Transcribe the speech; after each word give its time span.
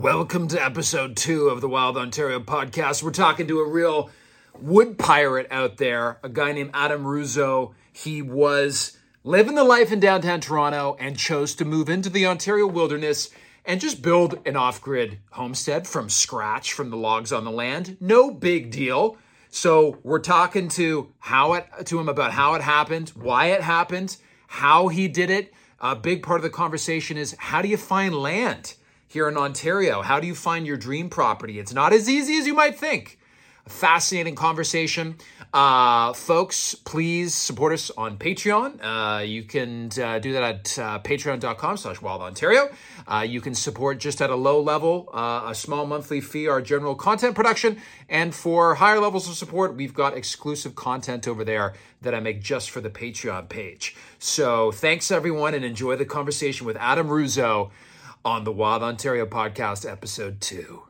Welcome 0.00 0.48
to 0.48 0.64
episode 0.64 1.14
two 1.14 1.48
of 1.48 1.60
the 1.60 1.68
Wild 1.68 1.98
Ontario 1.98 2.40
podcast. 2.40 3.02
We're 3.02 3.10
talking 3.10 3.46
to 3.48 3.60
a 3.60 3.68
real 3.68 4.08
wood 4.58 4.98
pirate 4.98 5.46
out 5.50 5.76
there, 5.76 6.18
a 6.22 6.30
guy 6.30 6.52
named 6.52 6.70
Adam 6.72 7.04
Ruzzo. 7.04 7.74
He 7.92 8.22
was 8.22 8.96
living 9.24 9.56
the 9.56 9.62
life 9.62 9.92
in 9.92 10.00
downtown 10.00 10.40
Toronto 10.40 10.96
and 10.98 11.18
chose 11.18 11.54
to 11.56 11.66
move 11.66 11.90
into 11.90 12.08
the 12.08 12.24
Ontario 12.24 12.66
wilderness 12.66 13.28
and 13.66 13.78
just 13.78 14.00
build 14.00 14.38
an 14.46 14.56
off 14.56 14.80
grid 14.80 15.18
homestead 15.32 15.86
from 15.86 16.08
scratch 16.08 16.72
from 16.72 16.88
the 16.88 16.96
logs 16.96 17.30
on 17.30 17.44
the 17.44 17.50
land. 17.50 17.98
No 18.00 18.30
big 18.30 18.70
deal. 18.70 19.18
So 19.50 19.98
we're 20.02 20.20
talking 20.20 20.68
to 20.68 21.12
how 21.18 21.52
it 21.52 21.66
to 21.84 22.00
him 22.00 22.08
about 22.08 22.32
how 22.32 22.54
it 22.54 22.62
happened, 22.62 23.10
why 23.10 23.48
it 23.48 23.60
happened, 23.60 24.16
how 24.46 24.88
he 24.88 25.08
did 25.08 25.28
it. 25.28 25.52
A 25.78 25.94
big 25.94 26.22
part 26.22 26.38
of 26.38 26.42
the 26.42 26.48
conversation 26.48 27.18
is 27.18 27.36
how 27.38 27.60
do 27.60 27.68
you 27.68 27.76
find 27.76 28.14
land? 28.14 28.76
Here 29.10 29.26
in 29.26 29.36
Ontario? 29.36 30.02
How 30.02 30.20
do 30.20 30.28
you 30.28 30.36
find 30.36 30.64
your 30.64 30.76
dream 30.76 31.10
property? 31.10 31.58
It's 31.58 31.72
not 31.72 31.92
as 31.92 32.08
easy 32.08 32.38
as 32.38 32.46
you 32.46 32.54
might 32.54 32.78
think. 32.78 33.18
A 33.66 33.68
fascinating 33.68 34.36
conversation. 34.36 35.16
Uh, 35.52 36.12
folks, 36.12 36.76
please 36.76 37.34
support 37.34 37.72
us 37.72 37.90
on 37.98 38.18
Patreon. 38.18 38.78
Uh, 38.80 39.22
you 39.22 39.42
can 39.42 39.90
uh, 40.00 40.20
do 40.20 40.32
that 40.34 40.42
at 40.44 40.78
uh, 40.78 40.98
patreon.com 41.00 41.76
slash 41.76 42.00
wild 42.00 42.22
Ontario. 42.22 42.70
Uh, 43.08 43.26
you 43.28 43.40
can 43.40 43.52
support 43.52 43.98
just 43.98 44.22
at 44.22 44.30
a 44.30 44.36
low 44.36 44.62
level, 44.62 45.08
uh, 45.12 45.46
a 45.48 45.56
small 45.56 45.86
monthly 45.86 46.20
fee, 46.20 46.46
our 46.46 46.62
general 46.62 46.94
content 46.94 47.34
production. 47.34 47.78
And 48.08 48.32
for 48.32 48.76
higher 48.76 49.00
levels 49.00 49.28
of 49.28 49.34
support, 49.34 49.74
we've 49.74 49.92
got 49.92 50.16
exclusive 50.16 50.76
content 50.76 51.26
over 51.26 51.42
there 51.42 51.74
that 52.02 52.14
I 52.14 52.20
make 52.20 52.40
just 52.40 52.70
for 52.70 52.80
the 52.80 52.90
Patreon 52.90 53.48
page. 53.48 53.96
So 54.20 54.70
thanks 54.70 55.10
everyone 55.10 55.54
and 55.54 55.64
enjoy 55.64 55.96
the 55.96 56.04
conversation 56.04 56.64
with 56.64 56.76
Adam 56.76 57.08
Ruzzo 57.08 57.72
on 58.24 58.44
the 58.44 58.52
Wild 58.52 58.82
Ontario 58.82 59.26
podcast, 59.26 59.90
episode 59.90 60.40
two. 60.40 60.82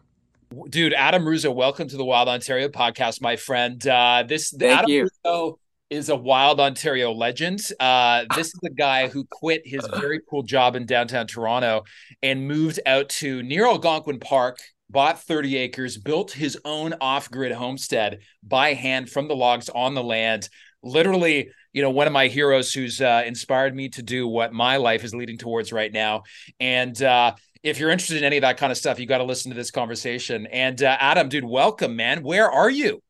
Dude, 0.68 0.92
Adam 0.94 1.24
Ruzzo, 1.24 1.54
welcome 1.54 1.88
to 1.88 1.96
the 1.96 2.04
Wild 2.04 2.28
Ontario 2.28 2.68
podcast, 2.68 3.22
my 3.22 3.36
friend. 3.36 3.86
Uh, 3.86 4.24
this 4.26 4.50
Thank 4.50 4.78
Adam 4.78 4.90
you. 4.90 5.08
Ruzzo 5.24 5.58
is 5.90 6.08
a 6.08 6.16
Wild 6.16 6.60
Ontario 6.60 7.12
legend. 7.12 7.60
Uh, 7.78 8.24
this 8.34 8.48
is 8.48 8.60
a 8.64 8.70
guy 8.70 9.08
who 9.08 9.24
quit 9.30 9.62
his 9.64 9.86
very 10.00 10.20
cool 10.28 10.42
job 10.42 10.74
in 10.74 10.86
downtown 10.86 11.26
Toronto 11.26 11.84
and 12.22 12.48
moved 12.48 12.80
out 12.86 13.08
to 13.10 13.42
near 13.42 13.66
Algonquin 13.66 14.18
Park 14.18 14.58
bought 14.88 15.22
30 15.22 15.56
acres, 15.56 15.96
built 15.96 16.32
his 16.32 16.58
own 16.64 16.94
off 17.00 17.30
grid 17.30 17.52
homestead 17.52 18.20
by 18.42 18.74
hand 18.74 19.08
from 19.08 19.28
the 19.28 19.36
logs 19.36 19.68
on 19.68 19.94
the 19.94 20.02
land. 20.02 20.48
Literally, 20.82 21.50
you 21.72 21.82
know, 21.82 21.90
one 21.90 22.06
of 22.06 22.12
my 22.12 22.26
heroes 22.26 22.72
who's 22.72 23.00
uh, 23.00 23.22
inspired 23.26 23.74
me 23.74 23.88
to 23.90 24.02
do 24.02 24.26
what 24.26 24.52
my 24.52 24.76
life 24.76 25.04
is 25.04 25.14
leading 25.14 25.38
towards 25.38 25.72
right 25.72 25.92
now. 25.92 26.24
And 26.58 27.00
uh, 27.02 27.34
if 27.62 27.78
you're 27.78 27.90
interested 27.90 28.18
in 28.18 28.24
any 28.24 28.38
of 28.38 28.42
that 28.42 28.56
kind 28.56 28.72
of 28.72 28.78
stuff, 28.78 28.98
you 28.98 29.06
got 29.06 29.18
to 29.18 29.24
listen 29.24 29.50
to 29.50 29.56
this 29.56 29.70
conversation. 29.70 30.46
And 30.46 30.82
uh, 30.82 30.96
Adam, 30.98 31.28
dude, 31.28 31.44
welcome, 31.44 31.94
man. 31.96 32.22
Where 32.22 32.50
are 32.50 32.70
you? 32.70 33.02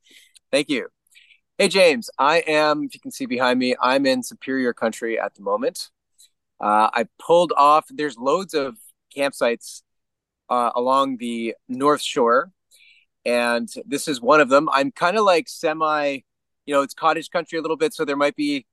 Thank 0.50 0.68
you. 0.68 0.88
Hey, 1.56 1.68
James. 1.68 2.10
I 2.18 2.38
am, 2.46 2.84
if 2.84 2.94
you 2.94 3.00
can 3.00 3.12
see 3.12 3.26
behind 3.26 3.58
me, 3.58 3.76
I'm 3.80 4.06
in 4.06 4.22
Superior 4.22 4.72
Country 4.72 5.18
at 5.18 5.34
the 5.34 5.42
moment. 5.42 5.88
Uh, 6.60 6.90
I 6.92 7.06
pulled 7.18 7.52
off, 7.56 7.86
there's 7.88 8.18
loads 8.18 8.52
of 8.54 8.76
campsites 9.16 9.82
uh, 10.50 10.72
along 10.74 11.16
the 11.18 11.54
North 11.68 12.02
Shore. 12.02 12.50
And 13.24 13.68
this 13.86 14.08
is 14.08 14.20
one 14.20 14.40
of 14.40 14.48
them. 14.48 14.68
I'm 14.72 14.90
kind 14.90 15.16
of 15.16 15.24
like 15.24 15.48
semi, 15.48 16.20
you 16.70 16.76
know, 16.76 16.82
it's 16.82 16.94
cottage 16.94 17.30
country 17.30 17.58
a 17.58 17.62
little 17.62 17.76
bit. 17.76 17.92
So 17.92 18.04
there 18.04 18.16
might 18.16 18.36
be 18.36 18.64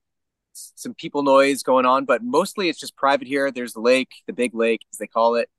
some 0.54 0.94
people 0.94 1.24
noise 1.24 1.64
going 1.64 1.88
on, 1.88 2.06
but 2.06 2.24
mostly 2.24 2.70
it's 2.70 2.80
just 2.80 2.96
private 2.96 3.28
here. 3.28 3.50
There's 3.50 3.74
the 3.74 3.80
lake, 3.80 4.12
the 4.28 4.34
big 4.34 4.54
lake, 4.54 4.82
as 4.94 5.00
they 5.00 5.08
call 5.08 5.34
it, 5.34 5.50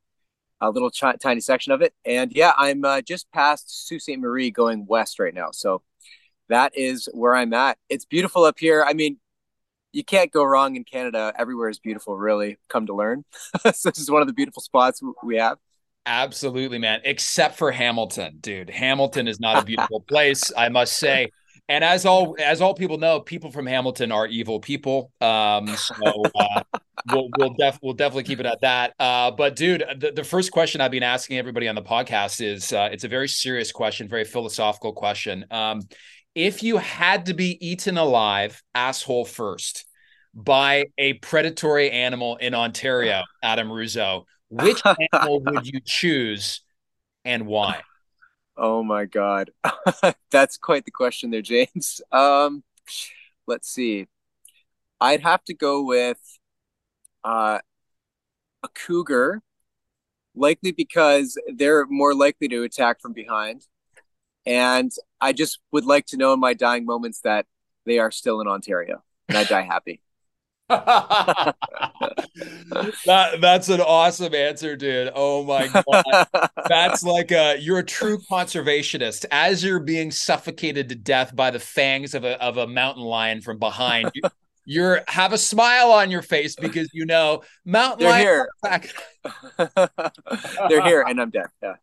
a 0.61 0.71
little 0.71 0.89
tiny 0.89 1.41
section 1.41 1.73
of 1.73 1.83
it. 1.83 1.95
And 2.05 2.31
yeah, 2.33 2.53
I'm 2.57 2.85
uh, 2.85 3.01
just 3.01 3.29
past 3.33 3.89
Sault 3.89 4.03
Ste. 4.03 4.21
Marie 4.21 4.53
going 4.53 4.87
west 4.87 5.19
right 5.19 5.35
now. 5.35 5.49
So 5.51 5.83
that 6.49 6.79
is 6.79 7.09
where 7.13 7.35
I'm 7.35 7.53
at. 7.55 7.77
It's 7.89 8.05
beautiful 8.05 8.45
up 8.45 8.61
here. 8.61 8.85
I 8.87 8.93
mean, 8.93 9.19
you 9.93 10.05
can't 10.05 10.31
go 10.31 10.45
wrong 10.45 10.77
in 10.77 10.85
Canada. 10.85 11.33
Everywhere 11.37 11.71
is 11.71 11.81
beautiful, 11.81 12.17
really. 12.17 12.57
Come 12.69 12.87
to 12.87 12.95
learn. 12.95 13.25
so 13.75 13.91
this 13.91 13.99
is 13.99 14.13
one 14.13 14.23
of 14.23 14.29
the 14.29 14.33
beautiful 14.33 14.63
spots 14.63 15.03
we 15.25 15.39
have. 15.39 15.59
Absolutely, 16.07 16.79
man. 16.79 17.01
Except 17.03 17.59
for 17.59 17.73
Hamilton, 17.73 18.39
dude. 18.41 18.71
Hamilton 18.71 19.27
is 19.27 19.41
not 19.41 19.61
a 19.61 19.65
beautiful 19.65 20.01
place, 20.03 20.53
I 20.57 20.69
must 20.69 20.97
say. 20.99 21.33
And 21.69 21.85
as 21.85 22.07
all 22.07 22.35
as 22.39 22.61
all 22.63 22.75
people 22.75 22.97
know, 22.97 23.21
people 23.21 23.51
from 23.51 23.67
Hamilton 23.67 24.11
are 24.11 24.27
evil 24.27 24.59
people. 24.59 25.13
Um, 25.21 25.69
so 25.77 25.95
uh, 26.35 26.63
we'll 27.11 27.29
we'll, 27.37 27.55
def- 27.59 27.79
we'll 27.83 27.93
definitely 27.93 28.25
keep 28.25 28.41
it 28.41 28.47
at 28.47 28.63
that. 28.63 28.95
Uh, 28.99 29.31
but 29.31 29.55
dude, 29.55 29.85
the, 29.99 30.13
the 30.13 30.25
first 30.25 30.51
question 30.51 30.81
I've 30.81 30.91
been 30.91 31.03
asking 31.03 31.37
everybody 31.37 31.69
on 31.69 31.75
the 31.75 31.83
podcast 31.83 32.41
is 32.41 32.73
uh, 32.73 32.89
it's 32.91 33.05
a 33.05 33.09
very 33.09 33.29
serious 33.29 33.71
question, 33.71 34.09
very 34.09 34.25
philosophical 34.25 34.95
question. 34.95 35.45
Um, 35.51 35.83
if 36.35 36.63
you 36.63 36.79
had 36.79 37.27
to 37.27 37.35
be 37.35 37.59
eaten 37.67 37.99
alive, 37.99 38.63
asshole 38.75 39.27
first, 39.27 39.85
by 40.35 40.85
a 40.97 41.15
predatory 41.15 41.91
animal 41.91 42.37
in 42.37 42.55
Ontario, 42.55 43.25
Adam 43.43 43.69
Ruzzo, 43.69 44.25
which 44.49 44.81
animal 45.13 45.41
would 45.41 45.67
you 45.67 45.81
choose 45.85 46.63
and 47.25 47.47
why? 47.47 47.83
Oh 48.59 48.83
my 48.83 49.05
god. 49.05 49.53
That's 50.31 50.59
quite 50.59 50.85
the 50.85 50.91
question 50.91 51.31
there, 51.31 51.43
James. 51.43 52.01
Um 52.13 52.65
let's 53.47 53.69
see. 53.71 54.09
I'd 55.01 55.23
have 55.23 55.45
to 55.45 55.55
go 55.55 55.85
with 55.85 56.21
uh 57.25 57.61
a 58.63 58.69
cougar 58.75 59.43
likely 60.35 60.73
because 60.73 61.39
they're 61.55 61.87
more 61.87 62.15
likely 62.15 62.49
to 62.49 62.63
attack 62.65 63.01
from 63.01 63.13
behind. 63.13 63.67
And 64.47 64.93
I 65.21 65.33
just 65.33 65.61
would 65.73 65.87
like 65.87 66.07
to 66.09 66.19
know 66.19 66.35
in 66.35 66.41
my 66.41 66.55
dying 66.55 66.87
moments 66.87 67.23
that 67.23 67.47
they 67.87 67.99
are 67.99 68.11
still 68.13 68.41
in 68.41 68.49
Ontario 68.49 69.05
and 69.29 69.39
I 69.39 69.45
die 69.45 69.63
happy. 69.63 70.03
that 70.69 71.55
that's 73.41 73.71
an 73.71 73.81
awesome 73.81 74.35
answer, 74.35 74.77
dude. 74.77 75.11
Oh 75.15 75.43
my 75.45 75.69
god. 75.69 76.29
that's 76.69 77.03
like 77.03 77.31
a 77.31 77.57
you're 77.59 77.79
a 77.79 77.85
true 77.85 78.19
conservationist. 78.31 79.25
As 79.31 79.65
you're 79.65 79.81
being 79.81 80.11
suffocated 80.11 80.91
to 80.91 80.95
death 80.95 81.35
by 81.35 81.51
the 81.51 81.59
fangs 81.59 82.15
of 82.15 82.25
a 82.25 82.39
of 82.43 82.59
a 82.59 82.67
mountain 82.67 83.03
lion 83.03 83.41
from 83.41 83.59
behind, 83.59 84.11
you, 84.15 84.23
you're 84.67 85.01
have 85.09 85.33
a 85.33 85.39
smile 85.39 85.91
on 85.91 86.11
your 86.11 86.21
face 86.21 86.55
because 86.55 86.91
you 86.93 87.07
know 87.07 87.43
mountain 87.65 88.01
They're 88.01 88.11
lion 88.11 88.23
here. 88.23 88.49
They're 90.69 90.85
here 90.85 91.03
and 91.09 91.19
I'm 91.19 91.31
dead. 91.31 91.47
Yeah. 91.63 91.77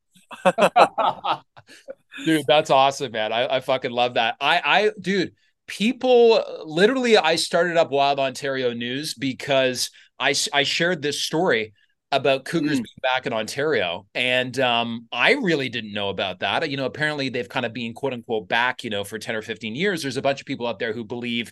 dude, 2.25 2.45
that's 2.47 2.69
awesome, 2.69 3.11
man. 3.11 3.33
I, 3.33 3.55
I 3.55 3.59
fucking 3.61 3.91
love 3.91 4.13
that. 4.13 4.35
I 4.39 4.61
I 4.63 4.91
dude 5.01 5.33
people 5.67 6.43
literally 6.65 7.17
i 7.17 7.35
started 7.35 7.77
up 7.77 7.89
wild 7.91 8.19
ontario 8.19 8.73
news 8.73 9.13
because 9.13 9.89
i 10.19 10.33
i 10.53 10.63
shared 10.63 11.01
this 11.01 11.21
story 11.21 11.73
about 12.11 12.45
cougars 12.45 12.79
mm. 12.79 12.83
being 12.83 13.01
back 13.01 13.25
in 13.25 13.33
ontario. 13.33 14.05
And 14.15 14.57
um, 14.59 15.07
i 15.11 15.31
really 15.33 15.69
didn't 15.69 15.93
know 15.93 16.09
about 16.09 16.39
that. 16.39 16.69
You 16.69 16.77
know 16.77 16.85
apparently 16.85 17.29
they've 17.29 17.49
kind 17.49 17.65
of 17.65 17.73
been 17.73 17.93
quote 17.93 18.13
unquote 18.13 18.47
back 18.47 18.83
you 18.83 18.89
know 18.89 19.03
for 19.03 19.19
10 19.19 19.35
or 19.35 19.41
15 19.41 19.75
years. 19.75 20.01
There's 20.01 20.17
a 20.17 20.21
bunch 20.21 20.39
of 20.39 20.47
people 20.47 20.67
out 20.67 20.79
there 20.79 20.93
who 20.93 21.03
believe 21.03 21.51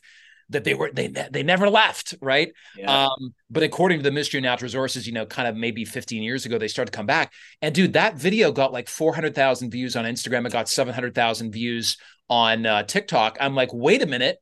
that 0.54 0.64
they 0.64 0.74
were 0.74 0.90
they 0.92 1.08
they 1.08 1.44
never 1.44 1.70
left 1.70 2.16
right 2.22 2.52
yeah. 2.78 3.06
um 3.06 3.34
but 3.50 3.64
according 3.64 4.00
to 4.00 4.04
the 4.04 4.12
ministry 4.12 4.38
of 4.40 4.44
natural 4.44 4.68
resources 4.68 5.06
you 5.06 5.14
know 5.14 5.26
kind 5.26 5.48
of 5.48 5.56
maybe 5.56 5.86
15 5.86 6.24
years 6.24 6.46
ago 6.46 6.58
they 6.58 6.68
started 6.68 6.92
to 6.92 6.96
come 6.96 7.06
back 7.06 7.34
and 7.62 7.76
dude 7.76 7.94
that 7.94 8.16
video 8.16 8.52
got 8.52 8.72
like 8.72 8.88
400,000 8.88 9.70
views 9.70 9.96
on 9.96 10.06
Instagram 10.06 10.46
it 10.46 10.54
got 10.54 10.70
700,000 10.70 11.52
views 11.52 11.98
on 12.30 12.66
uh, 12.66 12.84
TikTok, 12.84 13.38
I'm 13.40 13.56
like, 13.56 13.70
wait 13.74 14.02
a 14.02 14.08
minute, 14.08 14.42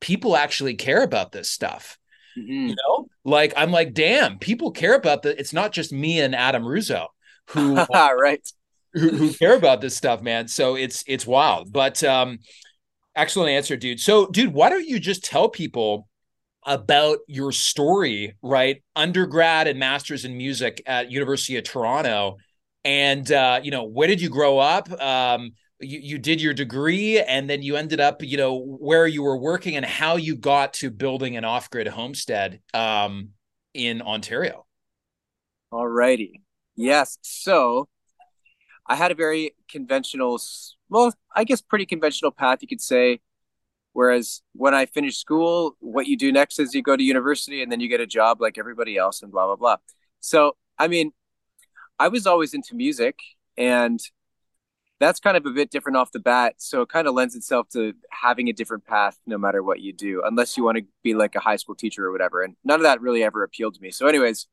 people 0.00 0.36
actually 0.36 0.74
care 0.74 1.02
about 1.02 1.32
this 1.32 1.50
stuff. 1.50 1.98
Mm-hmm. 2.38 2.68
You 2.68 2.76
know, 2.76 3.08
like 3.24 3.52
I'm 3.56 3.70
like, 3.70 3.92
damn, 3.92 4.38
people 4.38 4.70
care 4.70 4.94
about 4.94 5.22
the. 5.22 5.38
It's 5.38 5.52
not 5.52 5.72
just 5.72 5.92
me 5.92 6.20
and 6.20 6.34
Adam 6.34 6.62
Ruzzo 6.62 7.08
who 7.48 7.74
right 7.92 8.46
who, 8.94 9.10
who 9.10 9.34
care 9.34 9.54
about 9.54 9.80
this 9.80 9.96
stuff, 9.96 10.22
man. 10.22 10.48
So 10.48 10.76
it's 10.76 11.04
it's 11.06 11.26
wild. 11.26 11.72
But 11.72 12.02
um, 12.04 12.38
excellent 13.14 13.50
answer, 13.50 13.76
dude. 13.76 14.00
So, 14.00 14.26
dude, 14.26 14.52
why 14.52 14.68
don't 14.68 14.86
you 14.86 14.98
just 14.98 15.24
tell 15.24 15.48
people 15.48 16.08
about 16.64 17.18
your 17.26 17.52
story, 17.52 18.36
right? 18.42 18.82
Undergrad 18.94 19.66
and 19.66 19.78
masters 19.78 20.24
in 20.24 20.36
music 20.36 20.82
at 20.86 21.10
University 21.10 21.56
of 21.56 21.64
Toronto, 21.64 22.36
and 22.84 23.30
uh, 23.30 23.60
you 23.62 23.70
know, 23.70 23.84
where 23.84 24.08
did 24.08 24.20
you 24.20 24.28
grow 24.28 24.58
up? 24.58 24.90
Um, 25.00 25.52
you, 25.82 25.98
you 25.98 26.18
did 26.18 26.40
your 26.40 26.54
degree 26.54 27.20
and 27.20 27.50
then 27.50 27.62
you 27.62 27.76
ended 27.76 28.00
up 28.00 28.22
you 28.22 28.36
know 28.36 28.58
where 28.58 29.06
you 29.06 29.22
were 29.22 29.36
working 29.36 29.76
and 29.76 29.84
how 29.84 30.16
you 30.16 30.36
got 30.36 30.72
to 30.74 30.90
building 30.90 31.36
an 31.36 31.44
off-grid 31.44 31.88
homestead 31.88 32.60
um, 32.72 33.30
in 33.74 34.00
ontario 34.00 34.64
all 35.70 35.86
righty 35.86 36.42
yes 36.76 37.18
so 37.22 37.88
i 38.86 38.94
had 38.94 39.10
a 39.10 39.14
very 39.14 39.54
conventional 39.68 40.40
well 40.88 41.12
i 41.34 41.44
guess 41.44 41.60
pretty 41.60 41.86
conventional 41.86 42.30
path 42.30 42.58
you 42.62 42.68
could 42.68 42.80
say 42.80 43.20
whereas 43.92 44.42
when 44.54 44.74
i 44.74 44.86
finished 44.86 45.20
school 45.20 45.76
what 45.80 46.06
you 46.06 46.16
do 46.16 46.32
next 46.32 46.58
is 46.58 46.74
you 46.74 46.82
go 46.82 46.96
to 46.96 47.02
university 47.02 47.62
and 47.62 47.70
then 47.70 47.80
you 47.80 47.88
get 47.88 48.00
a 48.00 48.06
job 48.06 48.40
like 48.40 48.58
everybody 48.58 48.96
else 48.96 49.22
and 49.22 49.32
blah 49.32 49.46
blah 49.46 49.56
blah 49.56 49.76
so 50.20 50.56
i 50.78 50.88
mean 50.88 51.12
I 52.02 52.08
was 52.08 52.26
always 52.26 52.52
into 52.52 52.74
music, 52.74 53.20
and 53.56 54.00
that's 54.98 55.20
kind 55.20 55.36
of 55.36 55.46
a 55.46 55.50
bit 55.50 55.70
different 55.70 55.96
off 55.96 56.10
the 56.10 56.18
bat. 56.18 56.54
So 56.58 56.82
it 56.82 56.88
kind 56.88 57.06
of 57.06 57.14
lends 57.14 57.36
itself 57.36 57.68
to 57.74 57.94
having 58.10 58.48
a 58.48 58.52
different 58.52 58.84
path 58.84 59.16
no 59.24 59.38
matter 59.38 59.62
what 59.62 59.80
you 59.80 59.92
do, 59.92 60.20
unless 60.24 60.56
you 60.56 60.64
want 60.64 60.78
to 60.78 60.84
be 61.04 61.14
like 61.14 61.36
a 61.36 61.40
high 61.40 61.56
school 61.56 61.76
teacher 61.76 62.04
or 62.04 62.10
whatever. 62.10 62.42
And 62.42 62.56
none 62.64 62.80
of 62.80 62.82
that 62.82 63.00
really 63.00 63.22
ever 63.22 63.44
appealed 63.44 63.74
to 63.74 63.80
me. 63.80 63.92
So, 63.92 64.08
anyways, 64.08 64.48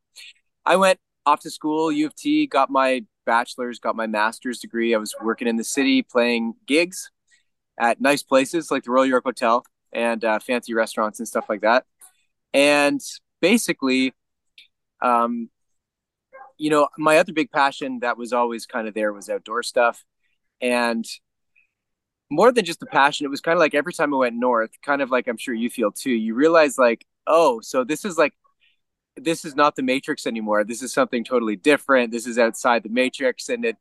I 0.64 0.76
went 0.76 1.00
off 1.26 1.40
to 1.42 1.50
school, 1.50 1.92
U 1.92 2.06
of 2.06 2.16
T, 2.16 2.46
got 2.46 2.70
my 2.70 3.04
bachelor's, 3.34 3.80
got 3.80 3.96
my 3.96 4.08
master's 4.08 4.60
degree. 4.60 4.96
I 4.96 4.98
was 4.98 5.14
working 5.22 5.48
in 5.48 5.58
the 5.58 5.64
city 5.64 6.02
playing 6.02 6.56
gigs 6.66 7.12
at 7.80 8.02
nice 8.02 8.24
places 8.24 8.72
like 8.72 8.84
the 8.84 8.92
Royal 8.92 9.06
York 9.06 9.24
Hotel 9.24 9.64
and 9.94 10.24
uh, 10.26 10.40
fancy 10.40 10.74
restaurants 10.74 11.20
and 11.20 11.28
stuff 11.28 11.46
like 11.48 11.62
that. 11.62 11.86
And 12.54 13.00
basically, 13.40 14.14
um, 15.02 15.50
you 16.58 16.72
know, 16.72 16.90
my 16.98 17.20
other 17.20 17.34
big 17.34 17.52
passion 17.52 18.00
that 18.00 18.18
was 18.18 18.34
always 18.34 18.66
kind 18.66 18.88
of 18.88 18.94
there 18.96 19.14
was 19.14 19.30
outdoor 19.30 19.62
stuff. 19.64 20.04
And 20.60 21.06
more 22.32 22.52
than 22.52 22.66
just 22.66 22.80
the 22.80 22.86
passion, 22.86 23.26
it 23.26 23.30
was 23.30 23.42
kind 23.42 23.56
of 23.56 23.60
like 23.60 23.76
every 23.76 23.94
time 23.94 24.14
I 24.14 24.18
went 24.18 24.36
north, 24.36 24.72
kind 24.82 25.02
of 25.04 25.12
like 25.12 25.28
I'm 25.28 25.38
sure 25.38 25.54
you 25.54 25.70
feel 25.70 25.92
too, 25.92 26.12
you 26.26 26.34
realize 26.34 26.78
like, 26.78 27.06
oh, 27.28 27.62
so 27.62 27.84
this 27.84 28.06
is 28.06 28.18
like, 28.18 28.34
this 29.24 29.46
is 29.46 29.56
not 29.56 29.76
the 29.76 29.84
matrix 29.84 30.26
anymore. 30.26 30.64
This 30.64 30.82
is 30.82 30.94
something 30.94 31.24
totally 31.24 31.56
different. 31.56 32.12
This 32.12 32.28
is 32.28 32.38
outside 32.38 32.84
the 32.84 32.90
matrix. 32.90 33.50
And 33.50 33.66
it, 33.66 33.78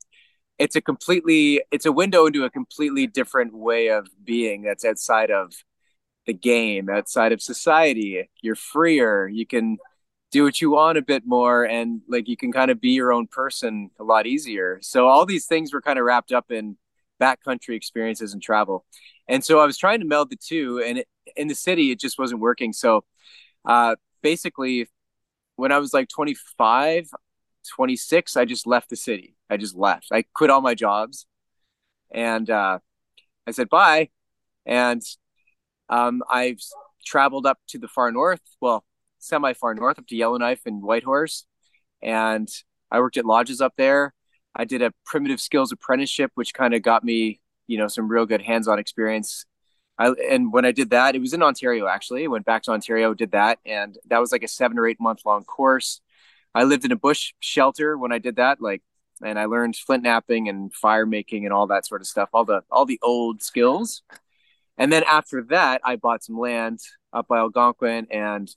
it's 0.59 0.77
a 0.77 0.81
completely, 0.81 1.63
it's 1.71 1.87
a 1.87 1.93
window 1.93 2.27
into 2.27 2.45
a 2.45 2.51
completely 2.51 3.07
different 3.07 3.55
way 3.55 3.89
of 3.89 4.09
being 4.25 4.63
that's 4.63 4.85
outside 4.85 5.31
of 5.31 5.53
the 6.27 6.35
game, 6.35 6.91
outside 6.91 7.33
of 7.33 7.41
society. 7.41 8.29
You're 8.43 8.55
freer. 8.55 9.29
You 9.29 9.47
can, 9.47 9.79
do 10.31 10.45
what 10.45 10.61
you 10.61 10.71
want 10.71 10.99
a 10.99 11.03
bit 11.03 11.27
more 11.27 11.65
and 11.65 12.03
like 12.09 12.29
you 12.29 12.37
can 12.37 12.53
kind 12.53 12.71
of 12.71 12.81
be 12.81 12.91
your 12.91 13.13
own 13.13 13.27
person 13.27 13.91
a 13.99 14.05
lot 14.05 14.27
easier 14.27 14.79
so 14.83 15.07
all 15.07 15.25
these 15.25 15.47
things 15.47 15.73
were 15.73 15.81
kind 15.81 15.99
of 15.99 16.05
wrapped 16.05 16.33
up 16.33 16.51
in 16.51 16.77
backcountry 17.21 17.75
experiences 17.75 18.33
and 18.33 18.43
travel 18.43 18.85
and 19.27 19.45
so 19.45 19.59
i 19.59 19.67
was 19.67 19.79
trying 19.79 20.01
to 20.01 20.07
meld 20.07 20.31
the 20.31 20.37
two 20.37 20.83
and 20.85 20.99
it, 20.99 21.09
in 21.37 21.49
the 21.49 21.55
city 21.55 21.91
it 21.91 21.99
just 21.99 22.19
wasn't 22.19 22.41
working 22.41 22.73
so 22.73 23.05
uh, 23.65 23.97
basically 24.23 24.89
when 25.59 25.73
i 25.73 25.79
was 25.79 25.93
like 25.93 26.09
25 26.09 27.11
26 27.75 28.37
i 28.37 28.45
just 28.45 28.67
left 28.67 28.89
the 28.89 28.97
city 28.97 29.37
i 29.51 29.57
just 29.57 29.77
left 29.77 30.07
i 30.13 30.25
quit 30.35 30.51
all 30.51 30.61
my 30.61 30.75
jobs 30.75 31.27
and 32.11 32.49
uh, 32.49 32.79
i 33.47 33.51
said 33.51 33.69
bye 33.69 34.09
and 34.65 35.03
um, 35.89 36.23
i've 36.31 36.61
traveled 37.05 37.47
up 37.47 37.59
to 37.69 37.79
the 37.79 37.89
far 37.89 38.11
north 38.11 38.41
well 38.61 38.85
semi 39.19 39.53
far 39.53 39.75
north 39.75 39.99
up 39.99 40.07
to 40.07 40.17
Yellowknife 40.17 40.61
and 40.67 40.83
Whitehorse. 40.83 41.45
And 42.03 42.49
I 42.91 43.01
worked 43.01 43.17
at 43.17 43.27
lodges 43.27 43.61
up 43.61 43.75
there. 43.77 44.15
I 44.55 44.65
did 44.65 44.83
a 44.83 44.93
primitive 45.05 45.41
skills 45.41 45.73
apprenticeship, 45.73 46.33
which 46.35 46.55
kind 46.55 46.75
of 46.75 46.83
got 46.83 47.05
me, 47.05 47.41
you 47.67 47.79
know, 47.79 47.89
some 47.89 48.09
real 48.09 48.27
good 48.27 48.43
hands 48.43 48.69
on 48.69 48.79
experience. 48.79 49.45
I, 49.99 50.11
and 50.31 50.53
when 50.53 50.65
I 50.65 50.73
did 50.73 50.91
that, 50.91 51.17
it 51.17 51.21
was 51.21 51.35
in 51.35 51.43
Ontario 51.43 51.87
actually. 51.87 52.25
I 52.25 52.29
went 52.29 52.47
back 52.47 52.63
to 52.65 52.73
Ontario, 52.73 53.15
did 53.15 53.33
that, 53.33 53.59
and 53.67 53.99
that 54.07 54.21
was 54.21 54.33
like 54.33 54.45
a 54.45 54.49
seven 54.49 54.79
or 54.79 54.87
eight 54.87 55.01
month 55.01 55.23
long 55.25 55.45
course. 55.45 56.01
I 56.55 56.65
lived 56.65 56.85
in 56.85 56.93
a 56.93 56.97
bush 56.97 57.35
shelter 57.41 57.99
when 57.99 58.13
I 58.13 58.19
did 58.19 58.37
that, 58.37 58.61
like, 58.61 58.83
and 59.23 59.39
I 59.39 59.47
learned 59.47 59.77
flint 59.77 60.05
knapping 60.05 60.49
and 60.49 60.73
fire 60.73 61.07
making 61.07 61.45
and 61.45 61.53
all 61.53 61.67
that 61.69 61.87
sort 61.87 62.01
of 62.01 62.07
stuff, 62.07 62.31
all 62.33 62.45
the 62.45 62.63
all 62.71 62.87
the 62.87 63.01
old 63.03 63.43
skills. 63.43 64.03
And 64.77 64.93
then 64.93 65.03
after 65.05 65.43
that, 65.45 65.81
I 65.85 65.97
bought 65.97 66.25
some 66.25 66.39
land 66.39 66.81
up 67.13 67.29
by 67.29 67.39
Algonquin 67.39 68.07
and 68.11 68.49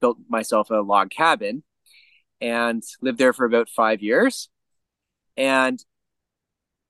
built 0.00 0.18
myself 0.28 0.70
a 0.70 0.76
log 0.76 1.10
cabin 1.10 1.62
and 2.40 2.82
lived 3.00 3.18
there 3.18 3.32
for 3.32 3.44
about 3.44 3.68
five 3.68 4.02
years. 4.02 4.48
And 5.36 5.82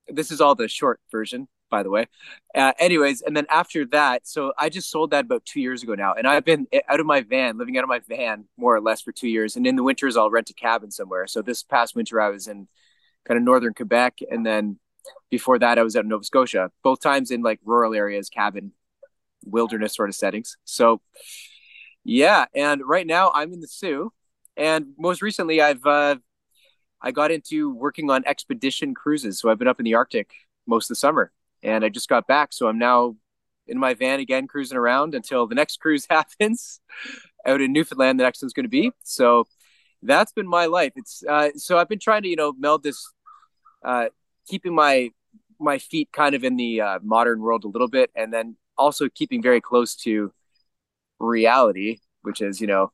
this 0.09 0.31
is 0.31 0.41
all 0.41 0.55
the 0.55 0.69
short 0.69 1.01
version, 1.11 1.49
by 1.71 1.83
the 1.83 1.91
way. 1.91 2.07
Uh, 2.55 2.73
anyways, 2.79 3.23
and 3.23 3.37
then 3.37 3.47
after 3.49 3.87
that, 3.87 4.27
so 4.27 4.53
I 4.59 4.69
just 4.69 4.91
sold 4.91 5.13
that 5.13 5.25
about 5.25 5.45
two 5.45 5.61
years 5.61 5.83
ago 5.83 5.95
now, 5.95 6.15
and 6.15 6.27
I've 6.27 6.45
been 6.45 6.67
out 6.89 7.01
of 7.01 7.07
my 7.07 7.23
van, 7.23 7.57
living 7.57 7.79
out 7.79 7.85
of 7.85 7.89
my 7.89 8.01
van 8.01 8.45
more 8.57 8.75
or 8.75 8.81
less 8.81 9.01
for 9.01 9.13
two 9.13 9.29
years. 9.29 9.57
And 9.57 9.67
in 9.67 9.77
the 9.77 9.83
winters, 9.83 10.17
I'll 10.17 10.31
rent 10.31 10.51
a 10.51 10.55
cabin 10.55 10.91
somewhere. 10.91 11.27
So 11.27 11.43
this 11.43 11.63
past 11.63 11.95
winter, 11.95 12.21
I 12.21 12.29
was 12.29 12.49
in 12.49 12.69
kind 13.25 13.39
of 13.39 13.45
northern 13.45 13.75
Quebec, 13.75 14.19
and 14.31 14.45
then 14.45 14.79
before 15.31 15.59
that, 15.59 15.79
I 15.79 15.83
was 15.83 15.97
out 15.97 16.05
in 16.05 16.09
Nova 16.09 16.25
Scotia. 16.25 16.71
Both 16.83 17.01
times 17.01 17.31
in 17.31 17.43
like 17.43 17.61
rural 17.65 17.95
areas, 17.95 18.29
cabin, 18.29 18.73
wilderness 19.45 19.95
sort 19.95 20.11
of 20.11 20.15
settings. 20.15 20.57
So 20.65 21.01
yeah, 22.05 22.47
and 22.55 22.83
right 22.85 23.07
now 23.07 23.31
I'm 23.35 23.53
in 23.53 23.61
the 23.61 23.69
Soo, 23.69 24.13
and 24.57 24.93
most 24.99 25.23
recently 25.23 25.61
I've 25.61 25.85
uh, 25.85 26.17
I 27.01 27.13
got 27.13 27.31
into 27.31 27.75
working 27.75 28.11
on 28.11 28.25
expedition 28.27 28.95
cruises. 28.95 29.39
So 29.39 29.51
I've 29.51 29.59
been 29.59 29.69
up 29.69 29.81
in 29.81 29.85
the 29.85 29.95
Arctic 29.95 30.31
most 30.67 30.87
of 30.87 30.89
the 30.89 30.97
summer, 30.97 31.33
and 31.63 31.85
I 31.85 31.89
just 31.89 32.09
got 32.09 32.27
back. 32.27 32.53
So 32.53 32.69
I'm 32.69 32.79
now 32.79 33.17
in 33.67 33.79
my 33.79 33.95
van 33.95 34.21
again, 34.21 34.47
cruising 34.47 34.79
around 34.79 35.15
until 35.15 35.47
the 35.47 35.55
next 35.55 35.77
cruise 35.81 36.07
happens 36.09 36.81
out 37.47 37.61
in 37.61 37.73
Newfoundland. 37.73 38.19
The 38.19 38.25
next 38.25 38.43
one's 38.43 38.53
going 38.53 38.65
to 38.65 38.71
be 38.71 38.93
so. 39.03 39.47
That's 40.03 40.33
been 40.33 40.49
my 40.49 40.65
life. 40.65 40.93
It's 40.97 41.23
uh, 41.29 41.51
so 41.57 41.77
I've 41.77 41.89
been 41.89 41.99
trying 41.99 42.23
to 42.23 42.29
you 42.29 42.37
know 42.37 42.55
meld 42.59 42.83
this, 42.83 43.13
uh, 43.85 44.07
keeping 44.49 44.75
my 44.75 45.11
my 45.59 45.79
feet 45.79 46.09
kind 46.11 46.35
of 46.35 46.43
in 46.43 46.57
the 46.57 46.81
uh, 46.81 46.99
modern 47.03 47.41
world 47.41 47.65
a 47.65 47.69
little 47.69 47.89
bit, 47.89 48.11
and 48.15 48.33
then 48.33 48.57
also 48.79 49.09
keeping 49.09 49.43
very 49.43 49.61
close 49.61 49.95
to 49.95 50.33
reality, 51.21 51.99
which 52.23 52.41
is, 52.41 52.61
you 52.61 52.67
know, 52.67 52.91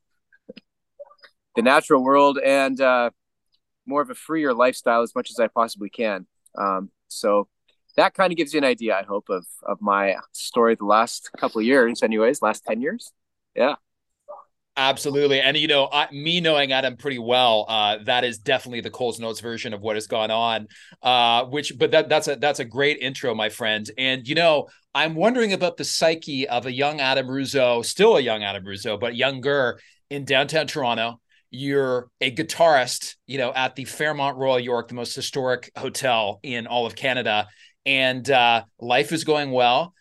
the 1.55 1.61
natural 1.61 2.03
world 2.03 2.37
and 2.37 2.79
uh, 2.79 3.09
more 3.85 4.01
of 4.01 4.09
a 4.09 4.15
freer 4.15 4.53
lifestyle 4.53 5.01
as 5.01 5.15
much 5.15 5.31
as 5.31 5.39
I 5.39 5.47
possibly 5.47 5.89
can. 5.89 6.27
Um, 6.57 6.91
so 7.07 7.47
that 7.97 8.13
kind 8.13 8.31
of 8.31 8.37
gives 8.37 8.53
you 8.53 8.59
an 8.59 8.63
idea, 8.63 8.95
I 8.95 9.03
hope, 9.03 9.25
of 9.29 9.45
of 9.63 9.81
my 9.81 10.15
story 10.31 10.75
the 10.75 10.85
last 10.85 11.29
couple 11.37 11.59
of 11.59 11.65
years, 11.65 12.01
anyways, 12.01 12.41
last 12.41 12.63
10 12.65 12.81
years. 12.81 13.11
Yeah. 13.55 13.75
Absolutely, 14.79 15.41
and 15.41 15.57
you 15.57 15.67
know, 15.67 15.89
I, 15.91 16.07
me 16.11 16.39
knowing 16.39 16.71
Adam 16.71 16.97
pretty 16.97 17.17
well, 17.17 17.65
uh, 17.67 17.97
that 18.03 18.23
is 18.23 18.37
definitely 18.37 18.81
the 18.81 18.91
Coles 18.91 19.19
Notes 19.19 19.39
version 19.39 19.73
of 19.73 19.81
what 19.81 19.95
has 19.95 20.05
gone 20.05 20.29
on. 20.29 20.67
Uh, 21.01 21.45
which, 21.45 21.73
but 21.79 21.89
that 21.89 22.09
that's 22.09 22.27
a 22.27 22.35
that's 22.35 22.59
a 22.59 22.65
great 22.65 22.99
intro, 22.99 23.33
my 23.33 23.49
friend. 23.49 23.89
And 23.97 24.27
you 24.27 24.35
know, 24.35 24.67
I'm 24.93 25.15
wondering 25.15 25.53
about 25.53 25.77
the 25.77 25.83
psyche 25.83 26.47
of 26.47 26.67
a 26.67 26.71
young 26.71 27.01
Adam 27.01 27.25
Ruzzo, 27.25 27.83
still 27.83 28.17
a 28.17 28.21
young 28.21 28.43
Adam 28.43 28.63
Ruzzo, 28.63 28.99
but 28.99 29.15
younger 29.15 29.79
in 30.11 30.25
downtown 30.25 30.67
Toronto. 30.67 31.19
You're 31.49 32.11
a 32.21 32.29
guitarist, 32.29 33.15
you 33.25 33.39
know, 33.39 33.51
at 33.53 33.75
the 33.75 33.85
Fairmont 33.85 34.37
Royal 34.37 34.59
York, 34.59 34.89
the 34.89 34.93
most 34.93 35.15
historic 35.15 35.71
hotel 35.75 36.39
in 36.43 36.67
all 36.67 36.85
of 36.85 36.95
Canada, 36.95 37.47
and 37.87 38.29
uh, 38.29 38.65
life 38.79 39.13
is 39.13 39.23
going 39.23 39.51
well. 39.51 39.93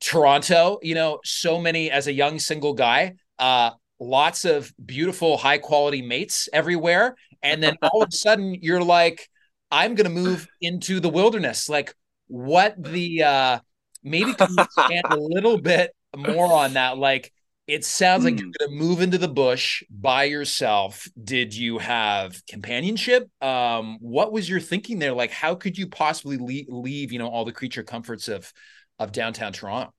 Toronto, 0.00 0.80
you 0.82 0.94
know, 0.94 1.20
so 1.24 1.60
many 1.60 1.90
as 1.90 2.08
a 2.08 2.12
young 2.12 2.40
single 2.40 2.74
guy. 2.74 3.14
Uh, 3.38 3.70
lots 4.00 4.44
of 4.44 4.72
beautiful, 4.84 5.36
high 5.36 5.58
quality 5.58 6.02
mates 6.02 6.48
everywhere. 6.52 7.14
And 7.42 7.62
then 7.62 7.76
all 7.80 8.02
of 8.02 8.08
a 8.08 8.16
sudden 8.16 8.54
you're 8.60 8.82
like, 8.82 9.28
I'm 9.70 9.94
going 9.94 10.08
to 10.08 10.12
move 10.12 10.48
into 10.60 10.98
the 10.98 11.08
wilderness. 11.08 11.68
Like, 11.68 11.94
what 12.26 12.74
the, 12.76 13.22
uh, 13.22 13.58
maybe 14.02 14.34
can 14.34 14.48
you 14.50 14.64
expand 14.64 15.04
a 15.08 15.16
little 15.16 15.60
bit 15.60 15.92
more 16.16 16.52
on 16.52 16.74
that? 16.74 16.98
Like, 16.98 17.32
it 17.68 17.84
sounds 17.84 18.24
like 18.24 18.38
you're 18.38 18.46
hmm. 18.46 18.52
going 18.58 18.70
to 18.70 18.76
move 18.76 19.02
into 19.02 19.18
the 19.18 19.28
bush 19.28 19.82
by 19.90 20.24
yourself. 20.24 21.06
Did 21.22 21.54
you 21.54 21.76
have 21.76 22.40
companionship? 22.48 23.28
Um, 23.42 23.98
what 24.00 24.32
was 24.32 24.48
your 24.48 24.58
thinking 24.58 24.98
there? 24.98 25.12
Like, 25.12 25.30
how 25.30 25.54
could 25.54 25.76
you 25.76 25.86
possibly 25.86 26.38
leave, 26.38 26.66
leave 26.70 27.12
you 27.12 27.18
know, 27.18 27.28
all 27.28 27.44
the 27.44 27.52
creature 27.52 27.82
comforts 27.82 28.26
of, 28.26 28.50
of 28.98 29.12
downtown 29.12 29.52
Toronto? 29.52 29.92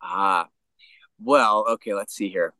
Ah, 0.00 0.48
well, 1.20 1.66
okay, 1.72 1.92
let's 1.92 2.14
see 2.14 2.30
here. 2.30 2.54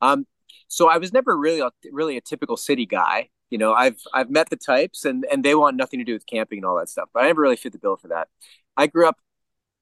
Um, 0.00 0.26
so 0.66 0.88
I 0.88 0.96
was 0.96 1.12
never 1.12 1.36
really 1.36 1.60
a, 1.60 1.70
really 1.92 2.16
a 2.16 2.22
typical 2.22 2.56
city 2.56 2.86
guy. 2.86 3.28
You 3.50 3.58
know, 3.58 3.74
I've 3.74 4.00
I've 4.12 4.30
met 4.30 4.50
the 4.50 4.56
types, 4.56 5.04
and 5.06 5.24
and 5.30 5.42
they 5.42 5.54
want 5.54 5.76
nothing 5.76 6.00
to 6.00 6.04
do 6.04 6.12
with 6.12 6.26
camping 6.26 6.58
and 6.58 6.66
all 6.66 6.76
that 6.78 6.90
stuff. 6.90 7.08
But 7.14 7.24
I 7.24 7.26
never 7.28 7.40
really 7.40 7.56
fit 7.56 7.72
the 7.72 7.78
bill 7.78 7.96
for 7.96 8.08
that. 8.08 8.28
I 8.76 8.88
grew 8.88 9.08
up 9.08 9.16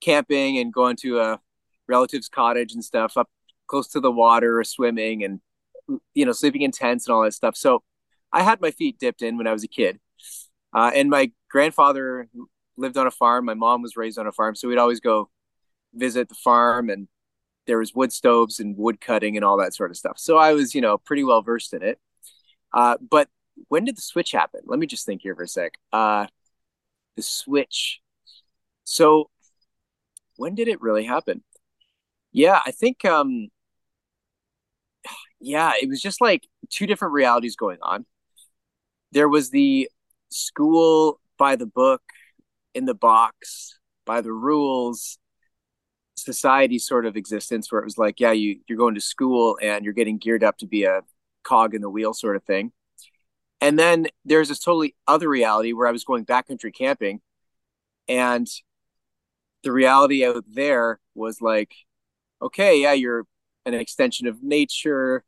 camping 0.00 0.58
and 0.58 0.72
going 0.72 0.96
to 0.96 1.20
a 1.20 1.40
relative's 1.88 2.28
cottage 2.28 2.72
and 2.72 2.84
stuff 2.84 3.16
up 3.16 3.28
close 3.66 3.88
to 3.88 4.00
the 4.00 4.10
water 4.10 4.58
or 4.58 4.64
swimming 4.64 5.24
and 5.24 5.40
you 6.14 6.24
know 6.24 6.32
sleeping 6.32 6.62
in 6.62 6.72
tents 6.72 7.06
and 7.06 7.14
all 7.14 7.22
that 7.22 7.34
stuff. 7.34 7.56
So 7.56 7.82
I 8.32 8.42
had 8.42 8.60
my 8.60 8.70
feet 8.70 8.98
dipped 8.98 9.22
in 9.22 9.36
when 9.36 9.46
I 9.46 9.52
was 9.52 9.64
a 9.64 9.68
kid. 9.68 10.00
Uh, 10.74 10.90
and 10.94 11.08
my 11.08 11.32
grandfather 11.50 12.28
lived 12.76 12.98
on 12.98 13.06
a 13.06 13.10
farm. 13.10 13.46
My 13.46 13.54
mom 13.54 13.82
was 13.82 13.96
raised 13.96 14.18
on 14.18 14.26
a 14.26 14.32
farm, 14.32 14.54
so 14.54 14.68
we'd 14.68 14.78
always 14.78 15.00
go 15.00 15.30
visit 15.94 16.28
the 16.28 16.34
farm 16.34 16.90
and 16.90 17.08
there 17.66 17.78
was 17.78 17.94
wood 17.94 18.12
stoves 18.12 18.60
and 18.60 18.76
wood 18.76 19.00
cutting 19.00 19.36
and 19.36 19.44
all 19.44 19.56
that 19.58 19.74
sort 19.74 19.90
of 19.90 19.96
stuff. 19.96 20.18
So 20.18 20.36
I 20.38 20.52
was, 20.52 20.74
you 20.74 20.80
know, 20.80 20.98
pretty 20.98 21.24
well 21.24 21.42
versed 21.42 21.74
in 21.74 21.82
it. 21.82 21.98
Uh, 22.72 22.96
but 22.98 23.28
when 23.68 23.84
did 23.84 23.96
the 23.96 24.02
switch 24.02 24.32
happen? 24.32 24.60
Let 24.66 24.78
me 24.78 24.86
just 24.86 25.06
think 25.06 25.22
here 25.22 25.34
for 25.34 25.42
a 25.42 25.48
sec. 25.48 25.72
Uh, 25.92 26.26
the 27.16 27.22
switch. 27.22 28.00
So 28.84 29.30
when 30.36 30.54
did 30.54 30.68
it 30.68 30.80
really 30.80 31.04
happen? 31.04 31.42
Yeah, 32.32 32.60
I 32.64 32.70
think, 32.70 33.04
um, 33.04 33.48
yeah, 35.40 35.72
it 35.80 35.88
was 35.88 36.00
just 36.00 36.20
like 36.20 36.46
two 36.70 36.86
different 36.86 37.14
realities 37.14 37.56
going 37.56 37.78
on. 37.82 38.06
There 39.12 39.28
was 39.28 39.50
the 39.50 39.88
school 40.30 41.20
by 41.38 41.56
the 41.56 41.66
book, 41.66 42.02
in 42.74 42.84
the 42.84 42.94
box, 42.94 43.78
by 44.04 44.20
the 44.20 44.32
rules, 44.32 45.18
society 46.16 46.78
sort 46.78 47.06
of 47.06 47.16
existence 47.16 47.70
where 47.70 47.80
it 47.80 47.84
was 47.84 47.98
like, 47.98 48.20
yeah, 48.20 48.32
you 48.32 48.60
you're 48.68 48.78
going 48.78 48.94
to 48.94 49.00
school 49.00 49.58
and 49.62 49.84
you're 49.84 49.94
getting 49.94 50.18
geared 50.18 50.44
up 50.44 50.58
to 50.58 50.66
be 50.66 50.84
a 50.84 51.02
cog 51.44 51.74
in 51.74 51.82
the 51.82 51.90
wheel 51.90 52.14
sort 52.14 52.36
of 52.36 52.44
thing. 52.44 52.72
And 53.60 53.78
then 53.78 54.06
there's 54.24 54.48
this 54.48 54.60
totally 54.60 54.94
other 55.06 55.28
reality 55.28 55.72
where 55.72 55.88
I 55.88 55.92
was 55.92 56.04
going 56.04 56.26
backcountry 56.26 56.74
camping 56.74 57.20
and 58.08 58.46
the 59.62 59.72
reality 59.72 60.24
out 60.24 60.44
there 60.48 61.00
was 61.14 61.40
like, 61.40 61.74
okay, 62.40 62.82
yeah, 62.82 62.92
you're 62.92 63.26
an 63.74 63.80
extension 63.80 64.26
of 64.26 64.42
nature. 64.42 65.24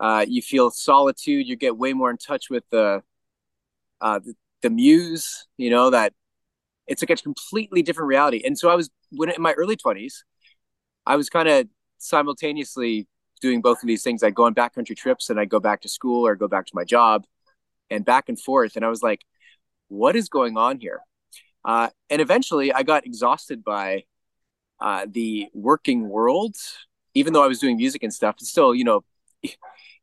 Uh, 0.00 0.24
you 0.26 0.42
feel 0.42 0.70
solitude. 0.70 1.46
You 1.46 1.56
get 1.56 1.76
way 1.76 1.92
more 1.92 2.10
in 2.10 2.18
touch 2.18 2.50
with 2.50 2.64
the, 2.70 3.02
uh, 4.00 4.18
the, 4.18 4.34
the 4.62 4.70
muse. 4.70 5.46
You 5.56 5.70
know 5.70 5.90
that 5.90 6.12
it's 6.86 7.02
like 7.02 7.10
a 7.10 7.22
completely 7.22 7.82
different 7.82 8.08
reality. 8.08 8.42
And 8.44 8.58
so 8.58 8.68
I 8.68 8.74
was 8.74 8.90
when 9.12 9.30
in 9.30 9.40
my 9.40 9.52
early 9.52 9.76
twenties, 9.76 10.24
I 11.04 11.16
was 11.16 11.30
kind 11.30 11.48
of 11.48 11.68
simultaneously 11.98 13.06
doing 13.40 13.60
both 13.60 13.82
of 13.82 13.86
these 13.86 14.02
things. 14.02 14.22
I 14.22 14.30
go 14.30 14.44
on 14.44 14.54
backcountry 14.54 14.96
trips 14.96 15.30
and 15.30 15.38
I 15.38 15.44
go 15.44 15.60
back 15.60 15.82
to 15.82 15.88
school 15.88 16.26
or 16.26 16.34
go 16.34 16.48
back 16.48 16.66
to 16.66 16.72
my 16.74 16.84
job, 16.84 17.24
and 17.90 18.04
back 18.04 18.28
and 18.28 18.40
forth. 18.40 18.76
And 18.76 18.84
I 18.84 18.88
was 18.88 19.02
like, 19.02 19.22
what 19.88 20.16
is 20.16 20.28
going 20.28 20.56
on 20.56 20.78
here? 20.78 21.00
Uh, 21.64 21.88
and 22.10 22.20
eventually, 22.20 22.72
I 22.72 22.82
got 22.82 23.06
exhausted 23.06 23.64
by 23.64 24.04
uh, 24.80 25.06
the 25.08 25.48
working 25.52 26.08
world. 26.08 26.56
Even 27.16 27.32
though 27.32 27.42
I 27.42 27.46
was 27.48 27.58
doing 27.58 27.76
music 27.76 28.02
and 28.02 28.12
stuff, 28.12 28.36
it's 28.40 28.50
still, 28.50 28.74
you 28.74 28.84
know, 28.84 29.04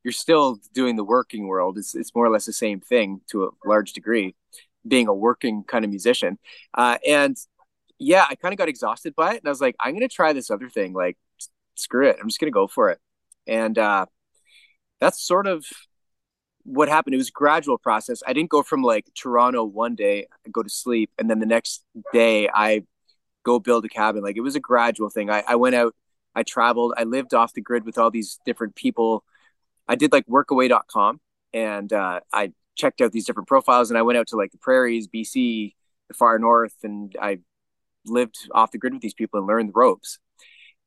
you're 0.04 0.12
still 0.12 0.58
doing 0.74 0.96
the 0.96 1.04
working 1.04 1.46
world. 1.46 1.78
It's 1.78 1.94
it's 1.94 2.14
more 2.14 2.26
or 2.26 2.30
less 2.30 2.46
the 2.46 2.52
same 2.52 2.80
thing 2.80 3.20
to 3.30 3.44
a 3.44 3.50
large 3.64 3.92
degree, 3.92 4.34
being 4.86 5.08
a 5.08 5.14
working 5.14 5.64
kind 5.64 5.84
of 5.84 5.90
musician. 5.90 6.38
Uh, 6.74 6.98
and 7.06 7.36
yeah, 7.98 8.26
I 8.28 8.34
kind 8.34 8.52
of 8.52 8.58
got 8.58 8.68
exhausted 8.68 9.14
by 9.14 9.34
it, 9.34 9.38
and 9.38 9.46
I 9.46 9.50
was 9.50 9.60
like, 9.60 9.76
I'm 9.80 9.94
gonna 9.94 10.08
try 10.08 10.32
this 10.32 10.50
other 10.50 10.68
thing. 10.68 10.92
Like, 10.92 11.16
screw 11.76 12.08
it, 12.08 12.16
I'm 12.20 12.28
just 12.28 12.40
gonna 12.40 12.52
go 12.52 12.66
for 12.66 12.90
it. 12.90 12.98
And 13.46 13.78
uh, 13.78 14.06
that's 15.00 15.22
sort 15.22 15.46
of 15.46 15.64
what 16.64 16.88
happened. 16.88 17.14
It 17.14 17.18
was 17.18 17.28
a 17.28 17.32
gradual 17.32 17.78
process. 17.78 18.22
I 18.26 18.32
didn't 18.32 18.50
go 18.50 18.62
from 18.62 18.82
like 18.82 19.06
Toronto 19.14 19.64
one 19.64 19.94
day, 19.94 20.26
I 20.46 20.50
go 20.50 20.62
to 20.62 20.70
sleep, 20.70 21.10
and 21.18 21.28
then 21.30 21.38
the 21.38 21.46
next 21.46 21.84
day 22.12 22.48
I 22.52 22.84
go 23.44 23.58
build 23.58 23.84
a 23.84 23.88
cabin. 23.88 24.22
Like 24.22 24.36
it 24.36 24.40
was 24.42 24.56
a 24.56 24.60
gradual 24.60 25.10
thing. 25.10 25.30
I, 25.30 25.44
I 25.46 25.56
went 25.56 25.74
out, 25.74 25.94
I 26.34 26.42
traveled, 26.42 26.94
I 26.96 27.04
lived 27.04 27.34
off 27.34 27.54
the 27.54 27.60
grid 27.60 27.84
with 27.84 27.98
all 27.98 28.10
these 28.10 28.38
different 28.44 28.74
people. 28.74 29.24
I 29.86 29.94
did 29.94 30.12
like 30.12 30.26
workaway.com 30.26 31.20
and 31.52 31.92
uh, 31.92 32.20
I 32.32 32.52
checked 32.74 33.00
out 33.00 33.12
these 33.12 33.26
different 33.26 33.48
profiles 33.48 33.90
and 33.90 33.98
I 33.98 34.02
went 34.02 34.18
out 34.18 34.28
to 34.28 34.36
like 34.36 34.52
the 34.52 34.58
prairies, 34.58 35.08
BC, 35.08 35.74
the 36.08 36.14
far 36.14 36.38
north, 36.38 36.74
and 36.82 37.14
I 37.20 37.38
lived 38.06 38.48
off 38.52 38.72
the 38.72 38.78
grid 38.78 38.92
with 38.92 39.02
these 39.02 39.14
people 39.14 39.38
and 39.38 39.46
learned 39.46 39.70
the 39.70 39.74
ropes. 39.74 40.18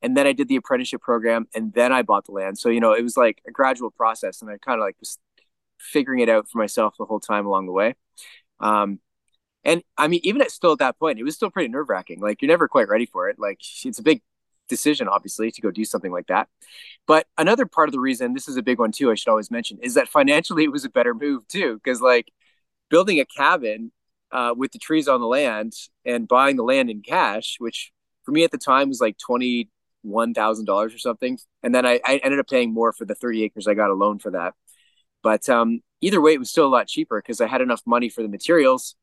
And 0.00 0.16
then 0.16 0.26
I 0.26 0.32
did 0.32 0.48
the 0.48 0.56
apprenticeship 0.56 1.00
program 1.00 1.48
and 1.54 1.72
then 1.72 1.92
I 1.92 2.02
bought 2.02 2.26
the 2.26 2.32
land. 2.32 2.58
So, 2.58 2.68
you 2.68 2.80
know, 2.80 2.92
it 2.92 3.02
was 3.02 3.16
like 3.16 3.42
a 3.48 3.50
gradual 3.50 3.90
process 3.90 4.42
and 4.42 4.50
I 4.50 4.58
kind 4.58 4.78
of 4.78 4.84
like 4.84 4.96
was 5.00 5.18
figuring 5.80 6.20
it 6.20 6.28
out 6.28 6.48
for 6.48 6.58
myself 6.58 6.94
the 6.98 7.04
whole 7.04 7.20
time 7.20 7.46
along 7.46 7.66
the 7.66 7.72
way. 7.72 7.94
Um, 8.60 9.00
and 9.64 9.82
I 9.96 10.06
mean, 10.08 10.20
even 10.22 10.40
at 10.40 10.50
still 10.50 10.72
at 10.72 10.78
that 10.78 10.98
point, 10.98 11.18
it 11.18 11.24
was 11.24 11.34
still 11.34 11.50
pretty 11.50 11.68
nerve 11.68 11.88
wracking. 11.88 12.20
Like 12.20 12.42
you're 12.42 12.48
never 12.48 12.68
quite 12.68 12.88
ready 12.88 13.06
for 13.06 13.28
it. 13.28 13.38
Like 13.38 13.60
it's 13.84 13.98
a 13.98 14.02
big 14.02 14.22
decision, 14.68 15.08
obviously, 15.08 15.50
to 15.50 15.60
go 15.60 15.70
do 15.70 15.84
something 15.84 16.12
like 16.12 16.26
that. 16.28 16.48
But 17.06 17.26
another 17.36 17.66
part 17.66 17.88
of 17.88 17.92
the 17.92 18.00
reason, 18.00 18.34
this 18.34 18.48
is 18.48 18.56
a 18.56 18.62
big 18.62 18.78
one 18.78 18.92
too, 18.92 19.10
I 19.10 19.14
should 19.14 19.30
always 19.30 19.50
mention, 19.50 19.78
is 19.82 19.94
that 19.94 20.08
financially 20.08 20.64
it 20.64 20.72
was 20.72 20.84
a 20.84 20.90
better 20.90 21.14
move 21.14 21.46
too. 21.48 21.80
Because 21.82 22.00
like 22.00 22.30
building 22.90 23.20
a 23.20 23.26
cabin 23.26 23.92
uh, 24.30 24.54
with 24.56 24.72
the 24.72 24.78
trees 24.78 25.08
on 25.08 25.20
the 25.20 25.26
land 25.26 25.72
and 26.04 26.28
buying 26.28 26.56
the 26.56 26.62
land 26.62 26.90
in 26.90 27.02
cash, 27.02 27.56
which 27.58 27.92
for 28.24 28.32
me 28.32 28.44
at 28.44 28.50
the 28.50 28.58
time 28.58 28.88
was 28.88 29.00
like 29.00 29.16
twenty 29.18 29.70
one 30.02 30.34
thousand 30.34 30.64
dollars 30.64 30.94
or 30.94 30.98
something, 30.98 31.38
and 31.62 31.74
then 31.74 31.84
I, 31.84 32.00
I 32.04 32.18
ended 32.18 32.40
up 32.40 32.48
paying 32.48 32.72
more 32.72 32.92
for 32.92 33.04
the 33.04 33.14
thirty 33.14 33.42
acres. 33.42 33.66
I 33.66 33.74
got 33.74 33.90
a 33.90 33.94
loan 33.94 34.18
for 34.18 34.30
that. 34.32 34.54
But 35.22 35.48
um, 35.48 35.80
either 36.00 36.20
way, 36.20 36.34
it 36.34 36.38
was 36.38 36.50
still 36.50 36.66
a 36.66 36.68
lot 36.68 36.86
cheaper 36.86 37.20
because 37.20 37.40
I 37.40 37.46
had 37.48 37.60
enough 37.60 37.82
money 37.86 38.08
for 38.08 38.22
the 38.22 38.28
materials 38.28 38.94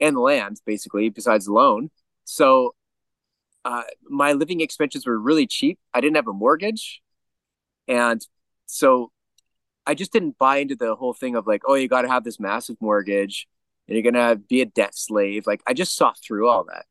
and 0.00 0.14
the 0.16 0.20
land, 0.20 0.60
basically, 0.64 1.08
besides 1.08 1.46
the 1.46 1.52
loan. 1.52 1.90
So 2.24 2.74
uh, 3.64 3.82
my 4.08 4.32
living 4.32 4.60
expenses 4.60 5.06
were 5.06 5.18
really 5.18 5.46
cheap. 5.46 5.78
I 5.92 6.00
didn't 6.00 6.16
have 6.16 6.28
a 6.28 6.32
mortgage. 6.32 7.02
And 7.88 8.24
so 8.66 9.10
I 9.86 9.94
just 9.94 10.12
didn't 10.12 10.38
buy 10.38 10.58
into 10.58 10.76
the 10.76 10.94
whole 10.94 11.14
thing 11.14 11.36
of 11.36 11.46
like, 11.46 11.62
oh, 11.66 11.74
you 11.74 11.88
got 11.88 12.02
to 12.02 12.08
have 12.08 12.24
this 12.24 12.40
massive 12.40 12.76
mortgage 12.80 13.46
and 13.88 13.96
you're 13.96 14.12
to 14.12 14.36
be 14.36 14.60
a 14.60 14.66
debt 14.66 14.94
slave. 14.94 15.46
Like, 15.46 15.62
I 15.66 15.74
just 15.74 15.96
saw 15.96 16.12
through 16.22 16.48
all 16.48 16.64
that. 16.64 16.86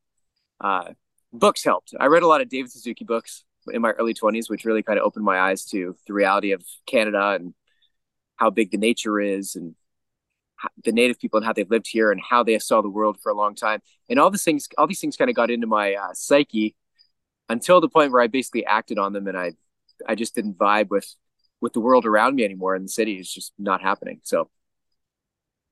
Uh, 0.60 0.94
books 1.32 1.64
helped. 1.64 1.94
I 2.00 2.06
read 2.06 2.24
a 2.24 2.28
lot 2.28 2.42
of 2.42 2.50
David 2.50 2.72
Suzuki 2.72 3.04
books 3.04 3.44
in 3.72 3.82
my 3.82 3.92
early 3.92 4.14
20s, 4.14 4.50
which 4.50 4.66
really 4.66 4.84
kind 4.84 5.00
of 5.00 5.06
opened 5.06 5.26
my 5.26 5.40
eyes 5.40 5.66
to 5.66 5.96
the 6.08 6.14
reality 6.14 6.52
of 6.52 6.64
Canada 6.86 7.38
and 7.40 7.54
how 8.36 8.50
big 8.50 8.72
the 8.72 8.78
nature 8.78 9.20
is 9.20 9.56
and 9.56 9.76
the 10.84 10.92
native 10.92 11.20
people 11.20 11.38
and 11.38 11.46
how 11.46 11.54
they've 11.54 11.70
lived 11.70 11.88
here 11.90 12.12
and 12.12 12.22
how 12.22 12.44
they 12.44 12.58
saw 12.60 12.82
the 12.82 12.90
world 12.90 13.18
for 13.22 13.32
a 13.32 13.36
long 13.36 13.56
time. 13.56 13.82
And 14.10 14.20
all 14.20 14.30
these 14.30 14.44
things, 14.44 14.68
all 14.78 14.88
these 14.88 15.00
things 15.00 15.18
kind 15.18 15.30
of 15.30 15.36
got 15.36 15.52
into 15.52 15.68
my 15.68 15.96
uh, 15.96 16.14
psyche 16.14 16.76
until 17.50 17.82
the 17.82 17.90
point 17.90 18.12
where 18.12 18.22
I 18.22 18.28
basically 18.28 18.66
acted 18.66 18.98
on 18.98 19.14
them 19.14 19.28
and 19.28 19.38
I, 19.38 19.54
I 20.08 20.16
just 20.16 20.36
didn't 20.36 20.58
vibe 20.58 20.90
with, 20.90 21.16
with 21.62 21.74
the 21.74 21.80
world 21.80 22.06
around 22.06 22.36
me 22.36 22.44
anymore. 22.44 22.76
And 22.76 22.86
the 22.86 22.92
city 22.92 23.20
is 23.20 23.32
just 23.32 23.54
not 23.58 23.82
happening. 23.82 24.20
So 24.24 24.50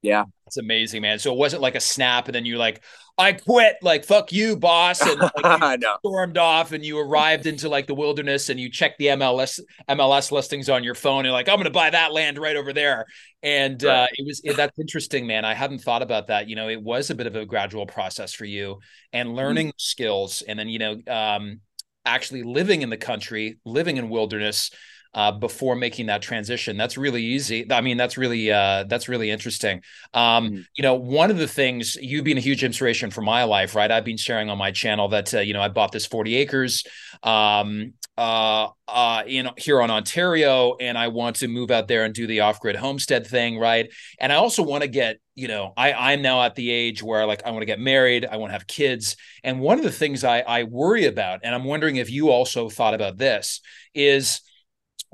yeah. 0.01 0.25
It's 0.47 0.57
amazing, 0.57 1.01
man. 1.01 1.19
So 1.19 1.31
it 1.31 1.37
wasn't 1.37 1.61
like 1.61 1.75
a 1.75 1.79
snap 1.79 2.27
and 2.27 2.35
then 2.35 2.45
you 2.45 2.57
like, 2.57 2.83
I 3.17 3.33
quit, 3.33 3.77
like 3.81 4.03
fuck 4.03 4.31
you, 4.31 4.57
boss. 4.57 5.01
And 5.01 5.19
like, 5.19 5.31
you 5.81 5.87
stormed 5.99 6.37
off 6.37 6.71
and 6.71 6.83
you 6.83 6.99
arrived 6.99 7.45
into 7.45 7.69
like 7.69 7.87
the 7.87 7.93
wilderness 7.93 8.49
and 8.49 8.59
you 8.59 8.69
checked 8.69 8.97
the 8.97 9.07
MLS 9.07 9.59
MLS 9.87 10.31
listings 10.31 10.69
on 10.69 10.83
your 10.83 10.95
phone 10.95 11.25
and 11.25 11.33
like, 11.33 11.47
I'm 11.47 11.57
gonna 11.57 11.69
buy 11.69 11.91
that 11.91 12.13
land 12.13 12.37
right 12.37 12.55
over 12.55 12.73
there. 12.73 13.05
And 13.43 13.81
right. 13.83 14.03
uh, 14.03 14.07
it 14.13 14.25
was 14.25 14.41
it, 14.43 14.57
that's 14.57 14.77
interesting, 14.79 15.27
man. 15.27 15.45
I 15.45 15.53
hadn't 15.53 15.79
thought 15.79 16.01
about 16.01 16.27
that. 16.27 16.49
You 16.49 16.55
know, 16.55 16.67
it 16.67 16.81
was 16.81 17.09
a 17.09 17.15
bit 17.15 17.27
of 17.27 17.35
a 17.35 17.45
gradual 17.45 17.85
process 17.85 18.33
for 18.33 18.45
you 18.45 18.79
and 19.13 19.29
mm-hmm. 19.29 19.37
learning 19.37 19.67
mm-hmm. 19.67 19.79
skills 19.79 20.41
and 20.41 20.57
then, 20.57 20.67
you 20.67 20.79
know, 20.79 20.97
um, 21.07 21.61
actually 22.05 22.43
living 22.43 22.81
in 22.81 22.89
the 22.89 22.97
country, 22.97 23.59
living 23.65 23.97
in 23.97 24.09
wilderness 24.09 24.71
uh, 25.13 25.31
before 25.31 25.75
making 25.75 26.05
that 26.07 26.21
transition. 26.21 26.77
That's 26.77 26.97
really 26.97 27.23
easy. 27.23 27.69
I 27.71 27.81
mean, 27.81 27.97
that's 27.97 28.17
really 28.17 28.51
uh, 28.51 28.85
that's 28.87 29.09
really 29.09 29.29
interesting. 29.29 29.81
Um, 30.13 30.47
mm-hmm. 30.47 30.61
You 30.75 30.83
know, 30.83 30.95
one 30.95 31.31
of 31.31 31.37
the 31.37 31.47
things 31.47 31.97
you've 31.97 32.23
been 32.23 32.37
a 32.37 32.41
huge 32.41 32.63
inspiration 32.63 33.11
for 33.11 33.21
my 33.21 33.43
life, 33.43 33.75
right? 33.75 33.91
I've 33.91 34.05
been 34.05 34.17
sharing 34.17 34.49
on 34.49 34.57
my 34.57 34.71
channel 34.71 35.09
that 35.09 35.33
uh, 35.33 35.39
you 35.39 35.53
know 35.53 35.61
I 35.61 35.67
bought 35.67 35.91
this 35.91 36.05
forty 36.05 36.37
acres 36.37 36.85
um, 37.23 37.93
uh, 38.17 38.69
uh, 38.87 39.23
in 39.27 39.49
here 39.57 39.81
on 39.81 39.91
Ontario, 39.91 40.75
and 40.79 40.97
I 40.97 41.09
want 41.09 41.37
to 41.37 41.47
move 41.49 41.71
out 41.71 41.87
there 41.87 42.05
and 42.05 42.13
do 42.13 42.25
the 42.25 42.41
off 42.41 42.61
grid 42.61 42.77
homestead 42.77 43.27
thing, 43.27 43.57
right? 43.57 43.91
And 44.19 44.31
I 44.31 44.35
also 44.35 44.63
want 44.63 44.83
to 44.83 44.89
get 44.89 45.19
you 45.35 45.49
know 45.49 45.73
I 45.75 45.91
I'm 45.91 46.21
now 46.21 46.41
at 46.41 46.55
the 46.55 46.71
age 46.71 47.03
where 47.03 47.25
like 47.25 47.45
I 47.45 47.51
want 47.51 47.63
to 47.63 47.67
get 47.67 47.79
married, 47.79 48.25
I 48.25 48.37
want 48.37 48.51
to 48.51 48.53
have 48.53 48.67
kids, 48.67 49.17
and 49.43 49.59
one 49.59 49.77
of 49.77 49.83
the 49.83 49.91
things 49.91 50.23
I 50.23 50.39
I 50.39 50.63
worry 50.63 51.05
about, 51.05 51.41
and 51.43 51.53
I'm 51.53 51.65
wondering 51.65 51.97
if 51.97 52.09
you 52.09 52.29
also 52.29 52.69
thought 52.69 52.93
about 52.93 53.17
this 53.17 53.59
is 53.93 54.39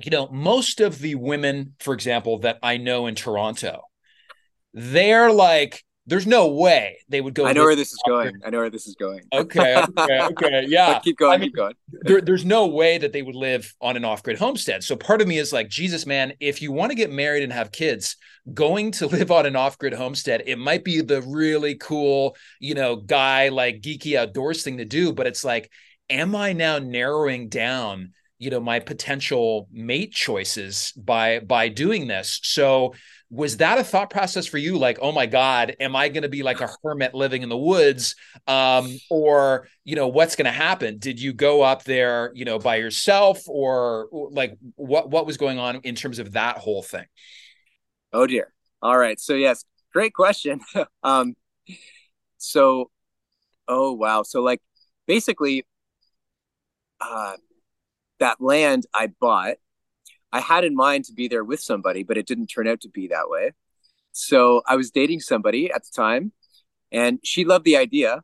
you 0.04 0.12
know, 0.12 0.28
most 0.28 0.80
of 0.80 1.00
the 1.00 1.16
women, 1.16 1.74
for 1.80 1.94
example, 1.94 2.40
that 2.40 2.60
I 2.62 2.78
know 2.78 3.08
in 3.08 3.16
Toronto, 3.16 3.82
they're 4.74 5.32
like, 5.32 5.84
there's 6.08 6.26
no 6.26 6.48
way 6.48 7.00
they 7.10 7.20
would 7.20 7.34
go. 7.34 7.46
I 7.46 7.52
know 7.52 7.66
where 7.66 7.76
this 7.76 7.92
is 7.92 8.00
going. 8.08 8.40
I 8.46 8.50
know 8.50 8.60
where 8.60 8.70
this 8.70 8.88
is 8.88 8.96
going. 8.96 9.24
Okay, 9.34 9.76
okay, 9.76 10.22
okay, 10.22 10.66
yeah. 10.68 10.94
But 10.94 11.04
keep 11.04 11.18
going, 11.18 11.34
I 11.34 11.38
mean, 11.38 11.50
keep 11.50 11.56
going. 11.58 11.74
there, 12.04 12.22
there's 12.22 12.46
no 12.46 12.68
way 12.68 12.98
that 12.98 13.12
they 13.12 13.22
would 13.22 13.36
live 13.36 13.74
on 13.82 13.98
an 13.98 14.06
off-grid 14.06 14.38
homestead. 14.38 14.86
So 14.86 14.96
part 14.96 15.22
of 15.22 15.28
me 15.28 15.38
is 15.38 15.52
like, 15.52 15.68
Jesus, 15.68 16.06
man, 16.06 16.32
if 16.40 16.62
you 16.62 16.72
want 16.72 16.92
to 16.92 16.96
get 16.96 17.12
married 17.12 17.44
and 17.44 17.52
have 17.52 17.74
kids, 17.74 18.16
going 18.54 18.92
to 18.92 19.08
live 19.08 19.32
on 19.32 19.46
an 19.46 19.58
off-grid 19.58 19.94
homestead, 19.94 20.44
it 20.48 20.58
might 20.58 20.86
be 20.86 21.02
the 21.02 21.22
really 21.24 21.76
cool, 21.76 22.38
you 22.62 22.74
know, 22.74 22.96
guy 22.96 23.50
like 23.50 23.82
geeky 23.82 24.18
outdoors 24.18 24.64
thing 24.64 24.78
to 24.78 24.86
do. 24.86 25.12
But 25.12 25.28
it's 25.28 25.44
like, 25.44 25.70
am 26.10 26.38
I 26.38 26.54
now 26.54 26.80
narrowing 26.80 27.50
down? 27.50 28.14
You 28.40 28.50
know 28.50 28.60
my 28.60 28.80
potential 28.80 29.68
mate 29.72 30.12
choices 30.12 30.94
by 30.96 31.40
by 31.40 31.70
doing 31.70 32.08
this. 32.08 32.40
So 32.44 32.94
was 33.30 33.58
that 33.58 33.78
a 33.78 33.84
thought 33.84 34.10
process 34.10 34.46
for 34.46 34.58
you? 34.58 34.78
Like 34.78 35.00
oh 35.02 35.12
my 35.12 35.26
god 35.26 35.76
am 35.80 35.96
i 35.96 36.08
going 36.08 36.24
to 36.24 36.30
be 36.30 36.44
like 36.44 36.62
a 36.62 36.70
hermit 36.84 37.14
living 37.14 37.42
in 37.42 37.50
the 37.50 37.58
woods? 37.58 38.16
Um 38.48 38.98
or 39.10 39.68
you 39.84 39.96
know 39.96 40.08
what's 40.08 40.36
going 40.36 40.46
to 40.46 40.52
happen? 40.52 40.98
Did 40.98 41.20
you 41.20 41.34
go 41.34 41.62
up 41.62 41.84
there 41.84 42.32
you 42.36 42.46
know 42.46 42.60
by 42.60 42.78
yourself 42.78 43.42
or 43.48 44.08
like 44.12 44.58
what 44.76 45.10
what 45.10 45.26
was 45.26 45.38
going 45.38 45.60
on 45.60 45.78
in 45.84 45.96
terms 45.96 46.20
of 46.20 46.34
that 46.34 46.58
whole 46.58 46.84
thing? 46.84 47.06
Oh 48.14 48.28
dear. 48.28 48.54
All 48.82 48.98
right. 48.98 49.20
So 49.20 49.34
yes 49.34 49.64
great 49.92 50.14
question. 50.14 50.62
Um 51.04 51.36
so 52.38 52.92
oh 53.68 53.94
wow. 53.94 54.24
So 54.24 54.42
like 54.42 54.62
basically 55.08 55.66
uh 57.02 57.36
that 58.20 58.42
land 58.42 58.86
I 58.94 59.08
bought, 59.08 59.56
I 60.32 60.40
had 60.40 60.64
in 60.64 60.76
mind 60.76 61.06
to 61.06 61.14
be 61.14 61.28
there 61.28 61.44
with 61.44 61.60
somebody, 61.60 62.04
but 62.04 62.18
it 62.18 62.28
didn't 62.28 62.48
turn 62.48 62.68
out 62.68 62.82
to 62.82 62.90
be 62.90 63.08
that 63.08 63.30
way. 63.30 63.52
So 64.12 64.62
I 64.68 64.76
was 64.76 64.92
dating 64.92 65.22
somebody 65.22 65.72
at 65.72 65.84
the 65.84 65.92
time, 65.96 66.32
and 66.92 67.20
she 67.24 67.46
loved 67.46 67.66
the 67.66 67.78
idea. 67.78 68.22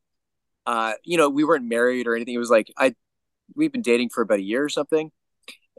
Uh, 0.65 0.93
you 1.03 1.17
know, 1.17 1.29
we 1.29 1.43
weren't 1.43 1.65
married 1.65 2.07
or 2.07 2.15
anything. 2.15 2.33
It 2.33 2.39
was 2.39 2.49
like 2.49 2.71
I 2.77 2.95
we've 3.55 3.71
been 3.71 3.81
dating 3.81 4.09
for 4.09 4.21
about 4.21 4.39
a 4.39 4.43
year 4.43 4.63
or 4.63 4.69
something, 4.69 5.11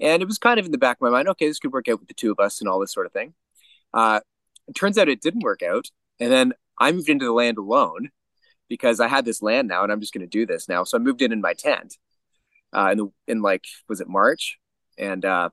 and 0.00 0.22
it 0.22 0.26
was 0.26 0.38
kind 0.38 0.60
of 0.60 0.66
in 0.66 0.72
the 0.72 0.78
back 0.78 0.98
of 0.98 1.02
my 1.02 1.10
mind. 1.10 1.28
Okay, 1.28 1.48
this 1.48 1.58
could 1.58 1.72
work 1.72 1.88
out 1.88 1.98
with 1.98 2.08
the 2.08 2.14
two 2.14 2.30
of 2.30 2.38
us 2.38 2.60
and 2.60 2.68
all 2.68 2.78
this 2.78 2.92
sort 2.92 3.06
of 3.06 3.12
thing. 3.12 3.34
Uh, 3.92 4.20
it 4.68 4.74
turns 4.74 4.98
out 4.98 5.08
it 5.08 5.20
didn't 5.20 5.42
work 5.42 5.62
out, 5.62 5.86
and 6.20 6.30
then 6.30 6.52
I 6.78 6.92
moved 6.92 7.08
into 7.08 7.24
the 7.24 7.32
land 7.32 7.58
alone 7.58 8.10
because 8.68 9.00
I 9.00 9.08
had 9.08 9.24
this 9.24 9.42
land 9.42 9.68
now, 9.68 9.82
and 9.82 9.92
I'm 9.92 10.00
just 10.00 10.14
going 10.14 10.26
to 10.26 10.26
do 10.26 10.46
this 10.46 10.68
now. 10.68 10.84
So 10.84 10.96
I 10.96 11.00
moved 11.00 11.22
in 11.22 11.32
in 11.32 11.40
my 11.40 11.54
tent, 11.54 11.96
uh, 12.74 12.90
in 12.92 12.98
the 12.98 13.06
in 13.26 13.42
like 13.42 13.64
was 13.88 14.00
it 14.00 14.08
March, 14.08 14.58
and 14.98 15.24
uh, 15.24 15.50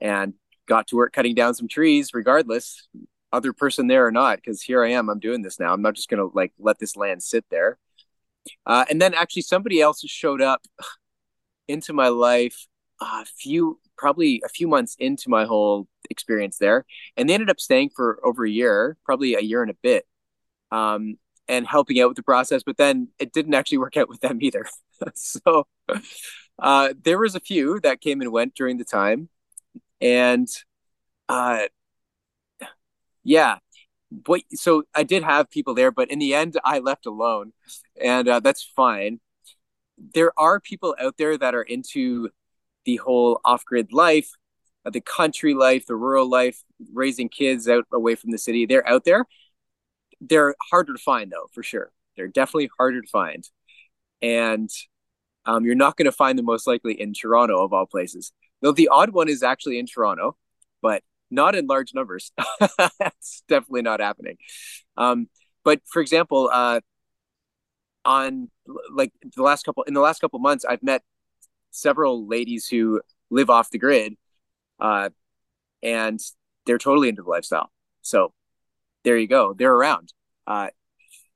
and 0.00 0.34
got 0.66 0.86
to 0.88 0.96
work 0.96 1.12
cutting 1.12 1.34
down 1.34 1.54
some 1.54 1.68
trees, 1.68 2.14
regardless 2.14 2.88
other 3.32 3.52
person 3.52 3.86
there 3.86 4.06
or 4.06 4.10
not, 4.10 4.36
because 4.36 4.62
here 4.62 4.84
I 4.84 4.90
am. 4.90 5.08
I'm 5.08 5.20
doing 5.20 5.42
this 5.42 5.60
now. 5.60 5.72
I'm 5.72 5.82
not 5.82 5.94
just 5.94 6.08
to 6.10 6.30
like 6.34 6.52
let 6.58 6.78
this 6.78 6.96
land 6.96 7.22
sit 7.22 7.44
there. 7.50 7.78
Uh, 8.66 8.84
and 8.88 9.00
then 9.00 9.14
actually 9.14 9.42
somebody 9.42 9.80
else 9.80 10.02
showed 10.06 10.40
up 10.40 10.62
into 11.68 11.92
my 11.92 12.08
life 12.08 12.66
a 13.00 13.24
few 13.24 13.78
probably 13.96 14.42
a 14.44 14.48
few 14.48 14.66
months 14.66 14.96
into 14.98 15.28
my 15.28 15.44
whole 15.44 15.86
experience 16.10 16.58
there 16.58 16.84
and 17.16 17.28
they 17.28 17.34
ended 17.34 17.50
up 17.50 17.60
staying 17.60 17.90
for 17.94 18.18
over 18.24 18.44
a 18.44 18.50
year 18.50 18.96
probably 19.04 19.34
a 19.34 19.40
year 19.40 19.62
and 19.62 19.70
a 19.70 19.76
bit 19.82 20.06
um, 20.70 21.16
and 21.48 21.66
helping 21.66 22.00
out 22.00 22.08
with 22.08 22.16
the 22.16 22.22
process 22.22 22.62
but 22.64 22.76
then 22.76 23.08
it 23.18 23.32
didn't 23.32 23.54
actually 23.54 23.78
work 23.78 23.96
out 23.96 24.08
with 24.08 24.20
them 24.20 24.38
either 24.40 24.66
so 25.14 25.66
uh, 26.58 26.94
there 27.02 27.18
was 27.18 27.34
a 27.34 27.40
few 27.40 27.80
that 27.80 28.00
came 28.00 28.20
and 28.20 28.32
went 28.32 28.54
during 28.54 28.78
the 28.78 28.84
time 28.84 29.28
and 30.00 30.48
uh, 31.28 31.62
yeah 33.24 33.58
but 34.12 34.42
so 34.54 34.84
I 34.94 35.04
did 35.04 35.24
have 35.24 35.50
people 35.50 35.74
there, 35.74 35.90
but 35.90 36.10
in 36.10 36.20
the 36.20 36.34
end, 36.34 36.58
I 36.64 36.80
left 36.80 37.06
alone, 37.06 37.52
and 38.00 38.28
uh, 38.28 38.40
that's 38.40 38.62
fine. 38.62 39.20
There 40.14 40.32
are 40.38 40.60
people 40.60 40.96
out 41.00 41.16
there 41.18 41.38
that 41.38 41.54
are 41.54 41.62
into 41.62 42.30
the 42.84 42.96
whole 42.96 43.40
off-grid 43.44 43.92
life, 43.92 44.30
uh, 44.86 44.90
the 44.90 45.00
country 45.00 45.54
life, 45.54 45.86
the 45.86 45.96
rural 45.96 46.28
life, 46.30 46.62
raising 46.92 47.28
kids 47.28 47.68
out 47.68 47.86
away 47.92 48.14
from 48.16 48.32
the 48.32 48.38
city. 48.38 48.66
They're 48.66 48.88
out 48.88 49.04
there. 49.04 49.26
They're 50.20 50.54
harder 50.70 50.94
to 50.94 50.98
find, 51.02 51.32
though, 51.32 51.48
for 51.52 51.62
sure. 51.62 51.92
They're 52.16 52.28
definitely 52.28 52.70
harder 52.78 53.02
to 53.02 53.08
find, 53.08 53.48
and 54.22 54.70
um, 55.46 55.64
you're 55.64 55.74
not 55.74 55.96
going 55.96 56.06
to 56.06 56.12
find 56.12 56.38
them 56.38 56.46
most 56.46 56.66
likely 56.66 57.00
in 57.00 57.12
Toronto, 57.12 57.64
of 57.64 57.72
all 57.72 57.86
places. 57.86 58.32
Though 58.60 58.72
the 58.72 58.88
odd 58.88 59.10
one 59.10 59.28
is 59.28 59.42
actually 59.42 59.78
in 59.78 59.86
Toronto, 59.86 60.36
but 60.82 61.02
not 61.30 61.54
in 61.54 61.66
large 61.66 61.94
numbers. 61.94 62.32
That's 62.98 63.42
definitely 63.48 63.82
not 63.82 64.00
happening. 64.00 64.36
Um, 64.96 65.28
but 65.64 65.80
for 65.86 66.02
example, 66.02 66.50
uh, 66.52 66.80
on 68.04 68.50
like 68.92 69.12
the 69.36 69.42
last 69.42 69.64
couple 69.64 69.82
in 69.84 69.94
the 69.94 70.00
last 70.00 70.20
couple 70.20 70.38
months, 70.38 70.64
I've 70.64 70.82
met 70.82 71.02
several 71.70 72.26
ladies 72.26 72.66
who 72.66 73.00
live 73.30 73.50
off 73.50 73.70
the 73.70 73.78
grid, 73.78 74.16
uh, 74.80 75.10
and 75.82 76.18
they're 76.66 76.78
totally 76.78 77.08
into 77.08 77.22
the 77.22 77.30
lifestyle. 77.30 77.70
So 78.02 78.32
there 79.04 79.16
you 79.16 79.28
go. 79.28 79.54
They're 79.54 79.72
around. 79.72 80.12
Uh, 80.46 80.68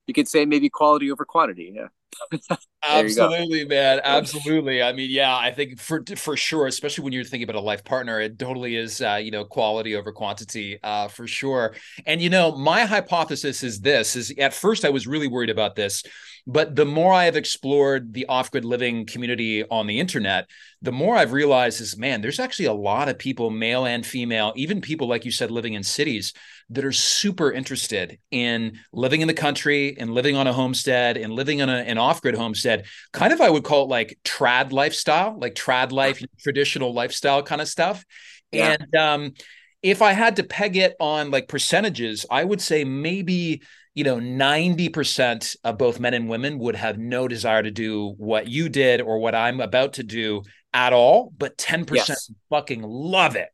you 0.07 0.15
could 0.15 0.29
say 0.29 0.45
maybe 0.45 0.69
quality 0.69 1.11
over 1.11 1.25
quantity. 1.25 1.75
Yeah. 1.75 2.57
absolutely 2.89 3.65
man. 3.65 4.01
Absolutely. 4.05 4.83
I 4.83 4.93
mean 4.93 5.11
yeah 5.11 5.37
i 5.37 5.51
think 5.51 5.79
for 5.79 6.03
for 6.17 6.37
sure 6.37 6.67
especially 6.67 7.05
when 7.05 7.13
you're 7.13 7.25
thinking 7.25 7.49
about 7.49 7.61
a 7.61 7.65
life 7.65 7.85
partner 7.85 8.21
it 8.21 8.39
totally 8.39 8.77
is 8.77 9.01
uh, 9.01 9.19
you 9.23 9.31
know 9.31 9.45
quality 9.45 9.97
over 9.97 10.13
quantity 10.13 10.79
uh, 10.83 11.09
for 11.09 11.27
sure. 11.27 11.75
And 12.07 12.21
you 12.21 12.31
know 12.31 12.57
my 12.57 12.85
hypothesis 12.85 13.63
is 13.63 13.81
this 13.81 14.17
is 14.17 14.33
at 14.39 14.55
first 14.55 14.85
i 14.85 14.91
was 14.91 15.07
really 15.07 15.29
worried 15.29 15.51
about 15.51 15.75
this 15.75 16.03
but 16.47 16.77
the 16.77 16.85
more 16.85 17.13
I 17.13 17.25
have 17.25 17.37
explored 17.37 18.13
the 18.13 18.27
off 18.27 18.51
grid 18.51 18.65
living 18.67 19.07
community 19.07 19.65
on 19.65 19.87
the 19.87 19.99
internet, 19.99 20.47
the 20.83 20.93
more 20.93 21.17
I've 21.17 21.33
realized 21.33 21.81
is, 21.81 21.97
man, 21.97 22.21
there's 22.21 22.39
actually 22.39 22.67
a 22.67 22.75
lot 22.75 23.09
of 23.09 23.19
people, 23.19 23.49
male 23.49 23.87
and 23.87 24.05
female, 24.05 24.53
even 24.55 24.83
people, 24.83 25.09
like 25.09 25.25
you 25.25 25.31
said, 25.31 25.51
living 25.51 25.73
in 25.73 25.83
cities 25.83 26.35
that 26.69 26.85
are 26.85 26.93
super 26.93 27.51
interested 27.51 28.19
in 28.31 28.79
living 28.93 29.23
in 29.23 29.29
the 29.29 29.35
country 29.35 29.97
and 29.99 30.13
living 30.13 30.37
on 30.37 30.47
a 30.47 30.53
homestead 30.53 31.17
and 31.17 31.33
living 31.33 31.63
on 31.63 31.71
a, 31.71 31.77
an 31.77 31.97
off 31.97 32.21
grid 32.21 32.35
homestead. 32.79 33.13
Kind 33.13 33.33
of, 33.33 33.41
I 33.41 33.51
would 33.51 33.65
call 33.65 33.85
it 33.85 33.89
like 33.89 34.19
trad 34.25 34.73
lifestyle, 34.73 35.39
like 35.39 35.55
trad 35.55 35.93
life, 35.93 36.23
traditional 36.41 36.93
lifestyle 36.93 37.43
kind 37.43 37.61
of 37.61 37.69
stuff. 37.69 38.05
Yeah. 38.53 38.77
And, 38.79 38.95
um, 38.95 39.35
if 39.83 40.01
I 40.01 40.15
had 40.15 40.37
to 40.37 40.43
peg 40.43 40.77
it 40.79 40.95
on 40.99 41.31
like 41.31 41.47
percentages, 41.47 42.25
I 42.31 42.43
would 42.43 42.63
say 42.63 42.85
maybe 42.85 43.63
you 43.95 44.03
know 44.03 44.17
90% 44.17 45.57
of 45.63 45.79
both 45.79 46.01
men 46.01 46.15
and 46.15 46.29
women 46.29 46.59
would 46.59 46.75
have 46.75 46.99
no 46.99 47.29
desire 47.29 47.63
to 47.63 47.71
do 47.71 48.15
what 48.17 48.49
you 48.49 48.69
did 48.69 49.01
or 49.01 49.19
what 49.19 49.37
i'm 49.37 49.61
about 49.61 49.93
to 49.93 50.03
do 50.03 50.43
at 50.73 50.93
all 50.93 51.33
but 51.39 51.57
10% 51.57 51.95
yes. 51.95 52.31
fucking 52.51 52.83
love 52.83 53.37
it 53.37 53.51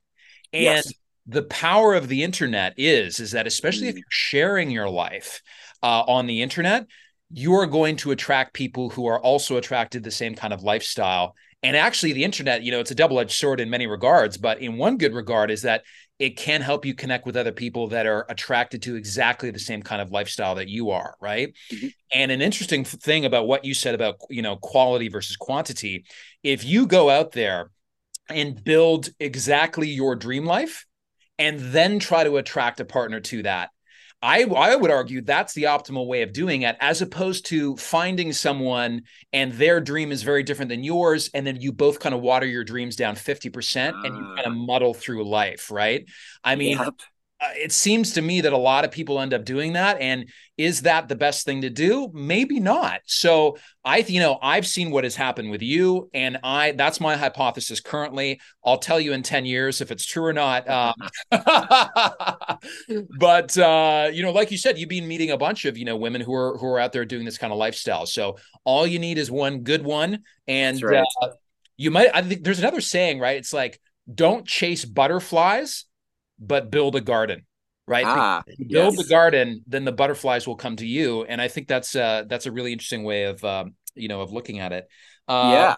and 0.54 0.62
yes. 0.62 0.92
the 1.26 1.42
power 1.42 1.94
of 1.94 2.08
the 2.08 2.22
internet 2.22 2.72
is 2.78 3.20
is 3.20 3.32
that 3.32 3.46
especially 3.46 3.88
if 3.88 3.94
mm. 3.94 3.98
you're 3.98 4.06
sharing 4.08 4.70
your 4.70 4.88
life 4.88 5.42
uh, 5.82 6.04
on 6.06 6.26
the 6.26 6.40
internet 6.40 6.86
you're 7.32 7.66
going 7.66 7.96
to 7.96 8.10
attract 8.10 8.54
people 8.54 8.90
who 8.90 9.06
are 9.06 9.20
also 9.20 9.56
attracted 9.56 10.02
to 10.02 10.08
the 10.08 10.10
same 10.10 10.34
kind 10.34 10.52
of 10.52 10.62
lifestyle 10.62 11.34
and 11.62 11.76
actually 11.76 12.12
the 12.12 12.24
internet 12.24 12.62
you 12.62 12.72
know 12.72 12.80
it's 12.80 12.90
a 12.90 12.94
double-edged 12.94 13.30
sword 13.30 13.60
in 13.60 13.70
many 13.70 13.86
regards 13.86 14.36
but 14.36 14.60
in 14.60 14.76
one 14.76 14.96
good 14.96 15.14
regard 15.14 15.50
is 15.50 15.62
that 15.62 15.82
it 16.18 16.36
can 16.36 16.60
help 16.60 16.84
you 16.84 16.94
connect 16.94 17.24
with 17.24 17.36
other 17.36 17.52
people 17.52 17.88
that 17.88 18.06
are 18.06 18.26
attracted 18.28 18.82
to 18.82 18.94
exactly 18.94 19.50
the 19.50 19.58
same 19.58 19.82
kind 19.82 20.02
of 20.02 20.10
lifestyle 20.10 20.54
that 20.54 20.68
you 20.68 20.90
are 20.90 21.14
right 21.20 21.54
mm-hmm. 21.72 21.88
and 22.12 22.30
an 22.30 22.42
interesting 22.42 22.84
thing 22.84 23.24
about 23.24 23.46
what 23.46 23.64
you 23.64 23.74
said 23.74 23.94
about 23.94 24.16
you 24.28 24.42
know 24.42 24.56
quality 24.56 25.08
versus 25.08 25.36
quantity 25.36 26.04
if 26.42 26.64
you 26.64 26.86
go 26.86 27.10
out 27.10 27.32
there 27.32 27.70
and 28.28 28.62
build 28.62 29.08
exactly 29.18 29.88
your 29.88 30.14
dream 30.14 30.44
life 30.44 30.86
and 31.38 31.58
then 31.58 31.98
try 31.98 32.24
to 32.24 32.36
attract 32.36 32.80
a 32.80 32.84
partner 32.84 33.20
to 33.20 33.42
that 33.42 33.70
I, 34.22 34.44
I 34.44 34.76
would 34.76 34.90
argue 34.90 35.22
that's 35.22 35.54
the 35.54 35.64
optimal 35.64 36.06
way 36.06 36.22
of 36.22 36.32
doing 36.32 36.62
it, 36.62 36.76
as 36.80 37.00
opposed 37.00 37.46
to 37.46 37.76
finding 37.76 38.32
someone 38.32 39.02
and 39.32 39.52
their 39.52 39.80
dream 39.80 40.12
is 40.12 40.22
very 40.22 40.42
different 40.42 40.68
than 40.68 40.84
yours. 40.84 41.30
And 41.32 41.46
then 41.46 41.60
you 41.60 41.72
both 41.72 42.00
kind 42.00 42.14
of 42.14 42.20
water 42.20 42.46
your 42.46 42.64
dreams 42.64 42.96
down 42.96 43.14
50% 43.14 44.04
and 44.04 44.16
you 44.16 44.22
kind 44.36 44.46
of 44.46 44.52
ah. 44.52 44.56
muddle 44.56 44.92
through 44.92 45.28
life, 45.28 45.70
right? 45.70 46.04
I 46.44 46.56
mean, 46.56 46.78
yep. 46.78 47.00
Uh, 47.42 47.48
it 47.56 47.72
seems 47.72 48.12
to 48.12 48.20
me 48.20 48.42
that 48.42 48.52
a 48.52 48.58
lot 48.58 48.84
of 48.84 48.90
people 48.90 49.18
end 49.18 49.32
up 49.32 49.46
doing 49.46 49.72
that 49.72 49.98
and 49.98 50.28
is 50.58 50.82
that 50.82 51.08
the 51.08 51.14
best 51.14 51.46
thing 51.46 51.62
to 51.62 51.70
do? 51.70 52.10
Maybe 52.12 52.60
not. 52.60 53.00
So 53.06 53.56
i 53.82 53.96
you 53.96 54.20
know 54.20 54.38
i've 54.42 54.66
seen 54.66 54.90
what 54.90 55.04
has 55.04 55.16
happened 55.16 55.50
with 55.50 55.62
you 55.62 56.10
and 56.12 56.36
i 56.44 56.72
that's 56.72 57.00
my 57.00 57.16
hypothesis 57.16 57.80
currently. 57.80 58.38
I'll 58.62 58.76
tell 58.76 59.00
you 59.00 59.14
in 59.14 59.22
10 59.22 59.46
years 59.46 59.80
if 59.80 59.90
it's 59.90 60.04
true 60.04 60.24
or 60.24 60.34
not 60.34 60.68
um, 60.78 60.94
but 63.18 63.56
uh, 63.56 64.10
you 64.12 64.22
know 64.22 64.32
like 64.32 64.50
you 64.50 64.58
said 64.58 64.76
you've 64.76 64.90
been 64.90 65.08
meeting 65.08 65.30
a 65.30 65.38
bunch 65.38 65.64
of 65.64 65.78
you 65.78 65.86
know 65.86 65.96
women 65.96 66.20
who 66.20 66.34
are 66.34 66.58
who 66.58 66.66
are 66.66 66.78
out 66.78 66.92
there 66.92 67.06
doing 67.06 67.24
this 67.24 67.38
kind 67.38 67.52
of 67.52 67.58
lifestyle. 67.58 68.04
So 68.04 68.36
all 68.64 68.86
you 68.86 68.98
need 68.98 69.16
is 69.16 69.30
one 69.30 69.60
good 69.60 69.82
one 69.82 70.24
and 70.46 70.82
right. 70.82 71.04
uh, 71.22 71.28
you 71.78 71.90
might 71.90 72.10
i 72.14 72.20
think 72.20 72.44
there's 72.44 72.58
another 72.58 72.82
saying 72.82 73.18
right? 73.18 73.38
It's 73.38 73.54
like 73.54 73.80
don't 74.12 74.46
chase 74.46 74.84
butterflies 74.84 75.86
but 76.40 76.70
build 76.70 76.96
a 76.96 77.00
garden 77.00 77.42
right? 77.90 78.06
Ah, 78.06 78.44
build 78.46 78.94
yes. 78.94 78.96
the 78.96 79.10
garden 79.10 79.64
then 79.66 79.84
the 79.84 79.92
butterflies 79.92 80.46
will 80.46 80.54
come 80.54 80.76
to 80.76 80.86
you. 80.86 81.24
And 81.24 81.42
i 81.42 81.48
think 81.48 81.66
that's 81.66 81.96
uh 81.96 82.24
that's 82.28 82.46
a 82.46 82.52
really 82.52 82.72
interesting 82.72 83.02
way 83.02 83.24
of 83.24 83.44
um 83.44 83.74
you 83.94 84.08
know 84.08 84.20
of 84.20 84.32
looking 84.32 84.60
at 84.60 84.72
it. 84.72 84.86
Uh, 85.26 85.50
yeah. 85.52 85.74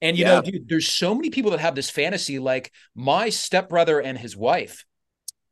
and 0.00 0.18
you 0.18 0.24
yeah. 0.24 0.34
know 0.34 0.42
dude, 0.42 0.68
there's 0.68 0.88
so 0.88 1.14
many 1.14 1.30
people 1.30 1.52
that 1.52 1.60
have 1.60 1.74
this 1.74 1.88
fantasy 1.88 2.38
like 2.40 2.72
my 2.94 3.28
stepbrother 3.28 4.00
and 4.00 4.18
his 4.18 4.36
wife 4.36 4.84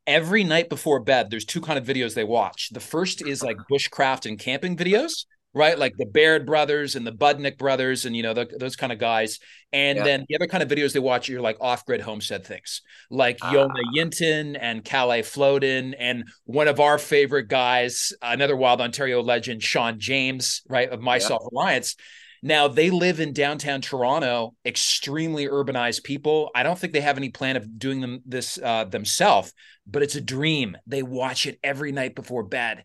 every 0.07 0.43
night 0.43 0.69
before 0.69 0.99
bed 1.01 1.31
there's 1.31 1.45
two 1.45 1.61
kind 1.61 1.79
of 1.79 1.85
videos 1.85 2.15
they 2.15 2.25
watch. 2.25 2.71
The 2.73 2.81
first 2.81 3.25
is 3.25 3.43
like 3.43 3.57
bushcraft 3.71 4.27
and 4.27 4.39
camping 4.39 4.77
videos 4.77 5.27
right? 5.53 5.79
Like 5.79 5.97
the 5.97 6.07
Baird 6.07 6.47
brothers 6.47 6.95
and 6.97 7.07
the 7.07 7.13
Budnick 7.13 7.59
brothers, 7.59 8.05
and 8.05 8.17
you 8.17 8.23
know 8.23 8.35
the, 8.35 8.49
those 8.59 8.77
kind 8.77 8.93
of 8.93 8.99
guys. 8.99 9.39
And 9.73 9.99
yeah. 9.99 10.05
then 10.05 10.27
the 10.29 10.37
other 10.37 10.47
kind 10.47 10.63
of 10.63 10.69
videos 10.69 10.93
they 10.93 11.01
watch 11.01 11.31
are 11.31 11.41
like 11.41 11.57
off-grid 11.61 12.01
homestead 12.01 12.45
things, 12.45 12.83
like 13.11 13.39
uh, 13.43 13.53
Jonna 13.53 13.83
Jinton 13.95 14.57
and 14.61 14.85
Calais 14.85 15.23
Floden, 15.23 15.95
and 15.99 16.25
one 16.45 16.69
of 16.69 16.81
our 16.81 16.99
favorite 16.99 17.49
guys, 17.49 18.13
another 18.23 18.57
Wild 18.57 18.81
Ontario 18.81 19.23
legend, 19.23 19.63
Shawn 19.63 19.99
James, 19.99 20.63
right 20.69 20.89
of 20.89 21.01
My 21.01 21.19
Self 21.19 21.43
Reliance. 21.51 21.97
Now 22.43 22.69
they 22.69 22.89
live 22.89 23.21
in 23.21 23.35
downtown 23.35 23.83
Toronto, 23.83 24.55
extremely 24.65 25.47
urbanized 25.47 26.05
people. 26.05 26.51
I 26.55 26.63
don't 26.63 26.79
think 26.79 26.95
they 26.95 27.03
have 27.03 27.19
any 27.19 27.29
plan 27.29 27.57
of 27.57 27.79
doing 27.79 28.01
them 28.01 28.23
this 28.25 28.59
uh, 28.63 28.85
themselves, 28.85 29.53
but 29.87 30.03
it's 30.03 30.15
a 30.15 30.23
dream. 30.23 30.77
They 30.87 31.03
watch 31.03 31.47
it 31.47 31.59
every 31.63 31.93
night 31.93 32.15
before 32.15 32.43
bed. 32.43 32.85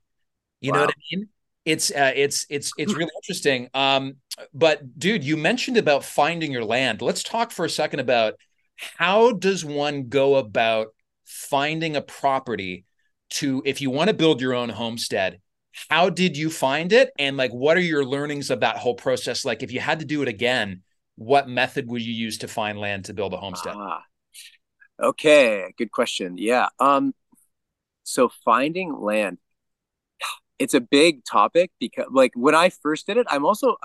You 0.60 0.72
wow. 0.72 0.80
know 0.80 0.86
what 0.86 0.96
I 0.96 1.16
mean? 1.16 1.30
It's 1.66 1.92
uh, 1.92 2.12
it's 2.16 2.46
it's 2.50 2.72
it's 2.78 2.94
really 2.94 3.12
interesting. 3.18 3.70
Um, 3.74 4.18
but 4.54 4.98
dude, 5.00 5.24
you 5.24 5.36
mentioned 5.36 5.78
about 5.78 6.04
finding 6.04 6.52
your 6.52 6.64
land. 6.64 7.02
Let's 7.02 7.24
talk 7.24 7.52
for 7.52 7.66
a 7.66 7.70
second 7.70 8.00
about 8.00 8.36
how 8.76 9.32
does 9.32 9.66
one 9.66 10.08
go 10.08 10.36
about 10.36 10.88
finding 11.26 11.96
a 11.96 12.02
property 12.02 12.86
to 13.32 13.64
if 13.66 13.82
you 13.82 13.90
want 13.90 14.10
to 14.10 14.16
build 14.16 14.42
your 14.42 14.54
own 14.54 14.70
homestead, 14.70 15.42
how 15.90 16.10
did 16.10 16.38
you 16.38 16.50
find 16.50 16.94
it? 16.94 17.12
And 17.18 17.36
like, 17.36 17.52
what 17.52 17.78
are 17.78 17.82
your 17.82 18.06
learnings 18.06 18.50
of 18.50 18.60
that 18.62 18.78
whole 18.78 18.96
process? 18.96 19.44
Like, 19.44 19.64
if 19.64 19.72
you 19.72 19.80
had 19.80 20.00
to 20.00 20.06
do 20.06 20.22
it 20.22 20.28
again, 20.28 20.84
what 21.16 21.50
method 21.50 21.88
would 21.88 22.02
you 22.02 22.14
use 22.14 22.38
to 22.40 22.48
find 22.48 22.78
land 22.78 23.06
to 23.06 23.14
build 23.14 23.34
a 23.34 23.38
homestead? 23.38 23.74
Ah, 23.76 24.04
okay, 25.02 25.74
good 25.78 25.92
question. 25.92 26.38
Yeah. 26.38 26.68
Um, 26.80 27.14
so 28.04 28.30
finding 28.44 28.94
land, 28.94 29.40
it's 30.60 30.74
a 30.74 30.82
big 30.82 31.24
topic 31.26 31.72
because 31.80 32.06
like 32.12 32.32
when 32.36 32.56
I 32.56 32.70
first 32.70 33.08
did 33.08 33.18
it, 33.18 33.28
I'm 33.30 33.46
also 33.46 33.78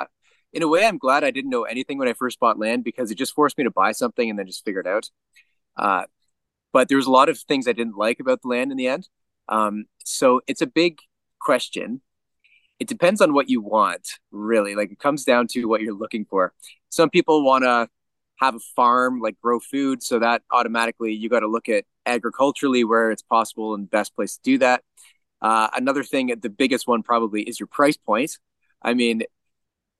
in 0.53 0.63
a 0.63 0.69
way 0.69 0.87
I'm 0.87 0.99
glad 0.99 1.25
I 1.25 1.31
didn't 1.31 1.51
know 1.51 1.65
anything 1.65 1.99
when 1.99 2.09
I 2.09 2.13
first 2.13 2.41
bought 2.41 2.59
land 2.59 2.85
because 2.85 3.11
it 3.11 3.17
just 3.17 3.35
forced 3.35 3.59
me 3.59 3.65
to 3.65 3.71
buy 3.71 3.93
something 3.93 4.29
and 4.29 4.39
then 4.39 4.47
just 4.47 4.65
figure 4.65 4.81
it 4.81 4.87
out. 4.87 5.09
Uh, 5.77 6.05
but 6.73 6.89
was 6.93 7.07
a 7.07 7.11
lot 7.11 7.29
of 7.29 7.39
things 7.39 7.67
I 7.67 7.73
didn't 7.73 7.97
like 7.97 8.21
about 8.21 8.43
the 8.43 8.49
land 8.49 8.71
in 8.71 8.77
the 8.77 8.87
end. 8.87 9.09
Um, 9.49 9.87
so 10.05 10.41
it's 10.47 10.63
a 10.63 10.67
big 10.67 10.99
question. 11.41 12.01
It 12.79 12.89
depends 12.89 13.21
on 13.21 13.35
what 13.35 13.49
you 13.49 13.61
want, 13.61 14.09
really. 14.31 14.75
Like 14.75 14.93
it 14.93 14.99
comes 14.99 15.25
down 15.25 15.49
to 15.49 15.67
what 15.67 15.83
you're 15.83 15.95
looking 15.95 16.25
for. 16.25 16.53
Some 16.89 17.11
people 17.11 17.45
want 17.45 17.65
to 17.65 17.89
have 18.37 18.55
a 18.55 18.61
farm, 18.75 19.21
like 19.21 19.39
grow 19.41 19.61
food, 19.61 20.03
so 20.03 20.19
that 20.19 20.43
automatically 20.51 21.13
you 21.13 21.29
got 21.29 21.41
to 21.41 21.49
look 21.49 21.69
at 21.69 21.85
agriculturally 22.07 22.85
where 22.85 23.11
it's 23.11 23.23
possible 23.23 23.75
and 23.75 23.91
best 23.91 24.15
place 24.15 24.37
to 24.37 24.43
do 24.43 24.59
that. 24.59 24.83
Uh, 25.43 25.69
another 25.75 26.03
thing, 26.03 26.33
the 26.41 26.51
biggest 26.51 26.87
one 26.87 27.03
probably 27.03 27.43
is 27.43 27.59
your 27.59 27.67
price 27.67 27.97
point. 27.97 28.39
I 28.83 28.95
mean, 28.95 29.23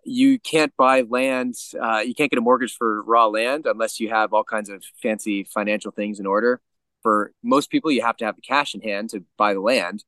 you 0.05 0.39
can't 0.39 0.73
buy 0.77 1.03
land, 1.03 1.55
uh, 1.81 2.03
you 2.05 2.15
can't 2.15 2.31
get 2.31 2.39
a 2.39 2.43
mortgage 2.43 2.75
for 2.75 3.03
raw 3.03 3.27
land 3.27 3.67
unless 3.67 4.01
you 4.01 4.09
have 4.09 4.33
all 4.33 4.45
kinds 4.45 4.71
of 4.71 4.83
fancy 5.03 5.45
financial 5.45 5.93
things 5.93 6.21
in 6.21 6.27
order. 6.27 6.61
For 7.03 7.33
most 7.43 7.71
people, 7.71 7.91
you 7.91 8.03
have 8.03 8.17
to 8.19 8.25
have 8.25 8.37
the 8.37 8.43
cash 8.43 8.75
in 8.75 8.83
hand 8.83 9.11
to 9.11 9.25
buy 9.37 9.55
the 9.55 9.61
land. 9.61 10.05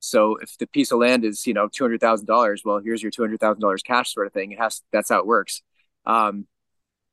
So 0.00 0.36
if 0.36 0.58
the 0.58 0.66
piece 0.66 0.92
of 0.92 0.98
land 0.98 1.24
is, 1.24 1.46
you 1.46 1.54
know, 1.54 1.68
two 1.68 1.84
hundred 1.84 2.00
thousand 2.00 2.26
dollars, 2.26 2.62
well, 2.64 2.78
here's 2.78 3.02
your 3.02 3.10
two 3.10 3.22
hundred 3.22 3.40
thousand 3.40 3.60
dollars 3.60 3.82
cash, 3.82 4.12
sort 4.12 4.26
of 4.26 4.32
thing. 4.32 4.52
It 4.52 4.58
has 4.58 4.82
that's 4.92 5.08
how 5.08 5.18
it 5.18 5.26
works. 5.26 5.62
Um, 6.04 6.46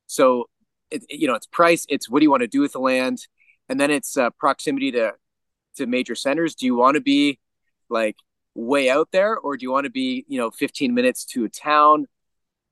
so, 0.08 0.50
it, 0.90 1.06
you 1.10 1.28
know, 1.28 1.36
it's 1.36 1.48
price. 1.48 1.86
It's 1.88 2.10
what 2.10 2.20
do 2.20 2.26
you 2.26 2.32
want 2.32 2.42
to 2.42 2.48
do 2.48 2.62
with 2.62 2.74
the 2.74 2.80
land, 2.80 3.28
and 3.70 3.80
then 3.80 3.92
it's 3.92 4.18
uh, 4.18 4.30
proximity 4.32 4.92
to 4.92 5.14
to 5.78 5.88
major 5.88 6.16
centers. 6.16 6.54
Do 6.54 6.66
you 6.66 6.76
want 6.76 6.96
to 6.96 7.02
be 7.02 7.40
like 7.92 8.16
way 8.56 8.90
out 8.90 9.10
there, 9.12 9.38
or 9.38 9.58
do 9.58 9.64
you 9.64 9.72
want 9.72 9.86
to 9.86 9.92
be, 9.92 10.26
you 10.28 10.40
know, 10.40 10.50
fifteen 10.50 10.94
minutes 10.94 11.26
to 11.26 11.46
a 11.46 11.50
town, 11.50 12.08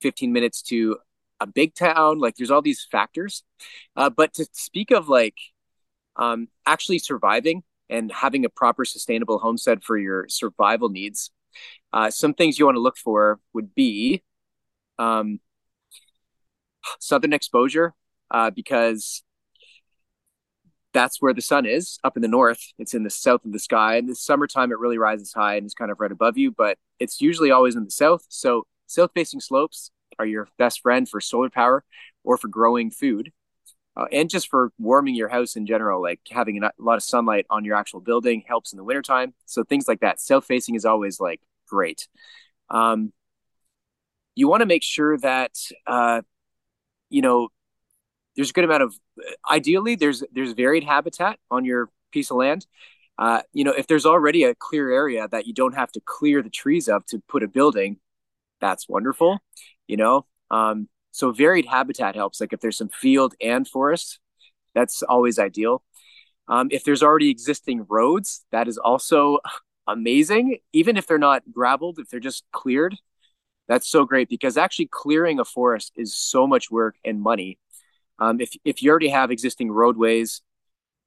fifteen 0.00 0.32
minutes 0.32 0.62
to 0.62 0.98
a 1.38 1.46
big 1.46 1.74
town? 1.74 2.18
Like, 2.18 2.36
there's 2.36 2.50
all 2.50 2.62
these 2.62 2.86
factors. 2.90 3.44
Uh, 3.96 4.10
but 4.10 4.34
to 4.34 4.46
speak 4.52 4.90
of 4.90 5.08
like 5.08 5.36
um, 6.16 6.48
actually 6.66 6.98
surviving 6.98 7.62
and 7.88 8.12
having 8.12 8.44
a 8.44 8.48
proper 8.48 8.84
sustainable 8.84 9.38
homestead 9.38 9.82
for 9.82 9.96
your 9.96 10.28
survival 10.28 10.88
needs. 10.88 11.30
Uh, 11.92 12.10
some 12.10 12.34
things 12.34 12.58
you 12.58 12.64
want 12.66 12.76
to 12.76 12.80
look 12.80 12.96
for 12.96 13.40
would 13.52 13.74
be 13.74 14.22
um, 14.98 15.40
southern 17.00 17.32
exposure, 17.32 17.94
uh, 18.30 18.50
because 18.50 19.22
that's 20.92 21.20
where 21.20 21.34
the 21.34 21.42
sun 21.42 21.66
is 21.66 21.98
up 22.02 22.16
in 22.16 22.22
the 22.22 22.28
north. 22.28 22.60
It's 22.78 22.94
in 22.94 23.04
the 23.04 23.10
south 23.10 23.44
of 23.44 23.52
the 23.52 23.58
sky. 23.58 23.96
In 23.96 24.06
the 24.06 24.14
summertime, 24.14 24.72
it 24.72 24.78
really 24.78 24.98
rises 24.98 25.32
high 25.32 25.56
and 25.56 25.66
is 25.66 25.74
kind 25.74 25.90
of 25.90 26.00
right 26.00 26.12
above 26.12 26.36
you, 26.36 26.50
but 26.50 26.78
it's 26.98 27.20
usually 27.20 27.50
always 27.50 27.76
in 27.76 27.84
the 27.84 27.90
south. 27.90 28.24
So, 28.28 28.66
south 28.86 29.10
facing 29.14 29.40
slopes 29.40 29.90
are 30.18 30.26
your 30.26 30.48
best 30.58 30.80
friend 30.80 31.08
for 31.08 31.20
solar 31.20 31.50
power 31.50 31.84
or 32.24 32.36
for 32.36 32.48
growing 32.48 32.90
food 32.90 33.30
uh, 33.96 34.06
and 34.12 34.30
just 34.30 34.48
for 34.48 34.72
warming 34.78 35.14
your 35.14 35.28
house 35.28 35.56
in 35.56 35.66
general 35.66 36.02
like 36.02 36.20
having 36.30 36.62
a 36.62 36.70
lot 36.78 36.96
of 36.96 37.02
sunlight 37.02 37.46
on 37.50 37.64
your 37.64 37.76
actual 37.76 38.00
building 38.00 38.42
helps 38.46 38.72
in 38.72 38.76
the 38.76 38.84
wintertime 38.84 39.34
so 39.46 39.64
things 39.64 39.86
like 39.88 40.00
that 40.00 40.20
south 40.20 40.44
facing 40.44 40.74
is 40.74 40.84
always 40.84 41.20
like 41.20 41.40
great 41.68 42.08
um, 42.70 43.12
you 44.34 44.48
want 44.48 44.60
to 44.60 44.66
make 44.66 44.82
sure 44.82 45.18
that 45.18 45.52
uh, 45.86 46.22
you 47.08 47.22
know 47.22 47.48
there's 48.40 48.50
a 48.50 48.52
good 48.52 48.64
amount 48.64 48.82
of 48.82 48.94
ideally 49.50 49.94
there's 49.94 50.24
there's 50.32 50.52
varied 50.52 50.84
habitat 50.84 51.38
on 51.50 51.64
your 51.64 51.90
piece 52.12 52.30
of 52.30 52.36
land 52.36 52.66
uh, 53.18 53.42
you 53.52 53.64
know 53.64 53.72
if 53.72 53.86
there's 53.86 54.06
already 54.06 54.44
a 54.44 54.54
clear 54.54 54.90
area 54.90 55.28
that 55.28 55.46
you 55.46 55.54
don't 55.54 55.74
have 55.74 55.92
to 55.92 56.00
clear 56.04 56.42
the 56.42 56.50
trees 56.50 56.88
up 56.88 57.06
to 57.06 57.22
put 57.28 57.42
a 57.42 57.48
building 57.48 57.98
that's 58.60 58.88
wonderful 58.88 59.38
you 59.86 59.96
know 59.96 60.26
um, 60.50 60.88
so 61.12 61.32
varied 61.32 61.66
habitat 61.66 62.14
helps. 62.14 62.40
Like 62.40 62.52
if 62.52 62.60
there's 62.60 62.78
some 62.78 62.88
field 62.88 63.34
and 63.40 63.66
forest, 63.66 64.18
that's 64.74 65.02
always 65.02 65.38
ideal. 65.38 65.82
Um, 66.48 66.68
if 66.70 66.84
there's 66.84 67.02
already 67.02 67.30
existing 67.30 67.86
roads, 67.88 68.44
that 68.52 68.68
is 68.68 68.78
also 68.78 69.38
amazing. 69.86 70.58
Even 70.72 70.96
if 70.96 71.06
they're 71.06 71.18
not 71.18 71.42
graveled, 71.52 71.98
if 71.98 72.08
they're 72.08 72.20
just 72.20 72.44
cleared, 72.52 72.96
that's 73.68 73.88
so 73.88 74.04
great 74.04 74.28
because 74.28 74.56
actually 74.56 74.88
clearing 74.90 75.38
a 75.38 75.44
forest 75.44 75.92
is 75.96 76.16
so 76.16 76.46
much 76.46 76.70
work 76.70 76.96
and 77.04 77.20
money. 77.20 77.58
Um, 78.20 78.40
if 78.40 78.54
if 78.64 78.82
you 78.82 78.90
already 78.90 79.08
have 79.08 79.30
existing 79.30 79.70
roadways, 79.70 80.42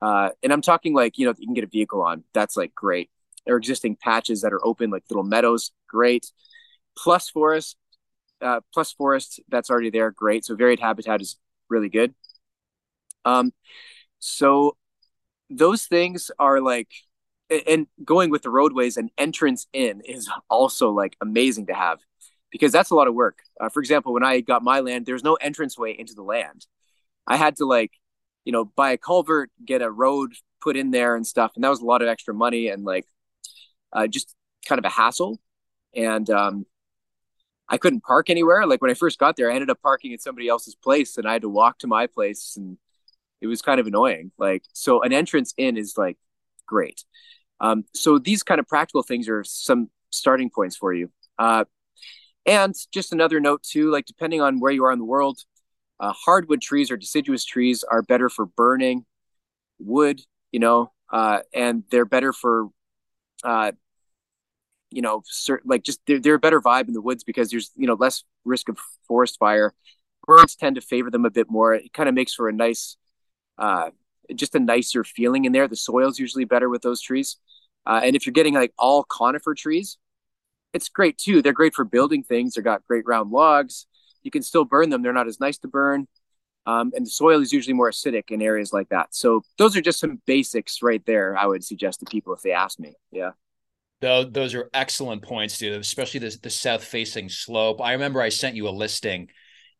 uh, 0.01 0.29
and 0.41 0.51
I'm 0.51 0.61
talking 0.61 0.93
like 0.93 1.17
you 1.17 1.25
know 1.25 1.33
you 1.37 1.47
can 1.47 1.53
get 1.53 1.63
a 1.63 1.67
vehicle 1.67 2.01
on, 2.01 2.23
that's 2.33 2.57
like 2.57 2.73
great. 2.75 3.09
Or 3.45 3.57
existing 3.57 3.97
patches 3.97 4.41
that 4.41 4.53
are 4.53 4.65
open, 4.65 4.89
like 4.89 5.03
little 5.09 5.23
meadows, 5.23 5.71
great. 5.87 6.31
Plus 6.97 7.29
forest, 7.29 7.75
uh, 8.41 8.61
plus 8.73 8.93
forest 8.93 9.41
that's 9.49 9.69
already 9.69 9.89
there, 9.89 10.11
great. 10.11 10.45
So 10.45 10.55
varied 10.55 10.79
habitat 10.79 11.21
is 11.21 11.37
really 11.69 11.89
good. 11.89 12.13
Um, 13.25 13.53
so 14.19 14.77
those 15.49 15.85
things 15.85 16.31
are 16.39 16.61
like, 16.61 16.89
and 17.67 17.87
going 18.03 18.29
with 18.29 18.41
the 18.41 18.49
roadways 18.49 18.97
and 18.97 19.11
entrance 19.17 19.67
in 19.73 20.01
is 20.01 20.29
also 20.49 20.91
like 20.91 21.15
amazing 21.21 21.67
to 21.67 21.73
have 21.73 21.99
because 22.51 22.71
that's 22.71 22.91
a 22.91 22.95
lot 22.95 23.07
of 23.07 23.13
work. 23.13 23.39
Uh, 23.59 23.69
for 23.69 23.79
example, 23.79 24.13
when 24.13 24.23
I 24.23 24.39
got 24.41 24.63
my 24.63 24.79
land, 24.79 25.05
there's 25.05 25.23
no 25.23 25.35
entranceway 25.35 25.95
into 25.97 26.13
the 26.13 26.23
land. 26.23 26.65
I 27.27 27.37
had 27.37 27.57
to 27.57 27.65
like, 27.65 27.91
you 28.45 28.51
know, 28.51 28.65
buy 28.65 28.91
a 28.91 28.97
culvert, 28.97 29.51
get 29.65 29.81
a 29.81 29.89
road 29.89 30.33
put 30.61 30.77
in 30.77 30.91
there 30.91 31.15
and 31.15 31.25
stuff, 31.25 31.53
and 31.55 31.63
that 31.63 31.69
was 31.69 31.81
a 31.81 31.85
lot 31.85 32.01
of 32.01 32.07
extra 32.07 32.33
money 32.33 32.67
and 32.67 32.83
like, 32.83 33.05
uh, 33.91 34.07
just 34.07 34.35
kind 34.67 34.79
of 34.79 34.85
a 34.85 34.89
hassle. 34.89 35.39
And 35.95 36.29
um, 36.29 36.65
I 37.69 37.77
couldn't 37.77 38.01
park 38.03 38.29
anywhere. 38.29 38.65
Like 38.65 38.81
when 38.81 38.91
I 38.91 38.95
first 38.95 39.19
got 39.19 39.35
there, 39.35 39.51
I 39.51 39.55
ended 39.55 39.69
up 39.69 39.81
parking 39.81 40.13
at 40.13 40.21
somebody 40.21 40.47
else's 40.47 40.75
place 40.75 41.17
and 41.17 41.27
I 41.27 41.33
had 41.33 41.43
to 41.43 41.49
walk 41.49 41.79
to 41.79 41.87
my 41.87 42.07
place 42.07 42.55
and 42.57 42.77
it 43.41 43.47
was 43.47 43.61
kind 43.61 43.79
of 43.79 43.87
annoying. 43.87 44.31
Like, 44.37 44.63
so 44.73 45.03
an 45.03 45.13
entrance 45.13 45.53
in 45.57 45.77
is 45.77 45.95
like 45.97 46.17
great. 46.65 47.03
Um, 47.59 47.85
so 47.93 48.17
these 48.17 48.43
kind 48.43 48.59
of 48.59 48.67
practical 48.67 49.03
things 49.03 49.29
are 49.29 49.43
some 49.43 49.89
starting 50.11 50.49
points 50.49 50.75
for 50.75 50.93
you. 50.93 51.11
Uh, 51.37 51.65
and 52.45 52.75
just 52.91 53.13
another 53.13 53.39
note 53.39 53.63
too, 53.63 53.89
like 53.89 54.05
depending 54.05 54.41
on 54.41 54.59
where 54.59 54.71
you 54.71 54.85
are 54.85 54.91
in 54.91 54.99
the 54.99 55.05
world, 55.05 55.39
uh, 56.03 56.13
hardwood 56.13 56.61
trees 56.61 56.91
or 56.91 56.97
deciduous 56.97 57.45
trees 57.45 57.83
are 57.83 58.01
better 58.01 58.27
for 58.27 58.45
burning 58.45 59.05
wood, 59.79 60.21
you 60.51 60.59
know, 60.59 60.91
uh, 61.11 61.39
and 61.53 61.83
they're 61.91 62.05
better 62.05 62.33
for 62.33 62.67
uh, 63.45 63.71
you 64.91 65.01
know, 65.01 65.23
certain, 65.25 65.69
like 65.69 65.83
just 65.83 65.99
they're, 66.05 66.19
they're 66.19 66.35
a 66.35 66.39
better 66.39 66.61
vibe 66.61 66.87
in 66.87 66.93
the 66.93 67.01
woods 67.01 67.23
because 67.23 67.49
there's 67.49 67.71
you 67.75 67.87
know 67.87 67.95
less 67.95 68.23
risk 68.45 68.69
of 68.69 68.77
forest 69.07 69.39
fire. 69.39 69.73
Birds 70.27 70.55
tend 70.55 70.75
to 70.75 70.81
favor 70.81 71.09
them 71.09 71.25
a 71.25 71.31
bit 71.31 71.49
more. 71.49 71.73
It 71.73 71.93
kind 71.93 72.09
of 72.09 72.15
makes 72.15 72.33
for 72.33 72.49
a 72.49 72.53
nice, 72.53 72.97
uh, 73.57 73.91
just 74.35 74.55
a 74.55 74.59
nicer 74.59 75.03
feeling 75.03 75.45
in 75.45 75.53
there. 75.53 75.67
The 75.67 75.75
soil's 75.75 76.19
usually 76.19 76.45
better 76.45 76.69
with 76.69 76.81
those 76.81 77.01
trees. 77.01 77.37
Uh, 77.85 78.01
and 78.03 78.15
if 78.15 78.25
you're 78.25 78.33
getting 78.33 78.53
like 78.53 78.73
all 78.77 79.03
conifer 79.03 79.55
trees, 79.55 79.97
it's 80.73 80.89
great 80.89 81.17
too. 81.17 81.41
They're 81.41 81.53
great 81.53 81.75
for 81.75 81.85
building 81.85 82.23
things. 82.23 82.53
They've 82.53 82.63
got 82.63 82.85
great 82.87 83.05
round 83.07 83.31
logs. 83.31 83.87
You 84.23 84.31
can 84.31 84.43
still 84.43 84.65
burn 84.65 84.89
them. 84.89 85.01
They're 85.01 85.13
not 85.13 85.27
as 85.27 85.39
nice 85.39 85.57
to 85.59 85.67
burn. 85.67 86.07
Um, 86.65 86.91
and 86.95 87.05
the 87.05 87.09
soil 87.09 87.41
is 87.41 87.51
usually 87.51 87.73
more 87.73 87.91
acidic 87.91 88.31
in 88.31 88.41
areas 88.41 88.71
like 88.71 88.89
that. 88.89 89.13
So 89.13 89.43
those 89.57 89.75
are 89.75 89.81
just 89.81 89.99
some 89.99 90.21
basics 90.25 90.81
right 90.81 91.05
there. 91.05 91.37
I 91.37 91.45
would 91.45 91.63
suggest 91.63 91.99
to 91.99 92.05
people 92.05 92.33
if 92.33 92.41
they 92.41 92.53
ask 92.53 92.79
me. 92.79 92.95
Yeah. 93.11 93.31
Those, 93.99 94.31
those 94.31 94.55
are 94.55 94.69
excellent 94.73 95.21
points, 95.23 95.57
dude. 95.57 95.79
Especially 95.79 96.21
the, 96.21 96.37
the 96.41 96.49
south 96.49 96.83
facing 96.83 97.29
slope. 97.29 97.81
I 97.81 97.93
remember 97.93 98.21
I 98.21 98.29
sent 98.29 98.55
you 98.55 98.67
a 98.67 98.71
listing 98.71 99.29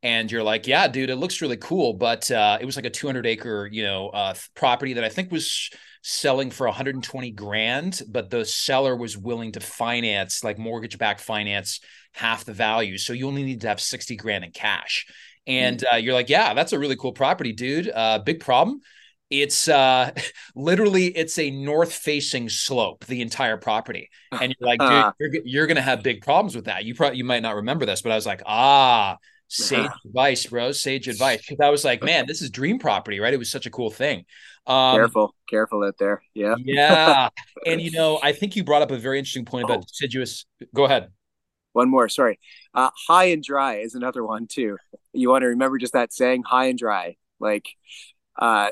and 0.04 0.30
you're 0.30 0.44
like, 0.44 0.68
yeah, 0.68 0.90
dude, 0.90 1.10
it 1.10 1.16
looks 1.16 1.42
really 1.42 1.58
cool. 1.58 1.94
But 1.94 2.30
uh, 2.30 2.58
it 2.60 2.66
was 2.66 2.76
like 2.76 2.86
a 2.86 2.90
200 2.90 3.26
acre, 3.26 3.70
you 3.72 3.84
know, 3.84 4.10
uh, 4.10 4.34
property 4.54 4.94
that 4.94 5.04
I 5.06 5.10
think 5.10 5.32
was 5.32 5.70
selling 6.02 6.52
for 6.52 6.68
120 6.68 7.32
grand, 7.32 8.02
but 8.10 8.30
the 8.30 8.44
seller 8.44 8.96
was 8.98 9.18
willing 9.18 9.54
to 9.54 9.62
finance, 9.62 10.44
like 10.44 10.60
mortgage 10.60 10.98
back 10.98 11.20
finance, 11.20 11.80
half 12.12 12.44
the 12.44 12.52
value. 12.52 12.98
So 12.98 13.14
you 13.14 13.28
only 13.28 13.44
need 13.44 13.62
to 13.62 13.70
have 13.70 13.80
60 13.80 14.18
grand 14.18 14.44
in 14.44 14.52
cash. 14.52 15.08
And 15.48 15.80
mm. 15.80 15.94
uh, 15.94 15.96
you're 15.96 16.14
like, 16.14 16.30
yeah, 16.30 16.54
that's 16.54 16.74
a 16.74 16.80
really 16.80 16.98
cool 16.98 17.14
property, 17.14 17.54
dude. 17.54 17.90
Uh, 17.90 18.20
big 18.20 18.42
problem 18.42 18.82
it's 19.30 19.68
uh 19.68 20.12
literally 20.56 21.08
it's 21.08 21.40
a 21.40 21.50
north 21.50 21.92
facing 21.92 22.50
slope 22.50 23.06
the 23.06 23.22
entire 23.22 23.58
property 23.58 24.10
and 24.32 24.54
you're 24.60 24.70
like 24.70 24.80
dude 24.80 25.14
you're, 25.20 25.44
you're 25.46 25.68
gonna 25.68 25.82
have 25.82 26.04
big 26.04 26.22
problems 26.22 26.56
with 26.56 26.66
that 26.66 26.84
you 26.84 26.94
probably 26.94 27.18
you 27.18 27.24
might 27.24 27.42
not 27.42 27.56
remember 27.56 27.86
this 27.86 28.02
but 28.02 28.12
i 28.12 28.16
was 28.16 28.26
like 28.26 28.44
ah 28.46 29.18
sage 29.54 29.90
advice 30.06 30.46
bro 30.48 30.72
sage 30.72 31.08
advice 31.08 31.40
because 31.48 31.60
i 31.64 31.70
was 31.70 31.86
like 31.86 32.04
man 32.04 32.26
this 32.28 32.42
is 32.42 32.50
dream 32.50 32.80
property 32.80 33.20
right 33.20 33.34
it 33.34 33.38
was 33.38 33.52
such 33.52 33.66
a 33.66 33.70
cool 33.70 33.90
thing 33.90 34.26
Um, 34.66 34.96
careful, 34.96 35.36
careful 35.50 35.84
out 35.84 35.98
there. 35.98 36.24
Yeah. 36.34 36.56
Yeah. 36.58 37.30
and, 37.66 37.82
you 37.82 37.92
know, 37.92 38.20
I 38.24 38.32
think 38.32 38.56
you 38.56 38.64
brought 38.64 38.82
up 38.82 38.92
a 38.92 38.98
very 38.98 39.20
interesting 39.20 39.44
point 39.44 39.66
about 39.66 39.80
oh. 39.80 39.86
deciduous. 39.86 40.46
Go 40.74 40.86
ahead. 40.86 41.10
One 41.74 41.90
more, 41.90 42.08
sorry. 42.08 42.40
Uh, 42.74 42.90
high 43.08 43.26
and 43.26 43.44
dry 43.44 43.80
is 43.80 43.94
another 43.94 44.24
one 44.24 44.48
too. 44.48 44.78
You 45.12 45.30
want 45.30 45.42
to 45.42 45.48
remember 45.48 45.78
just 45.78 45.94
that 45.94 46.14
saying, 46.14 46.44
high 46.44 46.68
and 46.68 46.80
dry. 46.80 47.18
Like, 47.40 47.68
uh, 48.40 48.70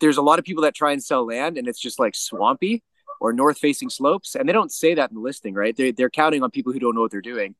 there's 0.00 0.16
a 0.16 0.22
lot 0.22 0.38
of 0.38 0.44
people 0.44 0.62
that 0.62 0.74
try 0.76 0.92
and 0.92 1.02
sell 1.02 1.26
land 1.26 1.58
and 1.58 1.66
it's 1.66 1.80
just 1.80 1.98
like 1.98 2.14
swampy 2.14 2.84
or 3.20 3.32
north 3.32 3.58
facing 3.58 3.90
slopes. 3.90 4.36
And 4.36 4.48
they 4.48 4.52
don't 4.52 4.70
say 4.70 4.94
that 4.94 5.10
in 5.10 5.16
the 5.16 5.22
listing, 5.22 5.54
right? 5.54 5.76
They, 5.76 5.90
they're 5.90 6.08
counting 6.08 6.44
on 6.44 6.52
people 6.52 6.72
who 6.72 6.78
don't 6.78 6.94
know 6.94 7.00
what 7.00 7.10
they're 7.10 7.20
doing 7.20 7.56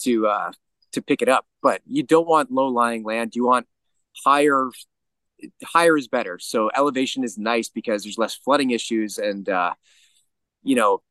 to, 0.00 0.26
uh, 0.26 0.52
to 0.96 1.02
pick 1.02 1.22
it 1.22 1.28
up. 1.28 1.46
But 1.62 1.80
you 1.86 2.02
don't 2.02 2.26
want 2.26 2.50
low 2.50 2.66
lying 2.66 3.04
land. 3.04 3.36
You 3.36 3.46
want 3.46 3.66
higher 4.24 4.70
higher 5.64 5.96
is 5.96 6.08
better. 6.08 6.38
So 6.38 6.70
elevation 6.74 7.24
is 7.24 7.38
nice 7.38 7.68
because 7.68 8.02
there's 8.02 8.18
less 8.18 8.34
flooding 8.34 8.70
issues 8.70 9.18
and 9.18 9.48
uh, 9.48 9.74
you 10.62 10.74
know, 10.74 11.02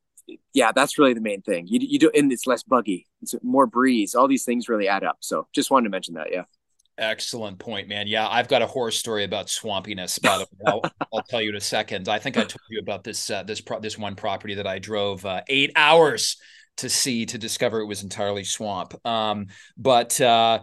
yeah, 0.53 0.71
that's 0.71 0.97
really 0.97 1.13
the 1.13 1.21
main 1.21 1.41
thing. 1.41 1.67
You 1.67 1.79
you 1.81 1.99
do 1.99 2.11
and 2.13 2.31
it's 2.31 2.47
less 2.47 2.63
buggy. 2.63 3.07
It's 3.21 3.35
more 3.41 3.67
breeze. 3.67 4.15
All 4.15 4.27
these 4.27 4.43
things 4.43 4.67
really 4.67 4.87
add 4.87 5.03
up. 5.03 5.17
So 5.21 5.47
just 5.53 5.71
wanted 5.71 5.85
to 5.85 5.91
mention 5.91 6.15
that, 6.15 6.31
yeah. 6.31 6.43
Excellent 6.97 7.59
point, 7.59 7.89
man. 7.89 8.07
Yeah, 8.07 8.25
I've 8.25 8.47
got 8.47 8.61
a 8.61 8.67
horror 8.67 8.91
story 8.91 9.25
about 9.25 9.47
swampiness. 9.47 10.21
By 10.21 10.37
the 10.37 10.45
way, 10.45 10.65
I'll, 10.65 10.81
I'll, 11.13 11.23
tell 11.23 11.41
you 11.41 11.49
in 11.49 11.57
a 11.57 11.61
second. 11.61 12.07
I 12.07 12.19
think 12.19 12.37
I 12.37 12.41
told 12.41 12.61
you 12.69 12.79
about 12.79 13.03
this 13.03 13.29
uh, 13.29 13.43
this 13.43 13.59
pro- 13.59 13.81
this 13.81 13.97
one 13.97 14.15
property 14.15 14.55
that 14.55 14.65
I 14.65 14.79
drove 14.79 15.25
uh, 15.25 15.41
eight 15.49 15.73
hours 15.75 16.37
to 16.77 16.89
see 16.89 17.25
to 17.25 17.37
discover 17.37 17.79
it 17.79 17.85
was 17.85 18.03
entirely 18.03 18.43
swamp. 18.43 18.93
Um, 19.05 19.47
but 19.77 20.19
uh, 20.21 20.59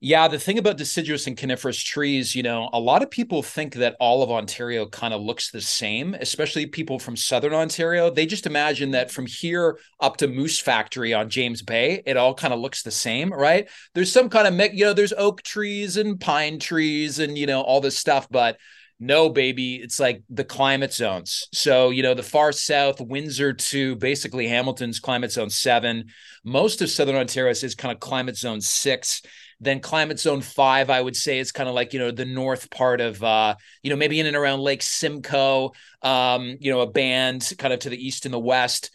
yeah, 0.00 0.28
the 0.28 0.38
thing 0.38 0.58
about 0.58 0.76
deciduous 0.76 1.26
and 1.26 1.38
coniferous 1.38 1.82
trees, 1.82 2.34
you 2.34 2.42
know, 2.42 2.68
a 2.72 2.78
lot 2.78 3.02
of 3.02 3.10
people 3.10 3.42
think 3.42 3.74
that 3.74 3.96
all 3.98 4.22
of 4.22 4.30
Ontario 4.30 4.86
kind 4.86 5.14
of 5.14 5.22
looks 5.22 5.50
the 5.50 5.60
same, 5.60 6.14
especially 6.14 6.66
people 6.66 6.98
from 6.98 7.16
southern 7.16 7.54
Ontario. 7.54 8.10
They 8.10 8.26
just 8.26 8.46
imagine 8.46 8.90
that 8.90 9.10
from 9.10 9.24
here 9.24 9.78
up 9.98 10.18
to 10.18 10.28
Moose 10.28 10.60
Factory 10.60 11.14
on 11.14 11.30
James 11.30 11.62
Bay, 11.62 12.02
it 12.04 12.18
all 12.18 12.34
kind 12.34 12.52
of 12.52 12.60
looks 12.60 12.82
the 12.82 12.90
same, 12.90 13.32
right? 13.32 13.70
There's 13.94 14.12
some 14.12 14.28
kind 14.28 14.46
of, 14.46 14.74
you 14.74 14.84
know, 14.84 14.92
there's 14.92 15.14
oak 15.14 15.42
trees 15.42 15.96
and 15.96 16.20
pine 16.20 16.58
trees 16.58 17.18
and, 17.18 17.38
you 17.38 17.46
know, 17.46 17.62
all 17.62 17.80
this 17.80 17.96
stuff, 17.96 18.28
but 18.30 18.58
no, 18.98 19.28
baby, 19.28 19.76
it's 19.76 20.00
like 20.00 20.22
the 20.30 20.44
climate 20.44 20.92
zones. 20.92 21.48
So, 21.52 21.90
you 21.90 22.02
know, 22.02 22.14
the 22.14 22.22
far 22.22 22.52
south, 22.52 23.00
Windsor 23.00 23.52
to 23.52 23.96
basically 23.96 24.48
Hamilton's 24.48 25.00
climate 25.00 25.32
zone 25.32 25.50
seven. 25.50 26.06
Most 26.44 26.80
of 26.80 26.90
southern 26.90 27.16
Ontario 27.16 27.50
is 27.50 27.74
kind 27.74 27.92
of 27.92 28.00
climate 28.00 28.36
zone 28.36 28.60
six 28.60 29.22
then 29.60 29.80
climate 29.80 30.20
zone 30.20 30.42
five, 30.42 30.90
I 30.90 31.00
would 31.00 31.16
say, 31.16 31.38
is 31.38 31.52
kind 31.52 31.68
of 31.68 31.74
like, 31.74 31.92
you 31.92 31.98
know, 31.98 32.10
the 32.10 32.24
north 32.24 32.70
part 32.70 33.00
of, 33.00 33.22
uh, 33.22 33.56
you 33.82 33.90
know, 33.90 33.96
maybe 33.96 34.20
in 34.20 34.26
and 34.26 34.36
around 34.36 34.60
Lake 34.60 34.82
Simcoe, 34.82 35.72
um, 36.02 36.56
you 36.60 36.70
know, 36.70 36.80
a 36.80 36.90
band 36.90 37.52
kind 37.58 37.72
of 37.72 37.80
to 37.80 37.90
the 37.90 38.06
east 38.06 38.26
and 38.26 38.34
the 38.34 38.38
west. 38.38 38.90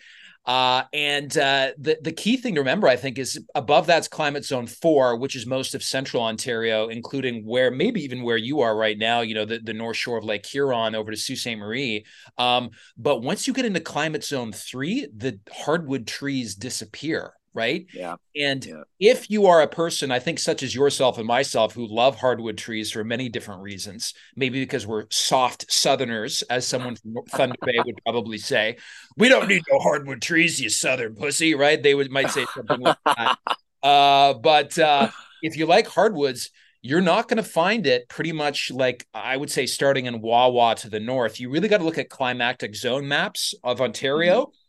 Uh, 0.46 0.84
and 0.92 1.38
uh, 1.38 1.72
the 1.78 1.98
the 2.02 2.12
key 2.12 2.36
thing 2.36 2.56
to 2.56 2.62
remember, 2.62 2.88
I 2.88 2.96
think, 2.96 3.20
is 3.20 3.40
above 3.54 3.86
that's 3.86 4.08
climate 4.08 4.44
zone 4.44 4.66
four, 4.66 5.16
which 5.18 5.36
is 5.36 5.46
most 5.46 5.76
of 5.76 5.84
central 5.84 6.24
Ontario, 6.24 6.88
including 6.88 7.46
where 7.46 7.70
maybe 7.70 8.04
even 8.04 8.24
where 8.24 8.38
you 8.38 8.62
are 8.62 8.76
right 8.76 8.98
now. 8.98 9.22
You 9.22 9.36
know, 9.36 9.46
the, 9.46 9.60
the 9.60 9.74
north 9.74 9.98
shore 9.98 10.18
of 10.18 10.24
Lake 10.24 10.46
Huron 10.46 10.96
over 10.96 11.12
to 11.12 11.18
Sault 11.18 11.38
Ste. 11.38 11.58
Marie. 11.58 12.06
Um, 12.38 12.72
but 12.98 13.22
once 13.22 13.46
you 13.46 13.54
get 13.54 13.66
into 13.66 13.80
climate 13.80 14.24
zone 14.24 14.52
three, 14.52 15.08
the 15.16 15.40
hardwood 15.52 16.08
trees 16.08 16.56
disappear 16.56 17.34
right? 17.54 17.86
Yeah. 17.94 18.16
And 18.36 18.66
yeah. 18.66 18.84
if 19.00 19.30
you 19.30 19.48
are 19.48 19.62
a 19.62 19.68
person, 19.68 20.12
I 20.12 20.20
think, 20.20 20.40
such 20.40 20.64
as 20.64 20.74
yourself 20.74 21.18
and 21.18 21.28
myself, 21.28 21.74
who 21.74 21.86
love 21.86 22.16
hardwood 22.16 22.58
trees 22.58 22.92
for 22.92 23.04
many 23.04 23.30
different 23.30 23.62
reasons, 23.62 24.14
maybe 24.36 24.60
because 24.60 24.88
we're 24.88 25.06
soft 25.10 25.72
Southerners, 25.72 26.44
as 26.44 26.66
someone 26.66 26.96
from 26.96 27.16
Thunder 27.30 27.56
Bay 27.66 27.80
would 27.86 28.00
probably 28.04 28.38
say, 28.38 28.78
we 29.18 29.30
don't 29.30 29.48
need 29.48 29.64
no 29.72 29.80
hardwood 29.80 30.22
trees, 30.22 30.60
you 30.60 30.70
Southern 30.70 31.16
pussy, 31.16 31.56
right? 31.56 31.82
They 31.82 31.94
would 31.94 32.12
might 32.12 32.32
say 32.32 32.46
something 32.54 32.80
like 32.80 32.98
that. 33.06 33.38
Uh, 33.84 34.36
but 34.36 34.78
uh, 34.78 35.10
if 35.42 35.58
you 35.58 35.66
like 35.66 35.88
hardwoods, 35.88 36.52
you're 36.84 37.02
not 37.02 37.28
going 37.28 37.38
to 37.38 37.44
find 37.44 37.88
it 37.88 38.08
pretty 38.08 38.32
much 38.32 38.70
like 38.70 39.08
I 39.12 39.36
would 39.36 39.50
say 39.50 39.66
starting 39.66 40.06
in 40.06 40.22
Wawa 40.22 40.76
to 40.76 40.90
the 40.92 41.00
north. 41.00 41.40
You 41.40 41.50
really 41.50 41.68
got 41.68 41.80
to 41.80 41.84
look 41.84 41.98
at 41.98 42.08
climatic 42.08 42.76
zone 42.76 43.08
maps 43.08 43.56
of 43.64 43.82
Ontario. 43.82 44.42
Mm-hmm 44.42 44.61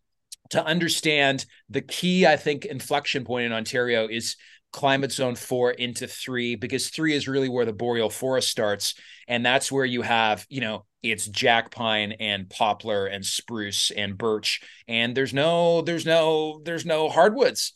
to 0.53 0.65
understand 0.65 1.45
the 1.69 1.81
key, 1.81 2.27
I 2.27 2.37
think, 2.37 2.67
inflection 2.67 3.25
point 3.25 3.47
in 3.47 3.53
Ontario 3.53 4.07
is 4.07 4.37
climate 4.71 5.13
zone 5.13 5.35
four 5.35 5.71
into 5.71 6.07
three, 6.07 6.57
because 6.57 6.89
three 6.89 7.15
is 7.15 7.29
really 7.29 7.49
where 7.49 7.65
the 7.65 7.73
boreal 7.73 8.11
forest 8.11 8.49
starts. 8.49 8.95
And 9.29 9.45
that's 9.45 9.73
where 9.73 9.85
you 9.85 10.03
have, 10.03 10.47
you 10.49 10.61
know, 10.61 10.85
it's 11.03 11.27
jack 11.27 11.71
pine 11.71 12.13
and 12.13 12.49
poplar 12.49 13.07
and 13.07 13.25
spruce 13.25 13.91
and 13.91 14.17
birch. 14.17 14.61
And 14.87 15.17
there's 15.17 15.35
no, 15.35 15.83
there's 15.83 16.07
no, 16.07 16.61
there's 16.65 16.87
no 16.87 17.09
hardwoods 17.09 17.73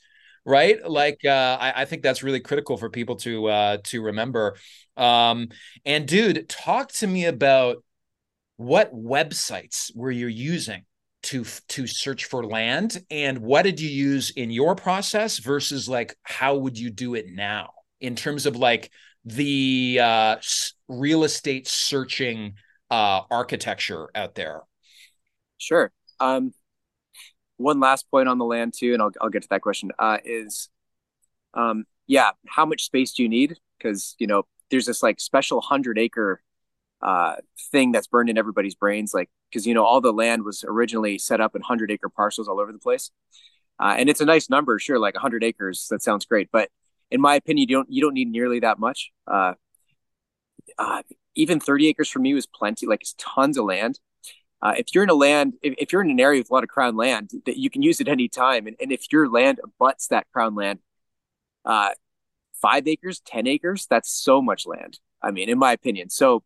right 0.47 0.89
like 0.89 1.19
uh, 1.25 1.59
I, 1.61 1.83
I, 1.83 1.85
think 1.87 2.03
that's 2.03 2.23
really 2.23 2.39
critical 2.39 2.77
for 2.77 2.89
people 2.89 3.17
to 3.17 3.47
uh, 3.47 3.79
to 3.85 4.01
remember 4.01 4.57
um, 4.97 5.49
and 5.85 6.07
dude 6.07 6.49
talk 6.49 6.93
to 6.93 7.07
me 7.09 7.25
about 7.25 7.83
what 8.57 8.95
websites 8.95 9.91
were 9.97 10.13
you 10.13 10.29
using 10.29 10.86
to 11.27 11.45
to 11.69 11.87
search 11.87 12.25
for 12.27 12.45
land? 12.45 13.03
And 13.11 13.39
what 13.39 13.63
did 13.63 13.81
you 13.81 13.89
use 13.89 14.31
in 14.31 14.51
your 14.51 14.75
process 14.75 15.39
versus 15.39 15.89
like 15.89 16.17
how 16.23 16.57
would 16.57 16.79
you 16.79 16.91
do 16.91 17.15
it 17.15 17.27
now? 17.29 17.71
In 18.01 18.17
terms 18.17 18.47
of 18.47 18.57
like 18.57 18.91
the 19.25 20.01
uh, 20.03 20.37
real 20.89 21.25
estate 21.25 21.67
searching 21.67 22.55
uh, 22.91 23.23
architecture 23.31 24.09
out 24.15 24.35
there. 24.35 24.63
Sure. 25.59 25.91
Um, 26.21 26.55
one 27.57 27.81
last 27.81 28.11
point 28.11 28.29
on 28.29 28.39
the 28.39 28.45
land 28.45 28.75
too 28.77 28.93
and 28.93 29.01
i'll, 29.01 29.11
I'll 29.21 29.31
get 29.31 29.43
to 29.43 29.49
that 29.49 29.63
question 29.63 29.91
uh, 29.99 30.19
is 30.25 30.69
um, 31.55 31.87
yeah 32.07 32.31
how 32.47 32.67
much 32.67 32.85
space 32.85 33.13
do 33.13 33.23
you 33.23 33.29
need? 33.29 33.57
Because 33.79 34.15
you 34.19 34.27
know 34.27 34.45
there's 34.71 34.87
this 34.87 35.03
like 35.03 35.21
special 35.21 35.59
100 35.59 35.99
acre 35.99 36.41
uh, 37.03 37.37
thing 37.71 37.93
that's 37.93 38.07
burned 38.07 38.31
in 38.31 38.39
everybody's 38.39 38.75
brains, 38.75 39.13
like 39.13 39.31
because 39.51 39.67
you 39.67 39.75
know 39.75 39.85
all 39.85 40.01
the 40.01 40.13
land 40.13 40.45
was 40.45 40.65
originally 40.67 41.19
set 41.19 41.41
up 41.41 41.55
in 41.55 41.63
hundred 41.63 41.91
acre 41.91 42.09
parcels 42.09 42.49
all 42.49 42.61
over 42.61 42.73
the 42.73 42.79
place, 42.79 43.11
uh, 43.79 43.95
and 43.99 44.09
it's 44.09 44.21
a 44.21 44.25
nice 44.25 44.49
number, 44.49 44.79
sure, 44.79 44.99
like 44.99 45.17
hundred 45.17 45.45
acres. 45.45 45.87
That 45.91 46.03
sounds 46.03 46.25
great, 46.25 46.49
but 46.53 46.71
in 47.11 47.21
my 47.21 47.35
opinion, 47.35 47.69
you 47.69 47.77
don't 47.77 47.91
you 47.91 48.03
don't 48.03 48.15
need 48.15 48.29
nearly 48.29 48.61
that 48.61 48.79
much. 48.79 49.11
Uh, 49.27 49.55
uh, 50.79 51.03
even 51.35 51.61
thirty 51.61 51.89
acres 51.89 52.09
for 52.09 52.19
me 52.19 52.35
was 52.35 52.47
plenty. 52.47 52.87
Like 52.87 53.03
it's 53.03 53.15
tons 53.19 53.59
of 53.59 53.67
land. 53.67 54.01
Uh, 54.63 54.75
if 54.79 54.87
you're 54.95 55.05
in 55.05 55.11
a 55.11 55.15
land, 55.15 55.53
if, 55.63 55.75
if 55.79 55.93
you're 55.93 56.03
in 56.03 56.11
an 56.11 56.19
area 56.19 56.41
with 56.41 56.51
a 56.51 56.55
lot 56.55 56.65
of 56.65 56.71
crown 56.71 56.97
land, 56.97 57.31
that 57.45 57.59
you 57.59 57.69
can 57.69 57.83
use 57.83 58.01
at 58.01 58.09
any 58.09 58.27
time, 58.27 58.67
and, 58.67 58.77
and 58.81 58.91
if 58.91 59.13
your 59.13 59.29
land 59.29 59.61
abuts 59.63 60.09
that 60.09 60.27
crown 60.33 60.55
land, 60.55 60.79
uh, 61.67 61.91
five 62.61 62.89
acres, 62.89 63.21
ten 63.21 63.47
acres, 63.47 63.87
that's 63.89 64.11
so 64.11 64.41
much 64.41 64.67
land. 64.67 64.99
I 65.23 65.31
mean, 65.31 65.49
in 65.49 65.59
my 65.59 65.73
opinion, 65.73 66.09
so 66.09 66.43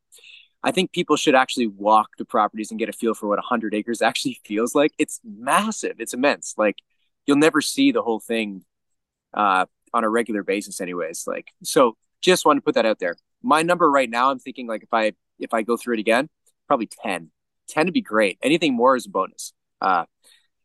I 0.63 0.71
think 0.71 0.93
people 0.93 1.17
should 1.17 1.35
actually 1.35 1.67
walk 1.67 2.17
the 2.19 2.25
properties 2.25 2.71
and 2.71 2.79
get 2.79 2.89
a 2.89 2.93
feel 2.93 3.15
for 3.15 3.27
what 3.27 3.39
100 3.39 3.75
acres 3.75 4.03
actually 4.03 4.41
feels 4.45 4.75
like. 4.75 4.93
It's 4.99 5.21
massive, 5.25 5.97
it's 5.99 6.15
immense. 6.15 6.55
Like 6.57 6.77
you'll 7.27 7.37
never 7.37 7.61
see 7.61 7.93
the 7.93 8.03
whole 8.03 8.21
thing 8.21 8.65
uh, 9.35 9.67
on 9.93 10.05
a 10.05 10.09
regular 10.09 10.43
basis, 10.43 10.81
anyways. 10.81 11.25
Like 11.27 11.53
so, 11.63 11.97
just 12.21 12.45
want 12.45 12.59
to 12.59 12.63
put 12.63 12.75
that 12.75 12.87
out 12.87 12.99
there. 12.99 13.17
My 13.43 13.63
number 13.63 13.91
right 13.91 14.11
now, 14.11 14.31
I'm 14.31 14.39
thinking 14.39 14.67
like 14.67 14.83
if 14.83 14.93
I 14.93 15.13
if 15.39 15.55
I 15.55 15.63
go 15.63 15.77
through 15.77 15.95
it 15.95 16.01
again, 16.01 16.29
probably 16.67 16.89
10. 17.03 17.31
10 17.69 17.87
would 17.87 17.95
be 17.95 18.03
great. 18.03 18.39
Anything 18.43 18.75
more 18.75 18.97
is 18.97 19.07
a 19.07 19.11
bonus. 19.11 19.53
Uh, 19.81 20.05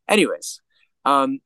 anyways, 0.08 0.60
um, 1.04 1.40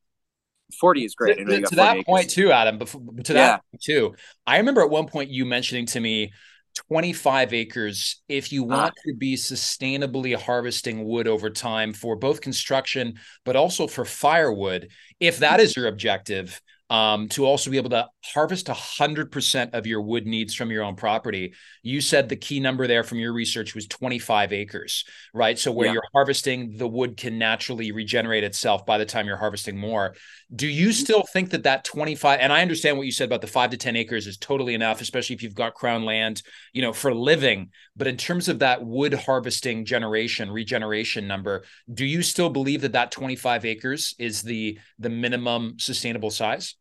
40 0.79 1.05
is 1.05 1.15
great. 1.15 1.39
To, 1.39 1.61
to 1.61 1.75
that 1.77 1.97
acres. 1.97 2.05
point 2.05 2.31
too, 2.31 2.51
Adam, 2.51 2.79
before, 2.79 3.03
to 3.25 3.33
that 3.35 3.63
too, 3.81 4.15
I 4.47 4.59
remember 4.59 4.81
at 4.83 4.91
one 4.91 5.07
point 5.07 5.31
you 5.31 5.45
mentioning 5.45 5.87
to 5.87 6.01
me 6.01 6.33
25 6.75 7.53
acres 7.53 8.23
if 8.29 8.53
you 8.53 8.63
want 8.63 8.95
ah. 8.97 9.03
to 9.07 9.15
be 9.15 9.35
sustainably 9.35 10.37
harvesting 10.37 11.05
wood 11.05 11.29
over 11.29 11.51
time 11.51 11.93
for 11.93 12.17
both 12.17 12.41
construction 12.41 13.15
but 13.45 13.57
also 13.57 13.87
for 13.87 14.05
firewood 14.05 14.89
if 15.19 15.39
that 15.39 15.61
is 15.61 15.77
your 15.77 15.87
objective 15.87 16.61
um, 16.91 17.29
to 17.29 17.47
also 17.47 17.71
be 17.71 17.77
able 17.77 17.91
to 17.91 18.09
harvest 18.25 18.67
100% 18.67 19.75
of 19.75 19.87
your 19.87 20.03
wood 20.03 20.27
needs 20.27 20.55
from 20.55 20.73
your 20.73 20.83
own 20.83 20.97
property. 20.97 21.55
You 21.85 22.01
said 22.01 22.29
the 22.29 22.37
key 22.37 22.59
number 22.59 22.89
there 22.89 23.05
from 23.05 23.19
your 23.19 23.33
research 23.33 23.77
was 23.77 23.87
25 23.87 24.53
acres, 24.53 25.05
right? 25.33 25.57
So, 25.57 25.71
where 25.71 25.87
yeah. 25.87 25.93
you're 25.95 26.03
harvesting, 26.13 26.77
the 26.77 26.89
wood 26.89 27.17
can 27.17 27.39
naturally 27.39 27.93
regenerate 27.93 28.43
itself 28.43 28.85
by 28.85 28.99
the 28.99 29.07
time 29.07 29.27
you're 29.27 29.37
harvesting 29.37 29.79
more. 29.79 30.17
Do 30.53 30.67
you 30.67 30.89
mm-hmm. 30.89 30.93
still 30.93 31.23
think 31.23 31.51
that 31.51 31.63
that 31.63 31.85
25, 31.85 32.41
and 32.41 32.53
I 32.53 32.61
understand 32.61 32.97
what 32.97 33.07
you 33.07 33.13
said 33.13 33.29
about 33.29 33.41
the 33.41 33.47
five 33.47 33.71
to 33.71 33.77
10 33.77 33.95
acres 33.95 34.27
is 34.27 34.37
totally 34.37 34.75
enough, 34.75 35.01
especially 35.01 35.37
if 35.37 35.45
you've 35.45 35.55
got 35.55 35.75
crown 35.75 36.05
land, 36.05 36.43
you 36.73 36.83
know, 36.83 36.93
for 36.93 37.15
living. 37.15 37.71
But 37.97 38.09
in 38.09 38.17
terms 38.17 38.49
of 38.49 38.59
that 38.59 38.85
wood 38.85 39.15
harvesting 39.15 39.85
generation, 39.85 40.51
regeneration 40.51 41.29
number, 41.29 41.63
do 41.93 42.05
you 42.05 42.23
still 42.23 42.51
believe 42.51 42.81
that 42.81 42.93
that 42.93 43.13
25 43.13 43.65
acres 43.65 44.17
is 44.19 44.43
the 44.43 44.77
the 44.99 45.09
minimum 45.09 45.79
sustainable 45.79 46.31
size? 46.31 46.75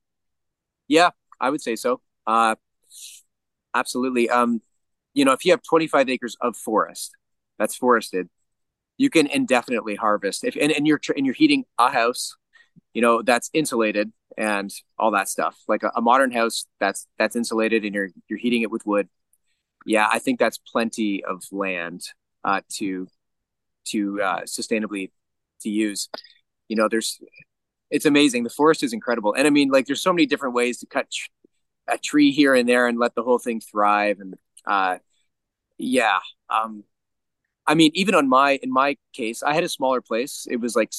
Yeah, 0.90 1.12
I 1.40 1.52
would 1.52 1.62
say 1.62 1.78
so. 1.78 2.02
Uh, 2.28 2.56
absolutely. 3.74 4.30
Um, 4.30 4.62
you 5.14 5.26
know, 5.26 5.34
if 5.34 5.46
you 5.46 5.52
have 5.52 5.62
25 5.64 6.10
acres 6.10 6.36
of 6.42 6.56
forest, 6.56 7.12
that's 7.58 7.76
forested, 7.76 8.30
you 8.98 9.10
can 9.10 9.28
indefinitely 9.28 9.96
harvest. 9.96 10.44
If 10.44 10.56
and, 10.60 10.72
and 10.72 10.88
you're 10.88 11.02
and 11.16 11.26
you're 11.26 11.36
heating 11.36 11.66
a 11.80 11.90
house, 11.92 12.36
you 12.94 13.02
know 13.04 13.22
that's 13.22 13.50
insulated 13.54 14.12
and 14.38 14.72
all 15.00 15.12
that 15.12 15.30
stuff. 15.30 15.58
Like 15.68 15.84
a, 15.84 15.92
a 15.96 16.02
modern 16.02 16.32
house 16.32 16.66
that's 16.80 17.08
that's 17.20 17.36
insulated 17.36 17.86
and 17.86 17.96
you're 17.96 18.10
you're 18.30 18.40
heating 18.40 18.64
it 18.64 18.72
with 18.72 18.86
wood. 18.86 19.10
Yeah, 19.86 20.10
I 20.12 20.20
think 20.20 20.40
that's 20.40 20.60
plenty 20.60 21.24
of 21.24 21.44
land 21.52 22.04
uh, 22.44 22.62
to 22.78 23.08
to 23.88 24.22
uh, 24.22 24.42
sustainably 24.42 25.12
to 25.62 25.70
use. 25.70 26.10
You 26.70 26.78
know, 26.78 26.88
there's 26.90 27.20
it's 27.92 28.06
amazing. 28.06 28.44
The 28.44 28.50
forest 28.50 28.84
is 28.84 28.94
incredible, 28.94 29.34
and 29.34 29.48
I 29.48 29.50
mean, 29.50 29.70
like, 29.70 29.86
there's 29.88 30.02
so 30.02 30.14
many 30.14 30.26
different 30.26 30.56
ways 30.56 30.80
to 30.80 30.86
cut 30.88 31.10
tr- 31.12 31.30
a 31.88 31.98
tree 31.98 32.32
here 32.32 32.56
and 32.56 32.70
there 32.70 32.88
and 32.88 33.00
let 33.00 33.16
the 33.16 33.24
whole 33.24 33.40
thing 33.40 33.62
thrive. 33.62 34.20
And 34.20 34.36
uh, 34.66 34.98
yeah, 35.78 36.20
um, 36.50 36.84
I 37.68 37.76
mean, 37.76 37.92
even 37.96 38.16
on 38.16 38.30
my 38.30 38.60
in 38.64 38.72
my 38.72 38.98
case, 39.14 39.44
I 39.44 39.54
had 39.54 39.64
a 39.64 39.70
smaller 39.70 40.02
place. 40.02 40.48
It 40.50 40.58
was 40.58 40.76
like 40.76 40.90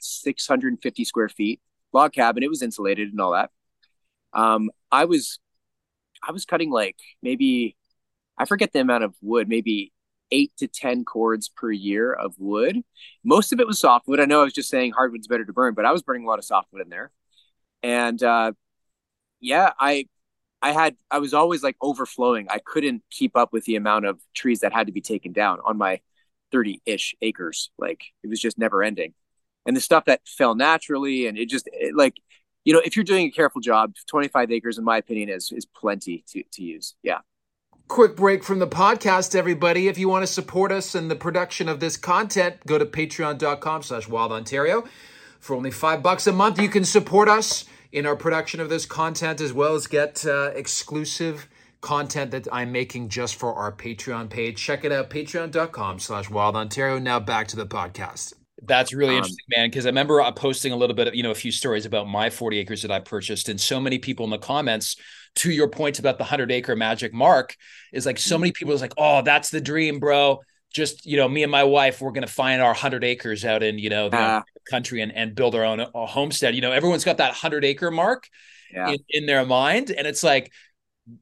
650 0.00 1.04
square 1.04 1.28
feet, 1.28 1.60
log 1.92 2.12
cabin. 2.12 2.42
It 2.42 2.50
was 2.50 2.62
insulated 2.62 3.10
and 3.10 3.20
all 3.20 3.32
that. 3.32 3.50
Um, 4.32 4.70
I 4.92 5.06
was 5.06 5.38
I 6.26 6.32
was 6.32 6.44
cutting 6.44 6.70
like 6.70 6.96
maybe 7.22 7.76
I 8.38 8.46
forget 8.46 8.72
the 8.72 8.80
amount 8.80 9.04
of 9.04 9.14
wood, 9.22 9.48
maybe 9.48 9.93
eight 10.30 10.52
to 10.58 10.68
10 10.68 11.04
cords 11.04 11.48
per 11.48 11.70
year 11.70 12.12
of 12.12 12.34
wood. 12.38 12.82
Most 13.22 13.52
of 13.52 13.60
it 13.60 13.66
was 13.66 13.78
softwood. 13.78 14.20
I 14.20 14.24
know 14.24 14.40
I 14.40 14.44
was 14.44 14.52
just 14.52 14.68
saying 14.70 14.92
hardwood's 14.92 15.26
better 15.26 15.44
to 15.44 15.52
burn, 15.52 15.74
but 15.74 15.84
I 15.84 15.92
was 15.92 16.02
burning 16.02 16.24
a 16.24 16.26
lot 16.26 16.38
of 16.38 16.44
softwood 16.44 16.82
in 16.82 16.88
there. 16.88 17.10
And 17.82 18.22
uh, 18.22 18.52
yeah, 19.40 19.72
I, 19.78 20.08
I 20.62 20.72
had, 20.72 20.96
I 21.10 21.18
was 21.18 21.34
always 21.34 21.62
like 21.62 21.76
overflowing. 21.80 22.48
I 22.50 22.58
couldn't 22.64 23.02
keep 23.10 23.36
up 23.36 23.52
with 23.52 23.64
the 23.64 23.76
amount 23.76 24.06
of 24.06 24.20
trees 24.34 24.60
that 24.60 24.72
had 24.72 24.86
to 24.86 24.92
be 24.92 25.02
taken 25.02 25.32
down 25.32 25.58
on 25.64 25.76
my 25.76 26.00
30 26.52 26.80
ish 26.86 27.14
acres. 27.20 27.70
Like 27.78 28.02
it 28.22 28.28
was 28.28 28.40
just 28.40 28.58
never 28.58 28.82
ending. 28.82 29.14
And 29.66 29.76
the 29.76 29.80
stuff 29.80 30.06
that 30.06 30.20
fell 30.26 30.54
naturally 30.54 31.26
and 31.26 31.38
it 31.38 31.48
just 31.48 31.68
it, 31.72 31.94
like, 31.94 32.16
you 32.64 32.72
know, 32.72 32.80
if 32.84 32.96
you're 32.96 33.04
doing 33.04 33.26
a 33.26 33.30
careful 33.30 33.60
job, 33.60 33.94
25 34.08 34.50
acres, 34.50 34.78
in 34.78 34.84
my 34.84 34.96
opinion, 34.96 35.28
is 35.28 35.52
is 35.52 35.66
plenty 35.66 36.24
to, 36.28 36.42
to 36.52 36.62
use. 36.62 36.94
Yeah. 37.02 37.18
Quick 37.88 38.16
break 38.16 38.42
from 38.42 38.60
the 38.60 38.66
podcast, 38.66 39.34
everybody. 39.34 39.88
If 39.88 39.98
you 39.98 40.08
want 40.08 40.22
to 40.22 40.26
support 40.26 40.72
us 40.72 40.94
in 40.94 41.08
the 41.08 41.14
production 41.14 41.68
of 41.68 41.80
this 41.80 41.98
content, 41.98 42.56
go 42.66 42.78
to 42.78 42.86
patreon.com 42.86 43.82
slash 43.82 44.08
wild 44.08 44.32
Ontario. 44.32 44.84
For 45.38 45.54
only 45.54 45.70
five 45.70 46.02
bucks 46.02 46.26
a 46.26 46.32
month, 46.32 46.58
you 46.58 46.70
can 46.70 46.84
support 46.84 47.28
us 47.28 47.66
in 47.92 48.06
our 48.06 48.16
production 48.16 48.60
of 48.60 48.70
this 48.70 48.86
content 48.86 49.40
as 49.40 49.52
well 49.52 49.74
as 49.74 49.86
get 49.86 50.24
uh, 50.26 50.50
exclusive 50.54 51.46
content 51.82 52.30
that 52.30 52.48
I'm 52.50 52.72
making 52.72 53.10
just 53.10 53.36
for 53.36 53.52
our 53.54 53.70
Patreon 53.70 54.30
page. 54.30 54.56
Check 54.56 54.84
it 54.84 54.90
out, 54.90 55.10
patreon.com 55.10 55.98
slash 55.98 56.30
wild 56.30 56.56
Ontario. 56.56 56.98
Now 56.98 57.20
back 57.20 57.48
to 57.48 57.56
the 57.56 57.66
podcast. 57.66 58.32
That's 58.62 58.94
really 58.94 59.12
um, 59.12 59.18
interesting, 59.18 59.44
man. 59.54 59.68
Because 59.68 59.84
I 59.84 59.90
remember 59.90 60.22
uh, 60.22 60.32
posting 60.32 60.72
a 60.72 60.76
little 60.76 60.96
bit 60.96 61.08
of, 61.08 61.14
you 61.14 61.22
know, 61.22 61.30
a 61.30 61.34
few 61.34 61.52
stories 61.52 61.84
about 61.84 62.08
my 62.08 62.30
40 62.30 62.58
acres 62.58 62.80
that 62.80 62.90
I 62.90 63.00
purchased, 63.00 63.50
and 63.50 63.60
so 63.60 63.78
many 63.78 63.98
people 63.98 64.24
in 64.24 64.30
the 64.30 64.38
comments 64.38 64.96
to 65.36 65.50
your 65.50 65.68
point 65.68 65.98
about 65.98 66.18
the 66.18 66.24
100 66.24 66.52
acre 66.52 66.76
magic 66.76 67.12
mark 67.12 67.56
is 67.92 68.06
like 68.06 68.18
so 68.18 68.38
many 68.38 68.52
people 68.52 68.72
is 68.72 68.80
like 68.80 68.94
oh 68.96 69.22
that's 69.22 69.50
the 69.50 69.60
dream 69.60 69.98
bro. 69.98 70.40
Just 70.72 71.06
you 71.06 71.16
know 71.16 71.28
me 71.28 71.42
and 71.42 71.52
my 71.52 71.64
wife 71.64 72.00
we're 72.00 72.10
going 72.10 72.26
to 72.26 72.32
find 72.32 72.60
our 72.60 72.70
100 72.70 73.04
acres 73.04 73.44
out 73.44 73.62
in 73.62 73.78
you 73.78 73.90
know 73.90 74.08
the 74.08 74.16
uh, 74.16 74.42
country 74.68 75.02
and, 75.02 75.12
and 75.12 75.34
build 75.34 75.54
our 75.54 75.64
own 75.64 75.80
uh, 75.80 75.88
homestead. 76.06 76.54
You 76.54 76.60
know 76.60 76.72
everyone's 76.72 77.04
got 77.04 77.18
that 77.18 77.28
100 77.28 77.64
acre 77.64 77.90
mark 77.90 78.28
yeah. 78.72 78.90
in, 78.90 78.98
in 79.08 79.26
their 79.26 79.44
mind 79.46 79.90
and 79.90 80.06
it's 80.06 80.24
like 80.24 80.52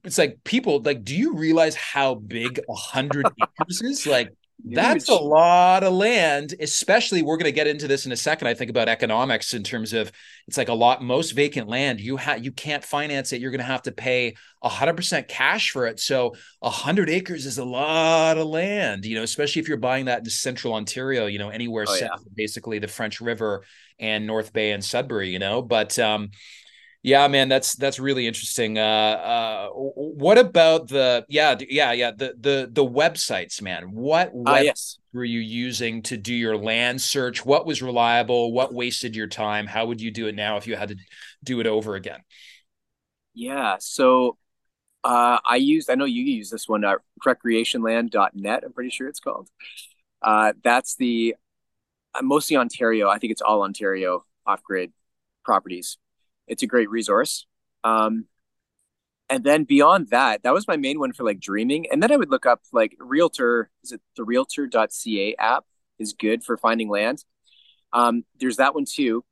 it's 0.05 0.18
like 0.18 0.38
people 0.44 0.81
like 0.81 1.05
do 1.05 1.14
you 1.14 1.35
realize 1.35 1.75
how 1.75 2.14
big 2.14 2.61
a 2.68 2.75
hundred 2.75 3.27
acres 3.61 3.83
is? 3.83 4.07
Like 4.07 4.33
that's 4.64 5.09
a 5.09 5.14
lot 5.14 5.83
of 5.83 5.92
land, 5.92 6.55
especially 6.61 7.22
we're 7.22 7.37
going 7.37 7.46
to 7.46 7.53
get 7.53 7.66
into 7.66 7.88
this 7.88 8.07
in 8.07 8.12
a 8.12 8.16
second. 8.16 8.46
I 8.48 8.55
think 8.55 8.70
about 8.70 8.88
economics 8.88 9.55
in 9.55 9.62
terms 9.62 9.92
of 9.92 10.12
it's 10.46 10.57
like 10.57 10.68
a 10.68 10.75
lot 10.75 11.03
most 11.03 11.33
vacant 11.33 11.68
land 11.68 12.01
you 12.01 12.16
have 12.16 12.44
you 12.44 12.53
can't 12.53 12.85
finance 12.85 13.33
it. 13.33 13.40
You're 13.40 13.51
going 13.51 13.61
to 13.61 13.64
have 13.64 13.83
to 13.83 13.92
pay 13.92 14.35
100% 14.64 15.29
cash 15.29 15.70
for 15.70 15.87
it. 15.87 15.98
So 16.01 16.35
100 16.61 17.11
acres 17.11 17.46
is 17.46 17.59
a 17.59 17.64
lot 17.64 18.38
of 18.38 18.46
land, 18.46 19.05
you 19.05 19.16
know, 19.16 19.22
especially 19.22 19.61
if 19.61 19.68
you're 19.68 19.79
buying 19.79 20.05
that 20.07 20.20
in 20.20 20.27
central 20.27 20.75
Ontario, 20.75 21.27
you 21.27 21.38
know, 21.38 21.48
anywhere 21.48 21.85
oh, 21.88 21.94
yeah. 21.94 22.09
basically 22.35 22.79
the 22.79 22.88
French 22.88 23.20
River 23.20 23.64
and 23.98 24.27
North 24.27 24.53
Bay 24.53 24.72
and 24.72 24.85
Sudbury, 24.85 25.31
you 25.31 25.38
know. 25.38 25.62
But 25.62 25.98
um 25.98 26.31
yeah, 27.03 27.27
man, 27.27 27.49
that's 27.49 27.75
that's 27.75 27.99
really 27.99 28.29
interesting. 28.29 28.79
Uh, 28.79 28.83
uh, 28.83 29.69
what 29.71 30.38
about 30.38 30.87
the 30.87 31.25
yeah, 31.29 31.57
yeah, 31.69 31.91
yeah, 31.91 32.12
the 32.12 32.35
the 32.38 32.69
the 32.71 32.85
websites, 32.85 33.61
man? 33.61 33.91
What 33.91 34.31
uh, 34.47 34.61
yes. 34.62 34.99
were 35.12 35.25
you 35.25 35.41
using 35.41 36.03
to 36.03 36.17
do 36.17 36.33
your 36.33 36.57
land 36.57 37.03
search? 37.03 37.45
What 37.45 37.67
was 37.67 37.83
reliable? 37.83 38.53
What 38.53 38.73
wasted 38.73 39.17
your 39.17 39.27
time? 39.27 39.67
How 39.67 39.87
would 39.87 40.01
you 40.01 40.12
do 40.12 40.29
it 40.29 40.37
now 40.37 40.59
if 40.59 40.69
you 40.69 40.77
had 40.77 40.91
to 40.91 40.97
do 41.43 41.59
it 41.59 41.67
over 41.67 41.97
again? 41.97 42.21
Yeah, 43.35 43.79
so 43.81 44.38
uh, 45.03 45.38
I 45.45 45.57
used. 45.57 45.91
I 45.91 45.97
know 45.97 46.05
you 46.05 46.23
use 46.23 46.51
this 46.51 46.69
one, 46.69 46.85
uh, 46.85 46.99
recreationland.net. 47.27 48.62
I'm 48.65 48.73
pretty 48.73 48.91
sure 48.91 49.09
it's 49.09 49.19
called. 49.19 49.49
Uh, 50.23 50.53
that's 50.62 50.95
the 50.95 51.35
uh, 52.15 52.23
mostly 52.23 52.57
Ontario. 52.57 53.09
I 53.09 53.19
think 53.19 53.33
it's 53.33 53.43
all 53.43 53.62
Ontario 53.62 54.25
off 54.47 54.62
grid 54.62 54.93
properties 55.45 55.99
it's 56.46 56.62
a 56.62 56.66
great 56.66 56.90
resource. 56.90 57.46
Um, 57.85 58.26
and 59.28 59.44
then 59.44 59.64
beyond 59.64 60.09
that, 60.11 60.42
that 60.42 60.52
was 60.52 60.68
my 60.68 60.76
main 60.76 60.98
one 60.98 61.12
for 61.12 61.24
like 61.24 61.40
dreaming. 61.40 61.87
And 61.90 62.02
then 62.02 62.12
I 62.12 62.16
would 62.16 62.31
look 62.31 62.44
up 62.44 62.61
like 62.72 62.96
Realtor. 62.98 63.70
Is 63.83 63.92
it 63.92 64.00
the 64.16 64.24
Realtor.ca 64.24 65.37
app 65.38 65.64
is 65.98 66.12
good 66.12 66.44
for 66.44 66.57
finding 66.57 66.88
land. 66.90 67.24
Um, 67.92 68.24
there's 68.38 68.57
that 68.57 68.74
one 68.74 68.85
too. 68.85 69.24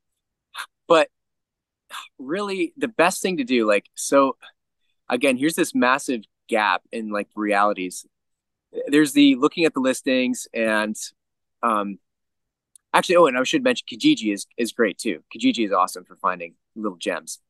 But 0.88 1.08
really, 2.18 2.72
the 2.76 2.88
best 2.88 3.22
thing 3.22 3.36
to 3.36 3.44
do, 3.44 3.66
like, 3.66 3.86
so 3.94 4.36
again, 5.08 5.36
here's 5.36 5.54
this 5.54 5.74
massive 5.74 6.22
gap 6.48 6.82
in 6.92 7.10
like 7.10 7.28
realities. 7.36 8.06
There's 8.86 9.12
the 9.12 9.34
looking 9.34 9.64
at 9.64 9.74
the 9.74 9.80
listings 9.80 10.48
and 10.54 10.96
um, 11.62 11.98
actually, 12.92 13.16
oh, 13.16 13.26
and 13.26 13.36
I 13.36 13.42
should 13.44 13.62
mention 13.62 13.86
Kijiji 13.90 14.32
is 14.32 14.46
is 14.56 14.72
great 14.72 14.98
too. 14.98 15.22
Kijiji 15.34 15.66
is 15.66 15.72
awesome 15.72 16.04
for 16.04 16.16
finding 16.16 16.54
little 16.76 16.98
gems. 16.98 17.40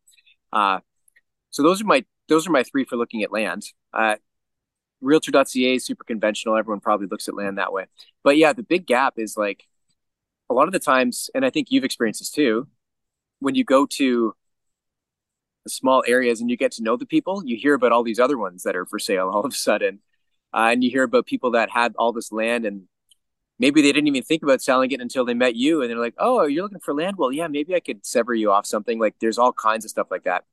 Uh, 0.53 0.81
so 1.51 1.63
those 1.63 1.81
are 1.81 1.87
my 1.87 2.05
those 2.29 2.47
are 2.47 2.51
my 2.51 2.63
three 2.63 2.85
for 2.85 2.97
looking 2.97 3.23
at 3.23 3.33
land. 3.33 3.65
Uh, 3.93 4.17
Realtor.ca 5.01 5.75
is 5.75 5.85
super 5.85 6.05
conventional. 6.05 6.57
Everyone 6.57 6.81
probably 6.81 7.07
looks 7.07 7.27
at 7.29 7.35
land 7.35 7.59
that 7.59 7.73
way. 7.73 7.87
But 8.23 8.37
yeah, 8.37 8.53
the 8.53 8.63
big 8.63 8.87
gap 8.87 9.15
is 9.17 9.37
like 9.37 9.65
a 10.51 10.55
lot 10.55 10.67
of 10.67 10.73
the 10.73 10.79
times, 10.79 11.31
and 11.35 11.45
I 11.45 11.51
think 11.51 11.69
you've 11.71 11.85
experienced 11.85 12.21
this 12.21 12.31
too, 12.31 12.69
when 13.39 13.55
you 13.55 13.65
go 13.65 13.87
to 13.87 14.35
small 15.69 16.03
areas 16.07 16.41
and 16.41 16.51
you 16.51 16.57
get 16.57 16.73
to 16.73 16.83
know 16.83 16.97
the 16.97 17.07
people, 17.07 17.43
you 17.45 17.57
hear 17.57 17.75
about 17.75 17.93
all 17.93 18.03
these 18.03 18.19
other 18.19 18.37
ones 18.39 18.63
that 18.65 18.77
are 18.77 18.87
for 18.87 18.99
sale 18.99 19.29
all 19.33 19.45
of 19.45 19.53
a 19.53 19.57
sudden. 19.57 20.01
Uh, 20.53 20.71
and 20.73 20.83
you 20.83 20.91
hear 20.91 21.05
about 21.05 21.27
people 21.27 21.53
that 21.53 21.71
had 21.71 21.95
all 21.97 22.13
this 22.13 22.33
land 22.33 22.67
and 22.67 22.83
maybe 23.61 23.83
they 23.83 23.93
didn't 23.93 24.09
even 24.09 24.23
think 24.23 24.43
about 24.43 24.61
selling 24.61 24.91
it 24.91 25.01
until 25.01 25.25
they 25.25 25.35
met 25.35 25.55
you 25.55 25.83
and 25.83 25.91
they're 25.91 25.99
like 25.99 26.15
oh 26.19 26.47
you're 26.47 26.65
looking 26.65 26.81
for 26.81 26.95
land? 26.95 27.17
Well 27.17 27.33
yeah 27.33 27.47
maybe 27.47 27.75
i 27.77 27.81
could 27.81 28.05
sever 28.05 28.35
you 28.35 28.51
off 28.51 28.67
something. 28.67 28.99
Like 28.99 29.15
there's 29.21 29.39
all 29.39 29.53
kinds 29.53 29.85
of 29.85 29.91
stuff 29.91 30.09
like 30.11 30.25
that. 30.25 30.45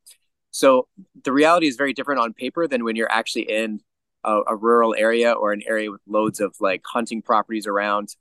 So 0.51 0.87
the 1.23 1.31
reality 1.31 1.67
is 1.67 1.75
very 1.75 1.93
different 1.93 2.21
on 2.21 2.33
paper 2.33 2.67
than 2.67 2.83
when 2.83 2.95
you're 2.95 3.11
actually 3.11 3.49
in 3.49 3.81
a, 4.23 4.41
a 4.47 4.55
rural 4.55 4.95
area 4.95 5.31
or 5.31 5.53
an 5.53 5.63
area 5.65 5.91
with 5.91 6.01
loads 6.07 6.39
of 6.39 6.55
like 6.59 6.83
hunting 6.85 7.21
properties 7.21 7.65
around. 7.65 8.15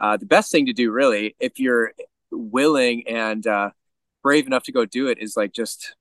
Uh, 0.00 0.16
the 0.16 0.26
best 0.26 0.52
thing 0.52 0.66
to 0.66 0.72
do 0.72 0.90
really 0.90 1.34
if 1.40 1.58
you're 1.58 1.92
willing 2.30 3.06
and 3.08 3.46
uh, 3.46 3.70
brave 4.22 4.46
enough 4.46 4.64
to 4.64 4.72
go 4.72 4.84
do 4.84 5.08
it 5.08 5.18
is 5.18 5.36
like 5.36 5.52
just 5.52 5.94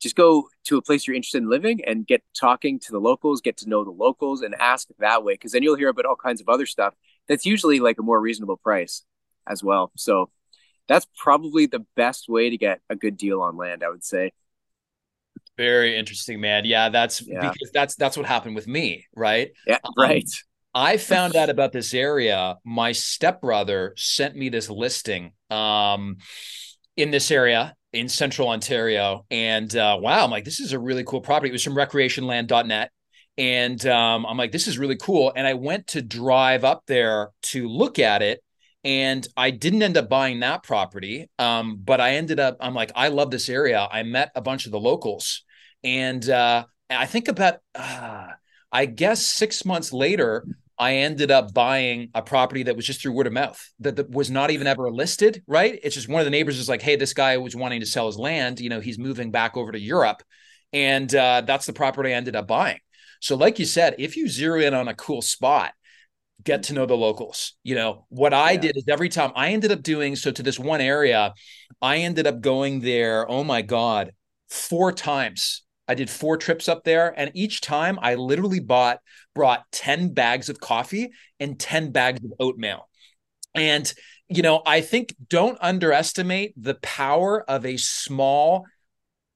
just 0.00 0.16
go 0.16 0.48
to 0.64 0.76
a 0.76 0.82
place 0.82 1.06
you're 1.06 1.16
interested 1.16 1.42
in 1.42 1.48
living 1.48 1.82
and 1.84 2.06
get 2.06 2.22
talking 2.38 2.78
to 2.78 2.92
the 2.92 2.98
locals 2.98 3.40
get 3.40 3.56
to 3.56 3.68
know 3.68 3.84
the 3.84 3.90
locals 3.90 4.42
and 4.42 4.54
ask 4.56 4.88
that 4.98 5.24
way 5.24 5.34
because 5.34 5.52
then 5.52 5.62
you'll 5.62 5.76
hear 5.76 5.88
about 5.88 6.04
all 6.04 6.16
kinds 6.16 6.40
of 6.40 6.48
other 6.48 6.66
stuff 6.66 6.94
that's 7.28 7.46
usually 7.46 7.80
like 7.80 7.98
a 7.98 8.02
more 8.02 8.20
reasonable 8.20 8.56
price 8.56 9.02
as 9.46 9.62
well. 9.62 9.92
So 9.96 10.30
that's 10.88 11.06
probably 11.16 11.66
the 11.66 11.84
best 11.96 12.28
way 12.28 12.50
to 12.50 12.58
get 12.58 12.80
a 12.90 12.96
good 12.96 13.16
deal 13.16 13.40
on 13.40 13.56
land, 13.56 13.82
I 13.82 13.88
would 13.88 14.04
say. 14.04 14.32
Very 15.56 15.96
interesting, 15.96 16.40
man. 16.40 16.64
Yeah, 16.64 16.88
that's 16.88 17.22
yeah. 17.22 17.50
because 17.52 17.70
that's 17.72 17.94
that's 17.94 18.16
what 18.16 18.26
happened 18.26 18.56
with 18.56 18.66
me, 18.66 19.06
right? 19.14 19.52
Yeah, 19.66 19.78
um, 19.84 19.92
right. 19.96 20.28
I 20.74 20.96
found 20.96 21.36
out 21.36 21.48
about 21.48 21.72
this 21.72 21.94
area. 21.94 22.56
My 22.64 22.92
stepbrother 22.92 23.94
sent 23.96 24.34
me 24.34 24.48
this 24.48 24.68
listing 24.68 25.32
um, 25.50 26.16
in 26.96 27.10
this 27.10 27.30
area 27.30 27.74
in 27.92 28.08
central 28.08 28.48
Ontario. 28.48 29.24
And 29.30 29.74
uh, 29.74 29.96
wow, 30.00 30.24
I'm 30.24 30.30
like, 30.30 30.44
this 30.44 30.60
is 30.60 30.72
a 30.72 30.78
really 30.78 31.04
cool 31.04 31.20
property. 31.20 31.50
It 31.50 31.52
was 31.52 31.62
from 31.62 31.74
recreationland.net. 31.74 32.90
And 33.36 33.84
um, 33.86 34.26
I'm 34.26 34.36
like, 34.36 34.52
this 34.52 34.68
is 34.68 34.78
really 34.78 34.96
cool. 34.96 35.32
And 35.34 35.46
I 35.46 35.54
went 35.54 35.88
to 35.88 36.02
drive 36.02 36.64
up 36.64 36.84
there 36.86 37.30
to 37.42 37.68
look 37.68 37.98
at 37.98 38.22
it. 38.22 38.40
And 38.84 39.26
I 39.36 39.50
didn't 39.50 39.82
end 39.82 39.96
up 39.96 40.08
buying 40.08 40.40
that 40.40 40.62
property. 40.62 41.28
Um, 41.38 41.80
but 41.82 42.00
I 42.00 42.12
ended 42.16 42.38
up, 42.38 42.58
I'm 42.60 42.74
like, 42.74 42.92
I 42.94 43.08
love 43.08 43.30
this 43.30 43.48
area. 43.48 43.88
I 43.90 44.02
met 44.02 44.30
a 44.34 44.42
bunch 44.42 44.66
of 44.66 44.72
the 44.72 44.80
locals. 44.80 45.42
And 45.82 46.28
uh, 46.28 46.66
I 46.90 47.06
think 47.06 47.28
about, 47.28 47.58
uh, 47.74 48.28
I 48.70 48.86
guess 48.86 49.24
six 49.24 49.64
months 49.64 49.92
later, 49.92 50.46
I 50.78 50.96
ended 50.96 51.30
up 51.30 51.54
buying 51.54 52.10
a 52.14 52.22
property 52.22 52.64
that 52.64 52.76
was 52.76 52.84
just 52.84 53.00
through 53.00 53.12
word 53.12 53.28
of 53.28 53.32
mouth 53.32 53.60
that, 53.80 53.96
that 53.96 54.10
was 54.10 54.30
not 54.30 54.50
even 54.50 54.66
ever 54.66 54.90
listed, 54.90 55.42
right? 55.46 55.78
It's 55.82 55.94
just 55.94 56.08
one 56.08 56.20
of 56.20 56.24
the 56.24 56.30
neighbors 56.30 56.58
is 56.58 56.68
like, 56.68 56.82
hey, 56.82 56.96
this 56.96 57.14
guy 57.14 57.36
was 57.38 57.54
wanting 57.54 57.80
to 57.80 57.86
sell 57.86 58.06
his 58.06 58.18
land. 58.18 58.60
You 58.60 58.70
know, 58.70 58.80
he's 58.80 58.98
moving 58.98 59.30
back 59.30 59.56
over 59.56 59.70
to 59.70 59.78
Europe. 59.78 60.22
And 60.72 61.12
uh, 61.14 61.42
that's 61.46 61.66
the 61.66 61.72
property 61.72 62.10
I 62.12 62.16
ended 62.16 62.34
up 62.34 62.48
buying. 62.48 62.80
So, 63.24 63.36
like 63.36 63.58
you 63.58 63.64
said, 63.64 63.94
if 63.98 64.18
you 64.18 64.28
zero 64.28 64.60
in 64.60 64.74
on 64.74 64.86
a 64.86 64.94
cool 64.94 65.22
spot, 65.22 65.72
get 66.42 66.60
mm-hmm. 66.60 66.62
to 66.66 66.72
know 66.74 66.84
the 66.84 66.94
locals. 66.94 67.54
You 67.62 67.74
know, 67.74 68.04
what 68.10 68.34
I 68.34 68.50
yeah. 68.50 68.60
did 68.60 68.76
is 68.76 68.84
every 68.86 69.08
time 69.08 69.32
I 69.34 69.52
ended 69.52 69.72
up 69.72 69.82
doing 69.82 70.14
so 70.14 70.30
to 70.30 70.42
this 70.42 70.58
one 70.58 70.82
area, 70.82 71.32
I 71.80 72.00
ended 72.00 72.26
up 72.26 72.42
going 72.42 72.80
there, 72.80 73.26
oh 73.26 73.42
my 73.42 73.62
God, 73.62 74.12
four 74.50 74.92
times 74.92 75.62
I 75.88 75.94
did 75.94 76.10
four 76.10 76.36
trips 76.36 76.68
up 76.68 76.84
there, 76.84 77.18
and 77.18 77.30
each 77.32 77.62
time 77.62 77.98
I 78.02 78.16
literally 78.16 78.60
bought 78.60 79.00
brought 79.34 79.64
10 79.72 80.12
bags 80.12 80.50
of 80.50 80.60
coffee 80.60 81.10
and 81.40 81.58
10 81.58 81.92
bags 81.92 82.22
of 82.22 82.30
oatmeal. 82.38 82.86
And 83.54 83.90
you 84.28 84.42
know, 84.42 84.60
I 84.66 84.82
think 84.82 85.14
don't 85.30 85.56
underestimate 85.62 86.52
the 86.62 86.74
power 86.74 87.42
of 87.48 87.64
a 87.64 87.78
small 87.78 88.66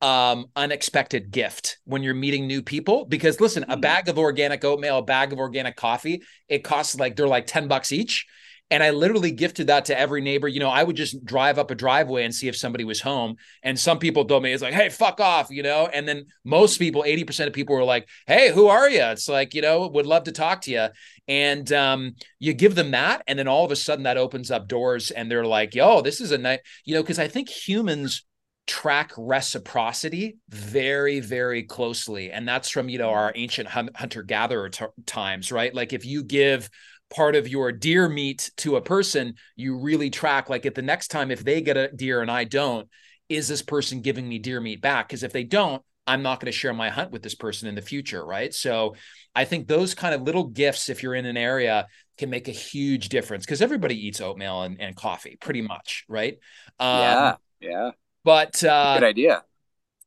um 0.00 0.46
unexpected 0.54 1.32
gift 1.32 1.78
when 1.84 2.04
you're 2.04 2.14
meeting 2.14 2.46
new 2.46 2.62
people 2.62 3.04
because 3.04 3.40
listen, 3.40 3.64
a 3.64 3.76
mm. 3.76 3.80
bag 3.80 4.08
of 4.08 4.18
organic 4.18 4.64
oatmeal, 4.64 4.98
a 4.98 5.02
bag 5.02 5.32
of 5.32 5.38
organic 5.38 5.76
coffee, 5.76 6.22
it 6.48 6.62
costs 6.62 6.98
like 6.98 7.16
they're 7.16 7.26
like 7.26 7.46
10 7.46 7.68
bucks 7.68 7.92
each. 7.92 8.26
And 8.70 8.82
I 8.82 8.90
literally 8.90 9.30
gifted 9.30 9.68
that 9.68 9.86
to 9.86 9.98
every 9.98 10.20
neighbor. 10.20 10.46
You 10.46 10.60
know, 10.60 10.68
I 10.68 10.82
would 10.82 10.96
just 10.96 11.24
drive 11.24 11.58
up 11.58 11.70
a 11.70 11.74
driveway 11.74 12.24
and 12.24 12.34
see 12.34 12.48
if 12.48 12.56
somebody 12.56 12.84
was 12.84 13.00
home. 13.00 13.36
And 13.62 13.80
some 13.80 13.98
people 13.98 14.26
told 14.26 14.42
me, 14.42 14.52
it's 14.52 14.62
like, 14.62 14.74
hey, 14.74 14.90
fuck 14.90 15.20
off, 15.20 15.48
you 15.50 15.62
know? 15.62 15.86
And 15.86 16.06
then 16.06 16.26
most 16.44 16.78
people, 16.78 17.02
80% 17.02 17.46
of 17.46 17.54
people 17.54 17.74
were 17.74 17.84
like, 17.84 18.06
hey, 18.26 18.52
who 18.52 18.66
are 18.66 18.88
you? 18.88 19.00
It's 19.04 19.28
like, 19.28 19.54
you 19.54 19.62
know, 19.62 19.88
would 19.88 20.04
love 20.04 20.24
to 20.24 20.32
talk 20.32 20.60
to 20.62 20.70
you. 20.70 20.88
And 21.26 21.72
um, 21.72 22.16
you 22.38 22.52
give 22.52 22.74
them 22.74 22.90
that. 22.90 23.22
And 23.26 23.38
then 23.38 23.48
all 23.48 23.64
of 23.64 23.72
a 23.72 23.76
sudden 23.76 24.04
that 24.04 24.18
opens 24.18 24.50
up 24.50 24.68
doors 24.68 25.10
and 25.10 25.30
they're 25.30 25.46
like, 25.46 25.74
yo, 25.74 26.02
this 26.02 26.20
is 26.20 26.30
a 26.30 26.38
night, 26.38 26.60
you 26.84 26.94
know, 26.94 27.02
because 27.02 27.18
I 27.18 27.28
think 27.28 27.48
humans 27.48 28.24
track 28.68 29.12
reciprocity 29.16 30.36
very 30.50 31.18
very 31.18 31.62
closely 31.64 32.30
and 32.30 32.46
that's 32.46 32.68
from 32.68 32.88
you 32.88 32.98
know 32.98 33.10
our 33.10 33.32
ancient 33.34 33.66
hunter 33.68 34.22
gatherer 34.22 34.68
t- 34.68 34.84
times 35.06 35.50
right 35.50 35.74
like 35.74 35.92
if 35.92 36.04
you 36.04 36.22
give 36.22 36.68
part 37.10 37.34
of 37.34 37.48
your 37.48 37.72
deer 37.72 38.08
meat 38.08 38.50
to 38.58 38.76
a 38.76 38.82
person, 38.82 39.34
you 39.56 39.78
really 39.78 40.10
track 40.10 40.50
like 40.50 40.66
at 40.66 40.74
the 40.74 40.82
next 40.82 41.08
time 41.08 41.30
if 41.30 41.44
they 41.44 41.60
get 41.60 41.76
a 41.76 41.90
deer 41.90 42.20
and 42.20 42.30
I 42.30 42.44
don't, 42.44 42.88
is 43.28 43.48
this 43.48 43.62
person 43.62 44.00
giving 44.00 44.28
me 44.28 44.38
deer 44.38 44.60
meat 44.60 44.80
back? 44.80 45.08
Because 45.08 45.22
if 45.22 45.32
they 45.32 45.44
don't, 45.44 45.82
I'm 46.06 46.22
not 46.22 46.40
going 46.40 46.50
to 46.50 46.58
share 46.58 46.72
my 46.72 46.88
hunt 46.88 47.10
with 47.10 47.22
this 47.22 47.34
person 47.34 47.68
in 47.68 47.74
the 47.74 47.82
future, 47.82 48.24
right? 48.24 48.52
So 48.54 48.94
I 49.34 49.44
think 49.44 49.68
those 49.68 49.94
kind 49.94 50.14
of 50.14 50.22
little 50.22 50.44
gifts, 50.44 50.88
if 50.88 51.02
you're 51.02 51.14
in 51.14 51.26
an 51.26 51.36
area, 51.36 51.86
can 52.16 52.30
make 52.30 52.48
a 52.48 52.52
huge 52.52 53.10
difference 53.10 53.44
because 53.44 53.60
everybody 53.60 54.06
eats 54.06 54.20
oatmeal 54.20 54.62
and, 54.62 54.80
and 54.80 54.96
coffee 54.96 55.36
pretty 55.38 55.60
much, 55.60 56.04
right? 56.08 56.38
Um, 56.80 56.98
yeah, 56.98 57.34
yeah. 57.60 57.90
But 58.28 58.62
uh, 58.62 58.98
good 58.98 59.06
idea. 59.06 59.42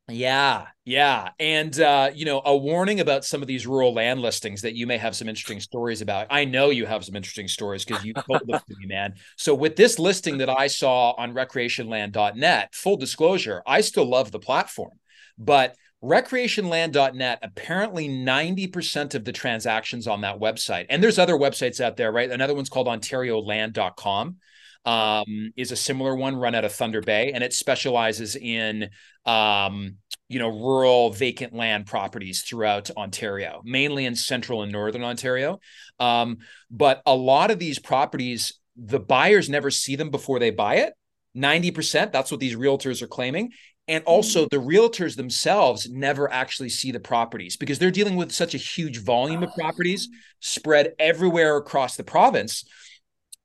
Yeah, 0.08 0.68
yeah. 0.86 1.30
And 1.40 1.80
uh, 1.80 2.12
you 2.14 2.26
know, 2.26 2.44
a 2.46 2.56
warning 2.56 3.00
about 3.00 3.26
some 3.26 3.42
of 3.42 3.48
these 3.48 3.66
rural 3.66 3.96
land 3.96 4.22
listings 4.22 4.62
that 4.62 4.76
you 4.76 4.86
may 4.86 5.00
have 5.00 5.16
some 5.16 5.28
interesting 5.28 5.60
stories 5.60 6.04
about. 6.04 6.28
I 6.30 6.46
know 6.46 6.70
you 6.70 6.86
have 6.86 7.04
some 7.04 7.16
interesting 7.16 7.48
stories 7.48 7.84
because 7.84 8.06
you 8.06 8.14
told 8.14 8.42
them 8.46 8.60
to 8.60 8.76
me, 8.78 8.86
man. 8.86 9.16
So 9.38 9.56
with 9.56 9.76
this 9.76 9.98
listing 9.98 10.38
that 10.38 10.52
I 10.52 10.68
saw 10.68 11.14
on 11.18 11.34
recreationland.net, 11.34 12.76
full 12.76 12.96
disclosure, 12.96 13.64
I 13.66 13.82
still 13.82 14.06
love 14.06 14.32
the 14.32 14.38
platform, 14.38 15.00
but 15.40 15.76
recreationland.net 16.04 17.40
apparently 17.42 18.08
90% 18.08 19.16
of 19.16 19.26
the 19.26 19.32
transactions 19.32 20.06
on 20.08 20.22
that 20.22 20.40
website 20.40 20.88
and 20.90 21.04
there's 21.04 21.20
other 21.20 21.36
websites 21.36 21.80
out 21.80 21.96
there 21.96 22.12
right 22.12 22.32
another 22.32 22.56
one's 22.56 22.70
called 22.70 22.88
ontarioland.com 22.88 24.38
um, 24.86 25.52
is 25.56 25.72
a 25.72 25.76
similar 25.76 26.16
one 26.16 26.36
run 26.36 26.56
out 26.56 26.66
of 26.66 26.74
Thunder 26.74 27.02
Bay, 27.02 27.32
and 27.34 27.44
it 27.44 27.54
specializes 27.54 28.36
in 28.36 28.90
um, 29.26 29.98
you 30.28 30.40
know 30.40 30.50
rural 30.50 31.12
vacant 31.12 31.54
land 31.54 31.86
properties 31.86 32.42
throughout 32.42 32.90
Ontario, 32.92 33.62
mainly 33.64 34.06
in 34.06 34.16
central 34.16 34.64
and 34.64 34.72
northern 34.72 35.04
Ontario. 35.04 35.60
Um, 36.00 36.38
but 36.70 37.02
a 37.06 37.16
lot 37.16 37.52
of 37.52 37.60
these 37.60 37.80
properties, 37.80 38.60
the 38.76 39.00
buyers 39.00 39.50
never 39.50 39.70
see 39.70 39.96
them 39.96 40.10
before 40.10 40.40
they 40.40 40.52
buy 40.52 40.76
it. 40.76 40.94
Ninety 41.34 41.72
percent, 41.72 42.12
that's 42.12 42.32
what 42.32 42.40
these 42.40 42.56
realtors 42.56 43.02
are 43.02 43.08
claiming. 43.08 43.52
And 43.88 44.04
also, 44.06 44.48
the 44.50 44.58
realtors 44.58 45.16
themselves 45.16 45.90
never 45.90 46.32
actually 46.32 46.70
see 46.70 46.92
the 46.92 47.00
properties 47.00 47.58
because 47.58 47.78
they're 47.78 47.92
dealing 47.92 48.16
with 48.16 48.32
such 48.32 48.54
a 48.54 48.60
huge 48.60 49.00
volume 49.00 49.44
of 49.44 49.54
properties 49.54 50.08
spread 50.40 50.94
everywhere 50.98 51.58
across 51.58 51.98
the 51.98 52.04
province 52.04 52.64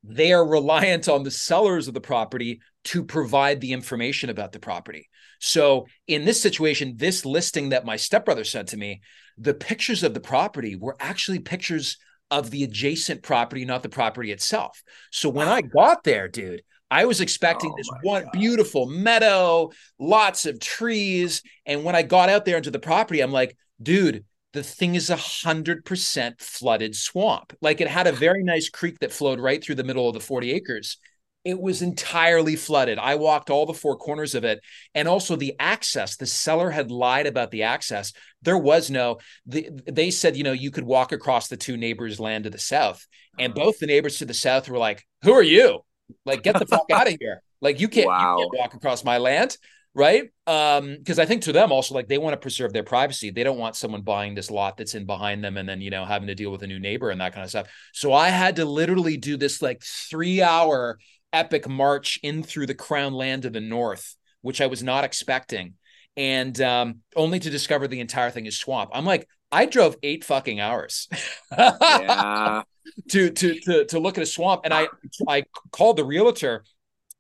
they 0.08 0.32
are 0.32 0.46
reliant 0.46 1.08
on 1.08 1.22
the 1.22 1.30
sellers 1.30 1.88
of 1.88 1.94
the 1.94 2.00
property 2.00 2.60
to 2.84 3.04
provide 3.04 3.60
the 3.60 3.72
information 3.72 4.30
about 4.30 4.52
the 4.52 4.60
property. 4.60 5.08
So 5.40 5.86
in 6.06 6.24
this 6.24 6.40
situation, 6.40 6.94
this 6.96 7.26
listing 7.26 7.70
that 7.70 7.84
my 7.84 7.96
stepbrother 7.96 8.44
sent 8.44 8.68
to 8.68 8.76
me, 8.76 9.00
the 9.36 9.54
pictures 9.54 10.02
of 10.02 10.14
the 10.14 10.20
property 10.20 10.76
were 10.76 10.96
actually 11.00 11.40
pictures 11.40 11.98
of 12.30 12.50
the 12.50 12.64
adjacent 12.64 13.22
property, 13.22 13.64
not 13.64 13.82
the 13.82 13.88
property 13.88 14.32
itself. 14.32 14.82
So 15.10 15.28
when 15.28 15.48
I 15.48 15.60
got 15.60 16.04
there, 16.04 16.28
dude, 16.28 16.62
I 16.90 17.04
was 17.04 17.20
expecting 17.20 17.70
oh 17.72 17.74
this 17.76 17.88
one 18.02 18.24
God. 18.24 18.32
beautiful 18.32 18.86
meadow, 18.86 19.70
lots 19.98 20.46
of 20.46 20.60
trees. 20.60 21.42
And 21.66 21.84
when 21.84 21.96
I 21.96 22.02
got 22.02 22.28
out 22.28 22.44
there 22.44 22.56
into 22.56 22.70
the 22.70 22.78
property, 22.78 23.20
I'm 23.20 23.32
like, 23.32 23.56
dude, 23.82 24.24
the 24.56 24.62
thing 24.62 24.94
is 24.94 25.10
a 25.10 25.16
hundred 25.16 25.84
percent 25.84 26.40
flooded 26.40 26.96
swamp. 26.96 27.52
Like 27.60 27.82
it 27.82 27.88
had 27.88 28.06
a 28.06 28.12
very 28.12 28.42
nice 28.42 28.70
creek 28.70 28.98
that 29.00 29.12
flowed 29.12 29.38
right 29.38 29.62
through 29.62 29.74
the 29.74 29.84
middle 29.84 30.08
of 30.08 30.14
the 30.14 30.20
40 30.20 30.50
acres. 30.52 30.96
It 31.44 31.60
was 31.60 31.82
entirely 31.82 32.56
flooded. 32.56 32.98
I 32.98 33.16
walked 33.16 33.50
all 33.50 33.66
the 33.66 33.74
four 33.74 33.96
corners 33.96 34.34
of 34.34 34.44
it. 34.44 34.60
And 34.94 35.06
also 35.06 35.36
the 35.36 35.54
access, 35.60 36.16
the 36.16 36.26
seller 36.26 36.70
had 36.70 36.90
lied 36.90 37.26
about 37.26 37.50
the 37.50 37.64
access. 37.64 38.14
There 38.40 38.56
was 38.56 38.90
no, 38.90 39.18
the, 39.44 39.68
they 39.86 40.10
said, 40.10 40.36
you 40.36 40.42
know, 40.42 40.52
you 40.52 40.70
could 40.70 40.84
walk 40.84 41.12
across 41.12 41.48
the 41.48 41.58
two 41.58 41.76
neighbors' 41.76 42.18
land 42.18 42.44
to 42.44 42.50
the 42.50 42.58
south. 42.58 43.06
And 43.38 43.52
uh-huh. 43.52 43.66
both 43.66 43.78
the 43.78 43.86
neighbors 43.86 44.18
to 44.18 44.24
the 44.24 44.34
south 44.34 44.70
were 44.70 44.78
like, 44.78 45.06
who 45.22 45.34
are 45.34 45.42
you? 45.42 45.80
Like, 46.24 46.42
get 46.42 46.58
the 46.58 46.66
fuck 46.66 46.86
out 46.92 47.06
of 47.06 47.16
here. 47.20 47.42
Like, 47.60 47.78
you 47.78 47.88
can't, 47.88 48.08
wow. 48.08 48.38
you 48.38 48.44
can't 48.44 48.58
walk 48.58 48.74
across 48.74 49.04
my 49.04 49.18
land 49.18 49.56
right? 49.96 50.24
Um, 50.46 50.96
because 50.98 51.18
I 51.18 51.24
think 51.24 51.42
to 51.44 51.52
them 51.52 51.72
also 51.72 51.94
like 51.94 52.06
they 52.06 52.18
want 52.18 52.34
to 52.34 52.36
preserve 52.36 52.74
their 52.74 52.84
privacy. 52.84 53.30
They 53.30 53.42
don't 53.42 53.58
want 53.58 53.76
someone 53.76 54.02
buying 54.02 54.34
this 54.34 54.50
lot 54.50 54.76
that's 54.76 54.94
in 54.94 55.06
behind 55.06 55.42
them 55.42 55.56
and 55.56 55.66
then 55.66 55.80
you 55.80 55.90
know 55.90 56.04
having 56.04 56.28
to 56.28 56.34
deal 56.34 56.52
with 56.52 56.62
a 56.62 56.66
new 56.66 56.78
neighbor 56.78 57.08
and 57.08 57.20
that 57.22 57.32
kind 57.32 57.42
of 57.42 57.50
stuff. 57.50 57.68
So 57.94 58.12
I 58.12 58.28
had 58.28 58.56
to 58.56 58.66
literally 58.66 59.16
do 59.16 59.38
this 59.38 59.62
like 59.62 59.82
three 59.82 60.42
hour 60.42 60.98
epic 61.32 61.66
march 61.66 62.20
in 62.22 62.42
through 62.42 62.66
the 62.66 62.74
crown 62.74 63.14
land 63.14 63.46
of 63.46 63.54
the 63.54 63.60
north, 63.60 64.16
which 64.42 64.60
I 64.60 64.66
was 64.66 64.82
not 64.82 65.02
expecting, 65.02 65.74
and 66.14 66.60
um, 66.60 67.00
only 67.16 67.40
to 67.40 67.48
discover 67.48 67.88
the 67.88 68.00
entire 68.00 68.30
thing 68.30 68.44
is 68.44 68.58
swamp. 68.58 68.90
I'm 68.92 69.06
like, 69.06 69.26
I 69.50 69.64
drove 69.64 69.96
eight 70.02 70.24
fucking 70.24 70.60
hours. 70.60 71.08
yeah. 71.56 72.62
to 73.10 73.30
to 73.30 73.60
to 73.60 73.84
to 73.86 73.98
look 73.98 74.18
at 74.18 74.22
a 74.22 74.26
swamp, 74.26 74.60
and 74.64 74.74
I 74.74 74.88
I 75.26 75.44
called 75.72 75.96
the 75.96 76.04
realtor, 76.04 76.64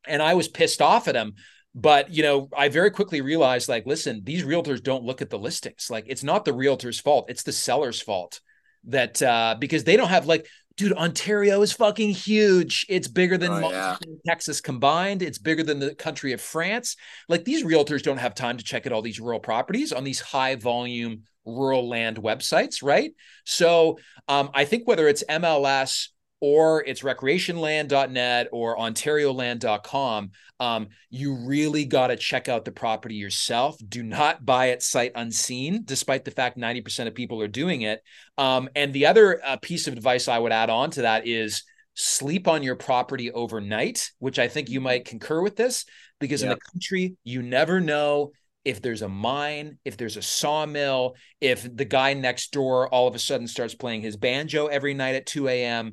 and 0.06 0.22
I 0.22 0.34
was 0.34 0.46
pissed 0.46 0.82
off 0.82 1.08
at 1.08 1.16
him 1.16 1.36
but 1.76 2.10
you 2.10 2.22
know 2.22 2.48
i 2.56 2.68
very 2.68 2.90
quickly 2.90 3.20
realized 3.20 3.68
like 3.68 3.86
listen 3.86 4.22
these 4.24 4.42
realtors 4.44 4.82
don't 4.82 5.04
look 5.04 5.20
at 5.22 5.28
the 5.30 5.38
listings. 5.38 5.88
Like 5.90 6.06
it's 6.08 6.24
not 6.24 6.44
the 6.44 6.54
realtor's 6.54 6.98
fault 6.98 7.30
it's 7.30 7.44
the 7.44 7.52
seller's 7.52 8.00
fault 8.00 8.40
that 8.84 9.22
uh 9.22 9.56
because 9.60 9.84
they 9.84 9.96
don't 9.96 10.08
have 10.08 10.26
like 10.26 10.48
dude 10.76 10.94
ontario 10.94 11.62
is 11.62 11.72
fucking 11.72 12.10
huge. 12.10 12.86
It's 12.88 13.08
bigger 13.08 13.38
than 13.38 13.50
oh, 13.50 13.70
yeah. 13.70 13.96
texas 14.26 14.60
combined. 14.60 15.22
It's 15.22 15.38
bigger 15.38 15.62
than 15.62 15.78
the 15.78 15.94
country 15.94 16.32
of 16.32 16.40
france. 16.40 16.96
Like 17.28 17.44
these 17.44 17.62
realtors 17.62 18.02
don't 18.02 18.18
have 18.18 18.34
time 18.34 18.56
to 18.56 18.64
check 18.64 18.86
out 18.86 18.92
all 18.92 19.02
these 19.02 19.20
rural 19.20 19.40
properties 19.40 19.92
on 19.92 20.02
these 20.02 20.20
high 20.20 20.56
volume 20.56 21.22
rural 21.44 21.88
land 21.88 22.16
websites 22.16 22.82
right? 22.82 23.12
So 23.44 23.98
um 24.28 24.50
i 24.54 24.64
think 24.64 24.88
whether 24.88 25.06
it's 25.08 25.22
mls 25.28 26.08
or 26.40 26.84
it's 26.84 27.02
recreationland.net 27.02 28.48
or 28.52 28.76
ontarioland.com, 28.76 30.30
um, 30.60 30.88
you 31.10 31.34
really 31.34 31.84
got 31.84 32.08
to 32.08 32.16
check 32.16 32.48
out 32.48 32.64
the 32.64 32.72
property 32.72 33.14
yourself. 33.14 33.76
Do 33.86 34.02
not 34.02 34.44
buy 34.44 34.66
it 34.66 34.82
sight 34.82 35.12
unseen, 35.14 35.82
despite 35.84 36.24
the 36.24 36.30
fact 36.30 36.58
90% 36.58 37.06
of 37.06 37.14
people 37.14 37.40
are 37.40 37.48
doing 37.48 37.82
it. 37.82 38.02
Um, 38.38 38.68
and 38.74 38.92
the 38.92 39.06
other 39.06 39.40
uh, 39.44 39.56
piece 39.56 39.86
of 39.86 39.94
advice 39.94 40.28
I 40.28 40.38
would 40.38 40.52
add 40.52 40.70
on 40.70 40.90
to 40.92 41.02
that 41.02 41.26
is 41.26 41.62
sleep 41.94 42.46
on 42.46 42.62
your 42.62 42.76
property 42.76 43.32
overnight, 43.32 44.10
which 44.18 44.38
I 44.38 44.48
think 44.48 44.68
you 44.68 44.80
might 44.80 45.06
concur 45.06 45.40
with 45.40 45.56
this, 45.56 45.84
because 46.20 46.42
yep. 46.42 46.52
in 46.52 46.58
the 46.58 46.70
country, 46.72 47.16
you 47.24 47.42
never 47.42 47.80
know 47.80 48.32
if 48.66 48.82
there's 48.82 49.02
a 49.02 49.08
mine, 49.08 49.78
if 49.84 49.96
there's 49.96 50.16
a 50.16 50.22
sawmill, 50.22 51.14
if 51.40 51.68
the 51.74 51.84
guy 51.84 52.14
next 52.14 52.50
door 52.52 52.88
all 52.88 53.06
of 53.06 53.14
a 53.14 53.18
sudden 53.18 53.46
starts 53.46 53.76
playing 53.76 54.02
his 54.02 54.16
banjo 54.16 54.66
every 54.66 54.92
night 54.92 55.14
at 55.14 55.24
2 55.24 55.48
a.m., 55.48 55.92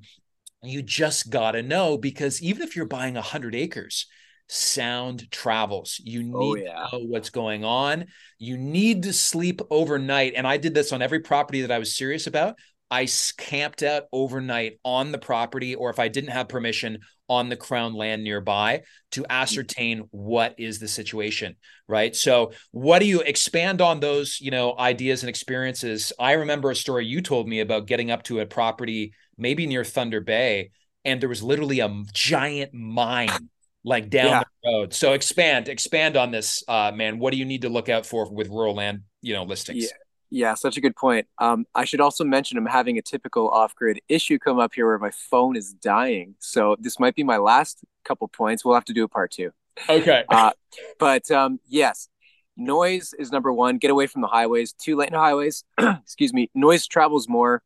you 0.63 0.81
just 0.81 1.29
got 1.29 1.51
to 1.51 1.63
know 1.63 1.97
because 1.97 2.41
even 2.41 2.61
if 2.61 2.75
you're 2.75 2.85
buying 2.85 3.15
100 3.15 3.55
acres, 3.55 4.07
sound 4.47 5.29
travels. 5.31 5.99
You 6.03 6.19
oh, 6.35 6.39
need 6.39 6.51
oh, 6.51 6.55
yeah. 6.55 6.87
to 6.91 6.97
know 6.97 7.05
what's 7.05 7.29
going 7.29 7.63
on. 7.63 8.05
You 8.37 8.57
need 8.57 9.03
to 9.03 9.13
sleep 9.13 9.61
overnight. 9.69 10.33
And 10.35 10.47
I 10.47 10.57
did 10.57 10.73
this 10.73 10.91
on 10.91 11.01
every 11.01 11.19
property 11.19 11.61
that 11.61 11.71
I 11.71 11.79
was 11.79 11.95
serious 11.95 12.27
about. 12.27 12.55
I 12.91 13.07
camped 13.37 13.81
out 13.81 14.03
overnight 14.11 14.79
on 14.85 15.11
the 15.11 15.17
property, 15.17 15.73
or 15.73 15.89
if 15.89 15.97
I 15.97 16.09
didn't 16.09 16.29
have 16.29 16.47
permission, 16.47 16.99
on 17.29 17.49
the 17.49 17.55
crown 17.55 17.93
land 17.93 18.23
nearby 18.23 18.83
to 19.11 19.21
mm. 19.21 19.25
ascertain 19.29 20.03
what 20.11 20.55
is 20.57 20.79
the 20.79 20.87
situation 20.87 21.55
right 21.87 22.15
so 22.15 22.51
what 22.71 22.99
do 22.99 23.05
you 23.05 23.21
expand 23.21 23.81
on 23.81 23.99
those 23.99 24.39
you 24.41 24.51
know 24.51 24.77
ideas 24.77 25.23
and 25.23 25.29
experiences 25.29 26.11
i 26.19 26.33
remember 26.33 26.69
a 26.69 26.75
story 26.75 27.05
you 27.05 27.21
told 27.21 27.47
me 27.47 27.61
about 27.61 27.87
getting 27.87 28.11
up 28.11 28.23
to 28.23 28.39
a 28.39 28.45
property 28.45 29.13
maybe 29.43 29.67
near 29.67 29.83
thunder 29.83 30.21
bay 30.21 30.71
and 31.05 31.21
there 31.21 31.29
was 31.29 31.43
literally 31.43 31.81
a 31.81 32.03
giant 32.13 32.73
mine 32.73 33.49
like 33.83 34.09
down 34.09 34.27
yeah. 34.27 34.43
the 34.63 34.71
road 34.71 34.93
so 34.93 35.11
expand 35.13 35.67
expand 35.67 36.15
on 36.15 36.31
this 36.31 36.63
uh 36.69 36.91
man 36.95 37.19
what 37.19 37.31
do 37.31 37.37
you 37.37 37.45
need 37.45 37.61
to 37.61 37.69
look 37.69 37.89
out 37.89 38.05
for 38.05 38.31
with 38.31 38.47
rural 38.47 38.73
land 38.73 39.01
you 39.21 39.33
know 39.33 39.43
listings 39.43 39.83
yeah. 39.83 39.97
Yeah, 40.35 40.55
such 40.55 40.77
a 40.77 40.81
good 40.81 40.95
point. 40.95 41.27
Um, 41.37 41.67
I 41.75 41.85
should 41.85 42.01
also 42.01 42.23
mention 42.23 42.57
I'm 42.57 42.65
having 42.65 42.97
a 42.97 43.03
typical 43.03 43.49
off-grid 43.49 43.99
issue 44.09 44.39
come 44.39 44.57
up 44.57 44.73
here 44.73 44.87
where 44.87 44.97
my 44.97 45.11
phone 45.11 45.55
is 45.55 45.75
dying. 45.75 46.33
So 46.39 46.75
this 46.79 46.99
might 46.99 47.13
be 47.13 47.21
my 47.21 47.37
last 47.37 47.83
couple 48.03 48.27
points. 48.29 48.65
We'll 48.65 48.73
have 48.73 48.85
to 48.85 48.93
do 48.93 49.03
a 49.03 49.07
part 49.07 49.29
two. 49.29 49.51
Okay. 49.87 50.23
Uh, 50.27 50.49
but 50.97 51.29
um, 51.29 51.59
yes, 51.67 52.09
noise 52.57 53.13
is 53.19 53.31
number 53.31 53.53
one. 53.53 53.77
Get 53.77 53.91
away 53.91 54.07
from 54.07 54.21
the 54.21 54.27
highways. 54.27 54.73
Two 54.73 54.95
lane 54.95 55.13
highways. 55.13 55.65
excuse 55.79 56.33
me. 56.33 56.49
Noise 56.55 56.87
travels 56.87 57.29
more 57.29 57.61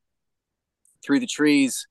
through 1.08 1.22
the 1.22 1.28
trees. 1.28 1.88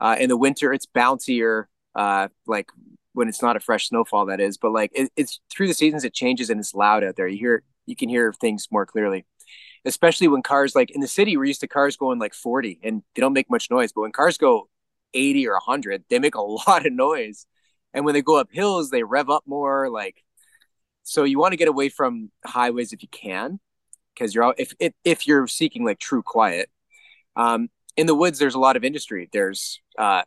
Uh, 0.00 0.16
in 0.18 0.28
the 0.28 0.36
winter, 0.36 0.72
it's 0.72 0.86
bouncier. 0.86 1.66
Uh, 1.94 2.28
like 2.46 2.68
when 3.12 3.28
it's 3.28 3.42
not 3.42 3.56
a 3.56 3.60
fresh 3.60 3.88
snowfall, 3.88 4.26
that 4.26 4.40
is. 4.40 4.58
But 4.58 4.72
like 4.72 4.90
it, 4.94 5.10
it's 5.16 5.40
through 5.50 5.68
the 5.68 5.74
seasons, 5.74 6.04
it 6.04 6.12
changes 6.12 6.50
and 6.50 6.60
it's 6.60 6.74
loud 6.74 7.04
out 7.04 7.16
there. 7.16 7.28
You 7.28 7.38
hear, 7.38 7.62
you 7.86 7.96
can 7.96 8.08
hear 8.08 8.32
things 8.32 8.68
more 8.70 8.84
clearly 8.84 9.24
especially 9.84 10.28
when 10.28 10.42
cars 10.42 10.74
like 10.74 10.90
in 10.90 11.00
the 11.00 11.08
city 11.08 11.36
we're 11.36 11.44
used 11.44 11.60
to 11.60 11.68
cars 11.68 11.96
going 11.96 12.18
like 12.18 12.34
40 12.34 12.80
and 12.82 13.02
they 13.14 13.20
don't 13.20 13.32
make 13.32 13.50
much 13.50 13.70
noise 13.70 13.92
but 13.92 14.02
when 14.02 14.12
cars 14.12 14.38
go 14.38 14.68
80 15.14 15.48
or 15.48 15.54
100 15.54 16.04
they 16.08 16.18
make 16.18 16.34
a 16.34 16.40
lot 16.68 16.86
of 16.86 16.92
noise 16.92 17.46
and 17.92 18.04
when 18.04 18.14
they 18.14 18.22
go 18.22 18.36
up 18.36 18.48
hills 18.50 18.90
they 18.90 19.02
rev 19.02 19.30
up 19.30 19.44
more 19.46 19.88
like 19.90 20.22
so 21.02 21.24
you 21.24 21.38
want 21.38 21.52
to 21.52 21.56
get 21.56 21.68
away 21.68 21.88
from 21.88 22.30
highways 22.44 22.92
if 22.92 23.02
you 23.02 23.08
can 23.08 23.58
because 24.14 24.34
you're 24.34 24.54
if, 24.58 24.72
if 24.78 24.92
if 25.04 25.26
you're 25.26 25.46
seeking 25.46 25.84
like 25.84 25.98
true 25.98 26.22
quiet 26.22 26.68
um 27.36 27.68
in 27.96 28.06
the 28.06 28.14
woods 28.14 28.38
there's 28.38 28.54
a 28.54 28.58
lot 28.58 28.76
of 28.76 28.84
industry 28.84 29.28
there's 29.32 29.80
uh 29.98 30.22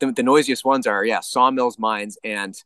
the, 0.00 0.12
the 0.12 0.22
noisiest 0.22 0.64
ones 0.64 0.86
are 0.86 1.04
yeah 1.04 1.20
sawmills 1.20 1.78
mines 1.78 2.18
and 2.24 2.62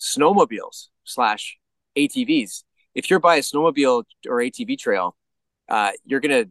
snowmobiles 0.00 0.88
slash 1.04 1.58
atvs 1.96 2.64
if 2.94 3.10
you're 3.10 3.20
by 3.20 3.36
a 3.36 3.40
snowmobile 3.40 4.04
or 4.28 4.38
ATV 4.38 4.78
trail, 4.78 5.16
uh, 5.68 5.92
you're 6.04 6.20
gonna 6.20 6.46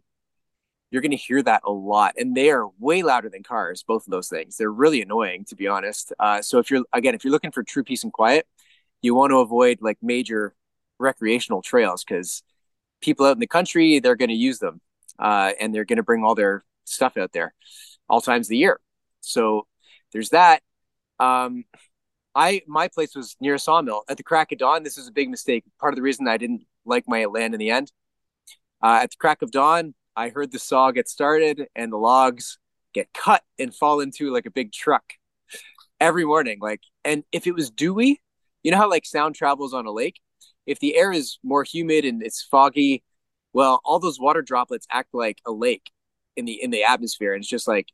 you're 0.92 1.02
gonna 1.02 1.16
hear 1.16 1.42
that 1.42 1.62
a 1.66 1.72
lot, 1.72 2.16
and 2.18 2.36
they 2.36 2.52
are 2.52 2.68
way 2.80 3.02
louder 3.02 3.30
than 3.30 3.44
cars. 3.44 3.84
Both 3.84 4.06
of 4.08 4.12
those 4.12 4.28
things, 4.30 4.58
they're 4.58 4.72
really 4.72 5.02
annoying 5.02 5.46
to 5.46 5.56
be 5.56 5.68
honest. 5.68 6.14
Uh, 6.20 6.42
so 6.42 6.60
if 6.60 6.70
you're 6.70 6.84
again, 6.94 7.16
if 7.16 7.24
you're 7.24 7.32
looking 7.32 7.52
for 7.52 7.64
true 7.64 7.84
peace 7.84 8.04
and 8.04 8.14
quiet, 8.14 8.48
you 9.02 9.16
want 9.16 9.32
to 9.32 9.40
avoid 9.40 9.80
like 9.82 9.98
major 10.02 10.56
recreational 11.00 11.62
trails 11.62 12.04
because 12.04 12.44
people 13.02 13.26
out 13.26 13.34
in 13.34 13.40
the 13.40 13.48
country 13.48 14.00
they're 14.00 14.16
going 14.16 14.30
to 14.30 14.36
use 14.36 14.60
them, 14.60 14.82
uh, 15.20 15.54
and 15.60 15.74
they're 15.74 15.86
going 15.86 15.98
to 15.98 16.04
bring 16.04 16.24
all 16.24 16.36
their 16.36 16.64
stuff 16.86 17.18
out 17.18 17.32
there 17.34 17.54
all 18.10 18.22
times 18.22 18.48
of 18.48 18.50
the 18.50 18.58
year. 18.58 18.80
So 19.22 19.68
there's 20.12 20.30
that. 20.30 20.62
Um, 21.20 21.66
I 22.36 22.62
my 22.68 22.88
place 22.88 23.16
was 23.16 23.36
near 23.40 23.56
a 23.56 23.60
sawmill 23.60 24.04
at 24.10 24.18
the 24.18 24.24
crack 24.24 24.52
of 24.52 24.58
dawn. 24.58 24.84
This 24.84 24.98
is 24.98 25.08
a 25.08 25.12
big 25.12 25.30
mistake. 25.30 25.64
Part 25.80 25.94
of 25.94 25.96
the 25.96 26.02
reason 26.02 26.28
I 26.28 26.38
didn't 26.38 26.66
like 26.86 27.06
my 27.08 27.26
land 27.26 27.54
in 27.54 27.60
the 27.60 27.70
end. 27.70 27.92
Uh, 28.82 29.00
at 29.04 29.12
the 29.12 29.18
crack 29.18 29.42
of 29.42 29.52
dawn, 29.52 29.94
I 30.16 30.30
heard 30.30 30.52
the 30.52 30.60
saw 30.60 30.92
get 30.92 31.08
started 31.08 31.68
and 31.76 31.92
the 31.92 31.98
logs 31.98 32.58
get 32.94 33.14
cut 33.14 33.44
and 33.58 33.74
fall 33.74 34.00
into 34.00 34.32
like 34.32 34.46
a 34.46 34.52
big 34.52 34.72
truck 34.72 35.04
every 36.00 36.26
morning. 36.26 36.60
Like, 36.62 36.82
and 37.06 37.24
if 37.32 37.48
it 37.48 37.56
was 37.56 37.72
dewy, 37.72 38.22
you 38.62 38.72
know 38.72 38.78
how 38.78 38.90
like 38.90 39.06
sound 39.06 39.36
travels 39.36 39.74
on 39.74 39.86
a 39.86 39.92
lake. 39.92 40.20
If 40.66 40.80
the 40.80 40.96
air 40.96 41.12
is 41.12 41.40
more 41.44 41.64
humid 41.64 42.06
and 42.06 42.24
it's 42.24 42.42
foggy, 42.42 43.04
well, 43.54 43.82
all 43.86 44.00
those 44.00 44.20
water 44.20 44.42
droplets 44.42 44.88
act 44.92 45.10
like 45.14 45.40
a 45.46 45.52
lake 45.52 45.92
in 46.36 46.46
the 46.46 46.62
in 46.62 46.72
the 46.72 46.84
atmosphere, 46.84 47.34
and 47.34 47.42
it's 47.42 47.50
just 47.50 47.68
like 47.68 47.88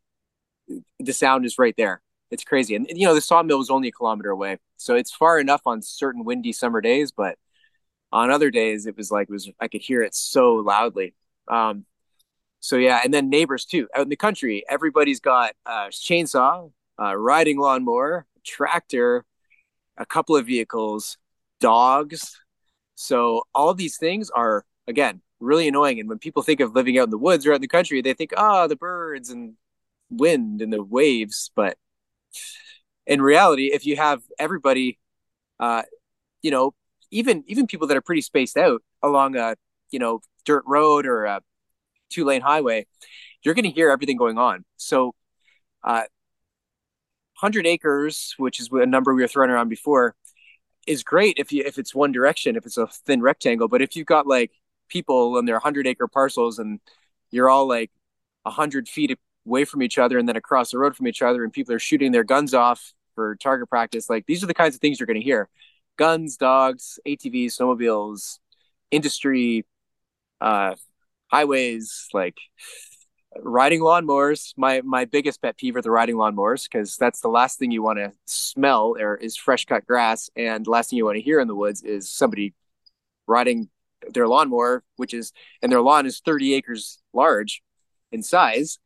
the 0.98 1.12
sound 1.12 1.44
is 1.44 1.58
right 1.58 1.74
there 1.76 2.02
it's 2.30 2.44
crazy. 2.44 2.74
And 2.74 2.86
you 2.90 3.06
know, 3.06 3.14
the 3.14 3.20
sawmill 3.20 3.58
was 3.58 3.70
only 3.70 3.88
a 3.88 3.92
kilometer 3.92 4.30
away, 4.30 4.58
so 4.76 4.94
it's 4.94 5.12
far 5.14 5.38
enough 5.38 5.62
on 5.66 5.82
certain 5.82 6.24
windy 6.24 6.52
summer 6.52 6.80
days, 6.80 7.12
but 7.12 7.36
on 8.12 8.30
other 8.30 8.50
days 8.50 8.86
it 8.86 8.96
was 8.96 9.10
like 9.10 9.28
it 9.28 9.32
was 9.32 9.50
I 9.60 9.68
could 9.68 9.82
hear 9.82 10.02
it 10.02 10.14
so 10.14 10.54
loudly. 10.54 11.14
Um, 11.48 11.86
so 12.60 12.76
yeah, 12.76 13.00
and 13.04 13.12
then 13.12 13.30
neighbors 13.30 13.64
too 13.64 13.88
out 13.96 14.02
in 14.02 14.08
the 14.08 14.16
country. 14.16 14.64
Everybody's 14.68 15.20
got 15.20 15.54
a 15.66 15.88
chainsaw, 15.90 16.70
a 16.98 17.18
riding 17.18 17.58
lawnmower, 17.58 18.26
tractor, 18.44 19.24
a 19.96 20.06
couple 20.06 20.36
of 20.36 20.46
vehicles, 20.46 21.18
dogs. 21.60 22.38
So 22.94 23.44
all 23.54 23.74
these 23.74 23.96
things 23.98 24.30
are 24.30 24.64
again 24.86 25.22
really 25.40 25.68
annoying. 25.68 25.98
And 26.00 26.08
when 26.08 26.18
people 26.18 26.42
think 26.42 26.60
of 26.60 26.74
living 26.74 26.98
out 26.98 27.04
in 27.04 27.10
the 27.10 27.18
woods 27.18 27.46
or 27.46 27.52
out 27.52 27.56
in 27.56 27.60
the 27.62 27.68
country, 27.68 28.02
they 28.02 28.14
think, 28.14 28.32
oh, 28.36 28.68
the 28.68 28.76
birds 28.76 29.30
and 29.30 29.54
wind 30.10 30.62
and 30.62 30.72
the 30.72 30.82
waves. 30.82 31.50
But 31.54 31.78
in 33.06 33.22
reality, 33.22 33.70
if 33.72 33.86
you 33.86 33.96
have 33.96 34.22
everybody, 34.38 34.98
uh, 35.58 35.82
you 36.42 36.50
know, 36.50 36.74
even 37.10 37.44
even 37.46 37.66
people 37.66 37.88
that 37.88 37.96
are 37.96 38.02
pretty 38.02 38.22
spaced 38.22 38.56
out 38.56 38.82
along 39.02 39.36
a 39.36 39.56
you 39.90 39.98
know 39.98 40.20
dirt 40.44 40.62
road 40.66 41.06
or 41.06 41.24
a 41.24 41.40
two 42.10 42.24
lane 42.24 42.40
highway, 42.40 42.86
you're 43.42 43.54
going 43.54 43.64
to 43.64 43.70
hear 43.70 43.90
everything 43.90 44.16
going 44.16 44.38
on. 44.38 44.64
So, 44.76 45.14
uh, 45.82 46.04
hundred 47.34 47.66
acres, 47.66 48.34
which 48.38 48.60
is 48.60 48.68
a 48.72 48.86
number 48.86 49.14
we 49.14 49.22
were 49.22 49.28
throwing 49.28 49.50
around 49.50 49.68
before, 49.68 50.14
is 50.86 51.02
great 51.02 51.36
if 51.38 51.52
you 51.52 51.62
if 51.66 51.78
it's 51.78 51.94
one 51.94 52.12
direction, 52.12 52.56
if 52.56 52.66
it's 52.66 52.76
a 52.76 52.86
thin 52.86 53.22
rectangle. 53.22 53.68
But 53.68 53.82
if 53.82 53.96
you've 53.96 54.06
got 54.06 54.26
like 54.26 54.52
people 54.90 55.38
and 55.38 55.48
they're 55.48 55.58
hundred 55.58 55.86
acre 55.86 56.08
parcels 56.08 56.58
and 56.58 56.80
you're 57.30 57.48
all 57.48 57.66
like 57.66 57.90
a 58.44 58.50
hundred 58.50 58.88
feet 58.88 59.18
away 59.46 59.64
from 59.64 59.82
each 59.82 59.98
other 59.98 60.18
and 60.18 60.28
then 60.28 60.36
across 60.36 60.70
the 60.70 60.78
road 60.78 60.94
from 60.96 61.06
each 61.06 61.22
other 61.22 61.42
and 61.44 61.52
people 61.52 61.74
are 61.74 61.78
shooting 61.78 62.12
their 62.12 62.24
guns 62.24 62.52
off 62.52 62.92
for 63.14 63.36
target 63.36 63.68
practice 63.68 64.10
like 64.10 64.26
these 64.26 64.42
are 64.42 64.46
the 64.46 64.54
kinds 64.54 64.74
of 64.74 64.80
things 64.80 65.00
you're 65.00 65.06
going 65.06 65.18
to 65.20 65.24
hear. 65.24 65.48
Guns 65.96 66.36
dogs 66.36 66.98
atvs 67.06 67.58
snowmobiles 67.58 68.38
industry 68.90 69.64
uh 70.40 70.74
highways 71.30 72.08
like 72.12 72.36
riding 73.38 73.80
lawnmowers. 73.80 74.52
My 74.56 74.80
my 74.82 75.04
biggest 75.04 75.40
pet 75.42 75.56
peeve 75.56 75.76
are 75.76 75.82
the 75.82 75.90
riding 75.90 76.16
lawnmowers 76.16 76.64
because 76.64 76.96
that's 76.96 77.20
the 77.20 77.28
last 77.28 77.58
thing 77.58 77.70
you 77.70 77.82
want 77.82 77.98
to 77.98 78.12
smell 78.24 78.96
or 78.98 79.16
is 79.16 79.36
fresh 79.36 79.64
cut 79.64 79.86
grass. 79.86 80.30
And 80.36 80.64
the 80.64 80.70
last 80.70 80.90
thing 80.90 80.96
you 80.96 81.04
want 81.04 81.16
to 81.16 81.22
hear 81.22 81.40
in 81.40 81.48
the 81.48 81.54
woods 81.54 81.82
is 81.82 82.10
somebody 82.10 82.54
riding 83.26 83.68
their 84.12 84.26
lawnmower 84.26 84.82
which 84.96 85.14
is 85.14 85.32
and 85.62 85.70
their 85.70 85.80
lawn 85.80 86.06
is 86.06 86.20
30 86.20 86.54
acres 86.54 86.98
large 87.12 87.62
in 88.12 88.22
size. 88.22 88.78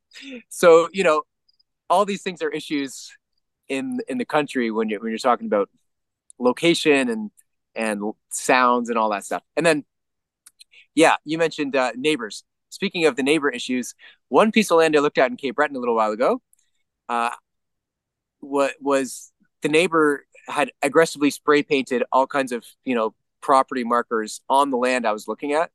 So 0.49 0.89
you 0.93 1.05
know 1.05 1.23
all 1.91 2.05
these 2.05 2.23
things 2.23 2.43
are 2.43 2.51
issues 2.51 3.13
in 3.69 4.01
in 4.09 4.19
the 4.19 4.25
country 4.25 4.71
when 4.71 4.89
you 4.89 5.01
when 5.01 5.11
you're 5.11 5.19
talking 5.19 5.47
about 5.47 5.69
location 6.39 7.09
and 7.09 7.31
and 7.75 8.13
sounds 8.31 8.89
and 8.89 8.99
all 8.99 9.11
that 9.11 9.25
stuff. 9.25 9.43
And 9.57 9.65
then 9.65 9.85
yeah 10.95 11.17
you 11.25 11.39
mentioned 11.39 11.77
uh, 11.77 11.93
neighbors. 11.97 12.45
Speaking 12.71 13.07
of 13.07 13.15
the 13.15 13.23
neighbor 13.23 13.49
issues 13.51 13.95
one 14.29 14.51
piece 14.51 14.71
of 14.73 14.79
land 14.79 14.97
i 14.97 14.99
looked 14.99 15.19
at 15.19 15.31
in 15.31 15.37
cape 15.37 15.55
breton 15.55 15.77
a 15.77 15.79
little 15.79 15.95
while 15.95 16.11
ago 16.11 16.43
uh, 17.09 17.31
what 18.41 18.75
was 18.81 19.33
the 19.63 19.69
neighbor 19.69 20.27
had 20.49 20.71
aggressively 20.83 21.31
spray 21.31 21.63
painted 21.63 22.03
all 22.13 22.27
kinds 22.27 22.53
of 22.53 22.65
you 22.85 22.95
know 22.95 23.15
property 23.45 23.85
markers 23.85 24.41
on 24.49 24.71
the 24.71 24.77
land 24.79 25.07
i 25.07 25.13
was 25.13 25.29
looking 25.29 25.53
at. 25.53 25.71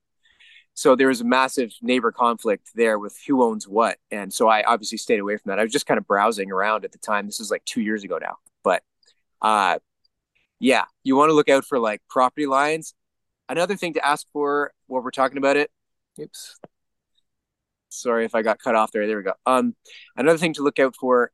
So 0.74 0.96
there 0.96 1.08
was 1.10 1.22
a 1.22 1.26
massive 1.26 1.72
neighbor 1.84 2.12
conflict 2.12 2.70
there 2.74 2.98
with 2.98 3.16
who 3.28 3.44
owns 3.44 3.68
what. 3.68 3.98
And 4.10 4.34
so 4.34 4.48
i 4.48 4.64
obviously 4.64 4.98
stayed 4.98 5.20
away 5.20 5.38
from 5.38 5.50
that. 5.50 5.60
I 5.60 5.64
was 5.64 5.72
just 5.72 5.86
kind 5.86 6.00
of 6.00 6.08
browsing 6.08 6.52
around 6.52 6.84
at 6.84 6.92
the 6.92 6.98
time. 6.98 7.28
This 7.28 7.40
is 7.40 7.52
like 7.52 7.64
two 7.66 7.82
years 7.82 8.04
ago 8.04 8.18
now. 8.18 8.38
But 8.64 8.82
uh 9.42 9.78
yeah 10.60 10.86
you 11.04 11.16
want 11.16 11.30
to 11.30 11.34
look 11.34 11.48
out 11.48 11.64
for 11.64 11.78
like 11.78 12.02
property 12.10 12.48
lines. 12.48 12.96
Another 13.48 13.76
thing 13.76 13.94
to 13.94 14.06
ask 14.06 14.26
for 14.34 14.74
while 14.88 15.04
we're 15.04 15.12
talking 15.12 15.38
about 15.38 15.56
it. 15.56 15.70
Oops. 16.20 16.56
Sorry 17.90 18.26
if 18.26 18.34
i 18.34 18.42
got 18.42 18.58
cut 18.58 18.74
off 18.74 18.92
there. 18.92 19.06
There 19.06 19.18
we 19.18 19.24
go. 19.24 19.34
Um 19.46 19.76
another 20.18 20.40
thing 20.40 20.54
to 20.54 20.64
look 20.64 20.80
out 20.80 20.96
for 20.96 21.32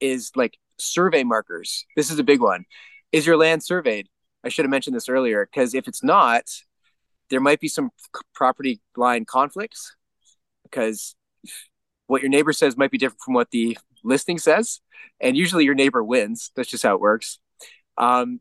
is 0.00 0.32
like 0.34 0.58
survey 0.78 1.22
markers. 1.22 1.84
This 1.94 2.10
is 2.10 2.18
a 2.18 2.24
big 2.24 2.40
one. 2.40 2.64
Is 3.12 3.24
your 3.24 3.36
land 3.36 3.62
surveyed 3.62 4.08
i 4.44 4.48
should 4.48 4.64
have 4.64 4.70
mentioned 4.70 4.96
this 4.96 5.08
earlier 5.08 5.46
because 5.46 5.74
if 5.74 5.88
it's 5.88 6.02
not 6.02 6.44
there 7.30 7.40
might 7.40 7.60
be 7.60 7.68
some 7.68 7.90
property 8.34 8.80
line 8.96 9.24
conflicts 9.24 9.96
because 10.64 11.14
what 12.06 12.22
your 12.22 12.28
neighbor 12.28 12.52
says 12.52 12.76
might 12.76 12.90
be 12.90 12.98
different 12.98 13.20
from 13.20 13.34
what 13.34 13.50
the 13.50 13.78
listing 14.02 14.38
says 14.38 14.80
and 15.20 15.36
usually 15.36 15.64
your 15.64 15.74
neighbor 15.74 16.02
wins. 16.02 16.50
That's 16.56 16.68
just 16.68 16.82
how 16.82 16.94
it 16.94 17.00
works. 17.00 17.38
Um, 17.96 18.40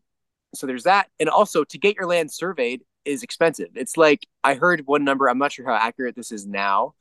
so 0.56 0.66
there's 0.66 0.84
that 0.84 1.08
and 1.20 1.30
also 1.30 1.64
to 1.64 1.78
get 1.78 1.95
your 1.95 2.08
land 2.08 2.32
surveyed 2.32 2.82
is 3.06 3.24
expensive. 3.24 3.70
It's 3.76 3.97
like 3.97 4.28
i 4.43 4.56
heard 4.56 4.82
one 4.86 5.04
number 5.04 5.28
i'm 5.30 5.38
not 5.38 5.52
sure 5.52 5.66
how 5.66 5.76
accurate 5.76 6.16
this 6.16 6.32
is 6.32 6.47
now 6.47 6.93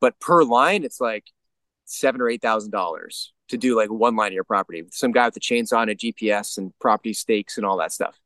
but 0.00 0.18
per 0.18 0.42
line 0.42 0.82
it's 0.82 1.00
like 1.00 1.24
seven 1.84 2.20
or 2.20 2.28
eight 2.28 2.40
thousand 2.40 2.70
dollars 2.70 3.32
to 3.48 3.58
do 3.58 3.76
like 3.76 3.90
one 3.90 4.16
line 4.16 4.28
of 4.28 4.34
your 4.34 4.44
property 4.44 4.82
with 4.82 4.94
some 4.94 5.12
guy 5.12 5.26
with 5.26 5.36
a 5.36 5.40
chainsaw 5.40 5.82
and 5.82 5.90
a 5.90 5.94
GPS 5.94 6.58
and 6.58 6.72
property 6.80 7.12
stakes 7.12 7.58
and 7.58 7.66
all 7.66 7.76
that 7.76 7.92
stuff. 7.92 8.18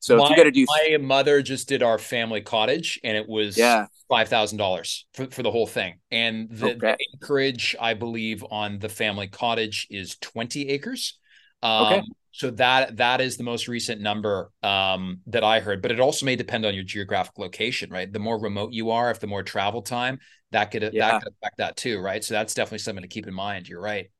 So 0.00 0.18
my, 0.18 0.24
if 0.24 0.30
you 0.30 0.36
got 0.36 0.44
to 0.44 0.50
do, 0.50 0.66
my 0.68 0.96
mother 1.00 1.42
just 1.42 1.68
did 1.68 1.82
our 1.82 1.98
family 1.98 2.42
cottage, 2.42 3.00
and 3.02 3.16
it 3.16 3.28
was 3.28 3.56
yeah 3.56 3.86
five 4.08 4.28
thousand 4.28 4.58
dollars 4.58 5.06
for 5.14 5.26
for 5.26 5.42
the 5.42 5.50
whole 5.50 5.66
thing. 5.66 5.94
And 6.10 6.48
the, 6.50 6.74
okay. 6.74 6.96
the, 6.98 7.06
acreage, 7.14 7.74
I 7.80 7.94
believe, 7.94 8.44
on 8.50 8.78
the 8.78 8.88
family 8.88 9.28
cottage 9.28 9.86
is 9.90 10.16
twenty 10.16 10.68
acres. 10.68 11.18
Um, 11.62 11.86
okay. 11.86 12.02
So 12.32 12.50
that 12.52 12.96
that 12.96 13.20
is 13.20 13.36
the 13.36 13.44
most 13.44 13.68
recent 13.68 14.00
number 14.00 14.50
um, 14.62 15.20
that 15.28 15.44
I 15.44 15.60
heard, 15.60 15.80
but 15.80 15.92
it 15.92 16.00
also 16.00 16.26
may 16.26 16.34
depend 16.34 16.66
on 16.66 16.74
your 16.74 16.82
geographic 16.82 17.38
location, 17.38 17.90
right? 17.90 18.12
The 18.12 18.18
more 18.18 18.40
remote 18.40 18.72
you 18.72 18.90
are, 18.90 19.10
if 19.12 19.20
the 19.20 19.28
more 19.28 19.44
travel 19.44 19.82
time, 19.82 20.18
that 20.50 20.72
could 20.72 20.82
yeah. 20.92 21.12
that 21.12 21.22
could 21.22 21.32
affect 21.32 21.58
that 21.58 21.76
too, 21.76 22.00
right? 22.00 22.24
So 22.24 22.34
that's 22.34 22.52
definitely 22.52 22.78
something 22.78 23.02
to 23.02 23.08
keep 23.08 23.28
in 23.28 23.34
mind. 23.34 23.68
You're 23.68 23.80
right. 23.80 24.10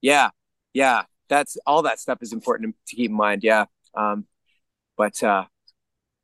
Yeah, 0.00 0.30
yeah, 0.74 1.04
that's 1.28 1.56
all 1.64 1.82
that 1.82 2.00
stuff 2.00 2.18
is 2.20 2.32
important 2.32 2.74
to 2.88 2.96
keep 2.96 3.10
in 3.10 3.16
mind. 3.16 3.44
Yeah, 3.44 3.66
um, 3.94 4.26
but 4.96 5.22
uh, 5.22 5.44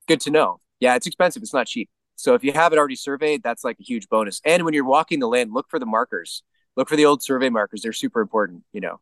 good 0.07 0.21
to 0.23 0.31
know. 0.31 0.61
Yeah, 0.81 0.95
it's 0.95 1.07
expensive. 1.07 1.43
It's 1.43 1.55
not 1.55 1.67
cheap. 1.67 1.89
So 2.17 2.35
if 2.35 2.43
you 2.43 2.53
have 2.53 2.73
it 2.73 2.79
already 2.79 2.97
surveyed, 2.97 3.43
that's 3.43 3.65
like 3.65 3.79
a 3.79 3.83
huge 3.83 4.09
bonus. 4.09 4.41
And 4.45 4.65
when 4.65 4.75
you're 4.75 4.85
walking 4.85 5.21
the 5.21 5.29
land, 5.29 5.53
look 5.53 5.67
for 5.69 5.79
the 5.79 5.87
markers. 5.87 6.43
Look 6.77 6.89
for 6.89 6.97
the 6.97 7.07
old 7.07 7.23
survey 7.23 7.49
markers. 7.49 7.83
They're 7.83 7.93
super 7.93 8.21
important. 8.21 8.65
You 8.73 8.81
know. 8.81 9.01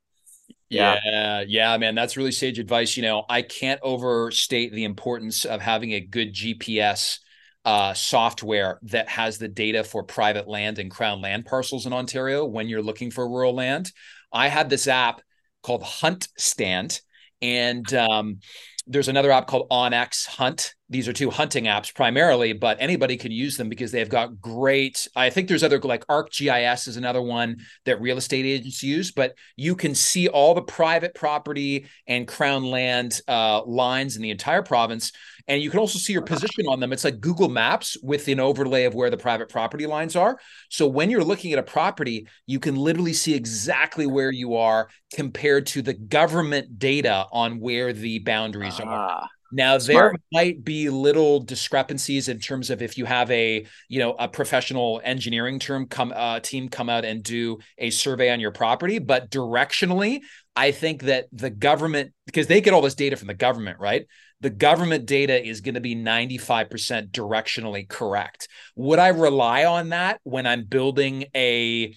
Yeah. 0.68 0.98
yeah, 1.04 1.44
yeah, 1.46 1.76
man, 1.76 1.94
that's 1.94 2.16
really 2.16 2.32
sage 2.32 2.58
advice. 2.58 2.96
You 2.96 3.04
know, 3.04 3.24
I 3.28 3.42
can't 3.42 3.80
overstate 3.82 4.72
the 4.72 4.84
importance 4.84 5.44
of 5.44 5.60
having 5.60 5.92
a 5.92 6.00
good 6.00 6.34
GPS 6.34 7.18
uh, 7.64 7.94
software 7.94 8.78
that 8.82 9.08
has 9.08 9.38
the 9.38 9.48
data 9.48 9.84
for 9.84 10.02
private 10.02 10.48
land 10.48 10.78
and 10.78 10.90
crown 10.90 11.20
land 11.20 11.46
parcels 11.46 11.86
in 11.86 11.92
Ontario 11.92 12.44
when 12.44 12.68
you're 12.68 12.82
looking 12.82 13.10
for 13.10 13.28
rural 13.28 13.54
land. 13.54 13.92
I 14.32 14.48
had 14.48 14.68
this 14.68 14.88
app 14.88 15.20
called 15.62 15.82
Hunt 15.82 16.28
Stand, 16.36 17.00
and 17.40 17.92
um, 17.94 18.40
there's 18.86 19.08
another 19.08 19.32
app 19.32 19.46
called 19.46 19.68
OnX 19.70 20.26
Hunt. 20.26 20.74
These 20.88 21.08
are 21.08 21.12
two 21.12 21.30
hunting 21.30 21.64
apps 21.64 21.92
primarily, 21.92 22.52
but 22.52 22.76
anybody 22.80 23.16
can 23.16 23.32
use 23.32 23.56
them 23.56 23.68
because 23.68 23.90
they've 23.90 24.08
got 24.08 24.40
great. 24.40 25.08
I 25.16 25.30
think 25.30 25.48
there's 25.48 25.64
other 25.64 25.80
like 25.80 26.06
ArcGIS 26.06 26.86
is 26.86 26.96
another 26.96 27.20
one 27.20 27.58
that 27.84 28.00
real 28.00 28.16
estate 28.16 28.46
agents 28.46 28.84
use, 28.84 29.10
but 29.10 29.34
you 29.56 29.74
can 29.74 29.94
see 29.94 30.28
all 30.28 30.54
the 30.54 30.62
private 30.62 31.14
property 31.14 31.86
and 32.06 32.28
crown 32.28 32.64
land 32.64 33.20
uh, 33.26 33.64
lines 33.64 34.14
in 34.14 34.22
the 34.22 34.30
entire 34.30 34.62
province 34.62 35.10
and 35.48 35.62
you 35.62 35.70
can 35.70 35.78
also 35.78 35.98
see 35.98 36.12
your 36.12 36.22
position 36.22 36.66
on 36.68 36.80
them. 36.80 36.92
It's 36.92 37.04
like 37.04 37.20
Google 37.20 37.48
Maps 37.48 37.96
with 38.02 38.28
an 38.28 38.40
overlay 38.40 38.84
of 38.84 38.94
where 38.94 39.10
the 39.10 39.16
private 39.16 39.48
property 39.48 39.86
lines 39.86 40.16
are. 40.16 40.38
So 40.70 40.86
when 40.86 41.10
you're 41.10 41.24
looking 41.24 41.52
at 41.52 41.58
a 41.58 41.62
property, 41.62 42.26
you 42.46 42.58
can 42.58 42.74
literally 42.76 43.12
see 43.12 43.34
exactly 43.34 44.06
where 44.06 44.32
you 44.32 44.56
are 44.56 44.88
compared 45.14 45.66
to 45.68 45.82
the 45.82 45.94
government 45.94 46.78
data 46.78 47.26
on 47.32 47.60
where 47.60 47.92
the 47.92 48.18
boundaries 48.20 48.80
ah. 48.82 48.86
are. 48.86 49.28
Now 49.52 49.78
Smart. 49.78 49.86
there 49.86 50.14
might 50.32 50.64
be 50.64 50.90
little 50.90 51.40
discrepancies 51.40 52.28
in 52.28 52.40
terms 52.40 52.68
of 52.68 52.82
if 52.82 52.98
you 52.98 53.04
have 53.04 53.30
a 53.30 53.64
you 53.88 54.00
know 54.00 54.16
a 54.18 54.28
professional 54.28 55.00
engineering 55.04 55.60
term 55.60 55.86
come 55.86 56.12
uh, 56.14 56.40
team 56.40 56.68
come 56.68 56.90
out 56.90 57.04
and 57.04 57.22
do 57.22 57.58
a 57.78 57.90
survey 57.90 58.30
on 58.30 58.40
your 58.40 58.50
property, 58.50 58.98
but 58.98 59.30
directionally, 59.30 60.20
I 60.56 60.72
think 60.72 61.02
that 61.04 61.26
the 61.32 61.50
government 61.50 62.12
because 62.26 62.48
they 62.48 62.60
get 62.60 62.74
all 62.74 62.82
this 62.82 62.96
data 62.96 63.16
from 63.16 63.28
the 63.28 63.34
government, 63.34 63.78
right? 63.78 64.06
The 64.40 64.50
government 64.50 65.06
data 65.06 65.42
is 65.42 65.60
going 65.60 65.74
to 65.76 65.80
be 65.80 65.94
95% 65.94 67.10
directionally 67.10 67.88
correct. 67.88 68.48
Would 68.76 68.98
I 68.98 69.08
rely 69.08 69.64
on 69.64 69.90
that 69.90 70.20
when 70.24 70.46
I'm 70.46 70.64
building 70.64 71.24
a 71.34 71.94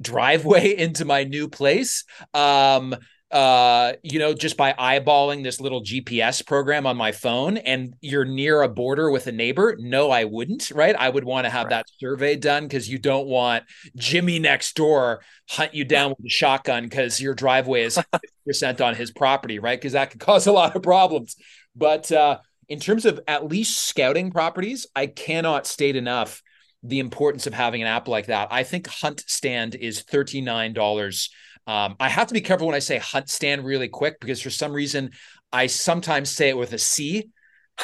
driveway 0.00 0.76
into 0.78 1.04
my 1.04 1.24
new 1.24 1.48
place? 1.48 2.04
Um, 2.34 2.94
uh, 3.32 3.94
you 4.02 4.18
know, 4.18 4.34
just 4.34 4.58
by 4.58 4.74
eyeballing 4.74 5.42
this 5.42 5.58
little 5.58 5.82
GPS 5.82 6.46
program 6.46 6.86
on 6.86 6.98
my 6.98 7.12
phone 7.12 7.56
and 7.56 7.94
you're 8.02 8.26
near 8.26 8.60
a 8.60 8.68
border 8.68 9.10
with 9.10 9.26
a 9.26 9.32
neighbor, 9.32 9.74
no, 9.80 10.10
I 10.10 10.24
wouldn't, 10.24 10.70
right? 10.70 10.94
I 10.94 11.08
would 11.08 11.24
want 11.24 11.46
to 11.46 11.50
have 11.50 11.64
right. 11.64 11.70
that 11.70 11.86
survey 11.98 12.36
done 12.36 12.64
because 12.64 12.90
you 12.90 12.98
don't 12.98 13.26
want 13.26 13.64
Jimmy 13.96 14.38
next 14.38 14.76
door 14.76 15.22
hunt 15.48 15.72
you 15.72 15.86
down 15.86 16.10
with 16.10 16.26
a 16.26 16.28
shotgun 16.28 16.84
because 16.84 17.22
your 17.22 17.34
driveway 17.34 17.84
is 17.84 17.98
percent 18.46 18.82
on 18.82 18.94
his 18.94 19.10
property, 19.10 19.58
right? 19.58 19.80
Because 19.80 19.94
that 19.94 20.10
could 20.10 20.20
cause 20.20 20.46
a 20.46 20.52
lot 20.52 20.76
of 20.76 20.82
problems. 20.82 21.34
But 21.74 22.10
uh, 22.12 22.38
in 22.68 22.80
terms 22.80 23.04
of 23.04 23.20
at 23.26 23.48
least 23.48 23.84
scouting 23.84 24.30
properties, 24.30 24.86
I 24.94 25.06
cannot 25.06 25.66
state 25.66 25.96
enough 25.96 26.42
the 26.82 26.98
importance 26.98 27.46
of 27.46 27.54
having 27.54 27.80
an 27.80 27.88
app 27.88 28.08
like 28.08 28.26
that. 28.26 28.48
I 28.50 28.64
think 28.64 28.88
Hunt 28.88 29.22
Stand 29.26 29.74
is 29.74 30.02
$39. 30.02 31.28
Um, 31.66 31.96
I 32.00 32.08
have 32.08 32.26
to 32.26 32.34
be 32.34 32.40
careful 32.40 32.66
when 32.66 32.74
I 32.74 32.80
say 32.80 32.98
Hunt 32.98 33.28
Stand 33.28 33.64
really 33.64 33.88
quick 33.88 34.18
because 34.20 34.40
for 34.40 34.50
some 34.50 34.72
reason 34.72 35.10
I 35.52 35.68
sometimes 35.68 36.30
say 36.30 36.48
it 36.48 36.56
with 36.56 36.72
a 36.72 36.78
C 36.78 37.30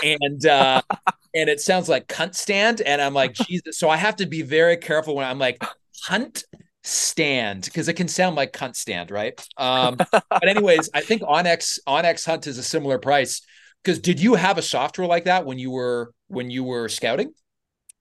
and 0.03 0.47
uh 0.47 0.83
and 1.35 1.49
it 1.49 1.61
sounds 1.61 1.89
like 1.89 2.07
cunt 2.09 2.35
stand 2.35 2.81
and 2.81 3.01
i'm 3.01 3.15
like 3.15 3.33
jesus 3.33 3.79
so 3.79 3.89
i 3.89 3.97
have 3.97 4.17
to 4.17 4.27
be 4.27 4.43
very 4.43 4.77
careful 4.77 5.15
when 5.15 5.27
i'm 5.27 5.39
like 5.39 5.63
hunt 6.05 6.45
stand 6.85 7.65
because 7.65 7.89
it 7.89 7.95
can 7.95 8.09
sound 8.09 8.37
like 8.37 8.53
cunt 8.53 8.77
stand 8.77 9.11
right 9.11 9.45
um 9.57 9.97
but 10.11 10.49
anyways 10.49 10.89
i 10.95 11.01
think 11.01 11.23
onX 11.23 11.79
onX 11.87 12.25
hunt 12.25 12.47
is 12.47 12.59
a 12.59 12.63
similar 12.63 12.99
price 12.99 13.43
because 13.83 13.99
did 13.99 14.21
you 14.21 14.35
have 14.35 14.59
a 14.59 14.63
software 14.63 15.07
like 15.07 15.25
that 15.25 15.45
when 15.45 15.59
you 15.59 15.71
were 15.71 16.13
when 16.29 16.51
you 16.51 16.65
were 16.65 16.89
scouting? 16.89 17.33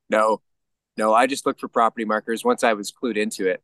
No, 0.10 0.42
no. 0.98 1.14
I 1.14 1.28
just 1.28 1.46
looked 1.46 1.60
for 1.60 1.68
property 1.68 2.06
markers 2.06 2.44
once 2.44 2.64
I 2.64 2.74
was 2.74 2.92
clued 2.92 3.18
into 3.18 3.48
it, 3.48 3.62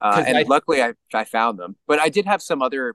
uh, 0.00 0.22
and 0.26 0.38
I, 0.38 0.42
luckily 0.42 0.82
I 0.82 0.94
I 1.12 1.24
found 1.24 1.58
them. 1.58 1.76
But 1.86 1.98
I 1.98 2.08
did 2.08 2.26
have 2.26 2.42
some 2.42 2.62
other. 2.62 2.94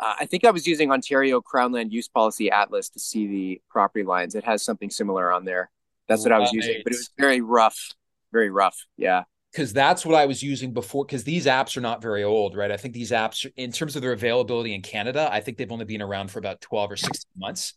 Uh, 0.00 0.14
I 0.20 0.26
think 0.26 0.44
I 0.44 0.52
was 0.52 0.66
using 0.66 0.92
Ontario 0.92 1.40
Crownland 1.40 1.90
Use 1.90 2.08
Policy 2.08 2.50
Atlas 2.50 2.88
to 2.90 3.00
see 3.00 3.26
the 3.26 3.62
property 3.68 4.04
lines. 4.04 4.36
It 4.36 4.44
has 4.44 4.64
something 4.64 4.90
similar 4.90 5.32
on 5.32 5.44
there. 5.44 5.70
That's 6.08 6.22
what 6.22 6.30
right. 6.30 6.38
I 6.38 6.40
was 6.40 6.52
using, 6.52 6.82
but 6.84 6.92
it 6.92 6.96
was 6.96 7.10
very 7.18 7.40
rough, 7.40 7.94
very 8.32 8.50
rough. 8.50 8.86
Yeah 8.96 9.24
because 9.52 9.72
that's 9.72 10.04
what 10.04 10.14
I 10.14 10.26
was 10.26 10.42
using 10.42 10.72
before. 10.72 11.04
Because 11.04 11.24
these 11.24 11.46
apps 11.46 11.76
are 11.76 11.80
not 11.80 12.02
very 12.02 12.24
old, 12.24 12.56
right? 12.56 12.70
I 12.70 12.76
think 12.76 12.94
these 12.94 13.10
apps, 13.10 13.50
in 13.56 13.72
terms 13.72 13.96
of 13.96 14.02
their 14.02 14.12
availability 14.12 14.74
in 14.74 14.82
Canada, 14.82 15.28
I 15.30 15.40
think 15.40 15.58
they've 15.58 15.72
only 15.72 15.84
been 15.84 16.02
around 16.02 16.30
for 16.30 16.38
about 16.38 16.60
12 16.60 16.92
or 16.92 16.96
16 16.96 17.24
months. 17.36 17.74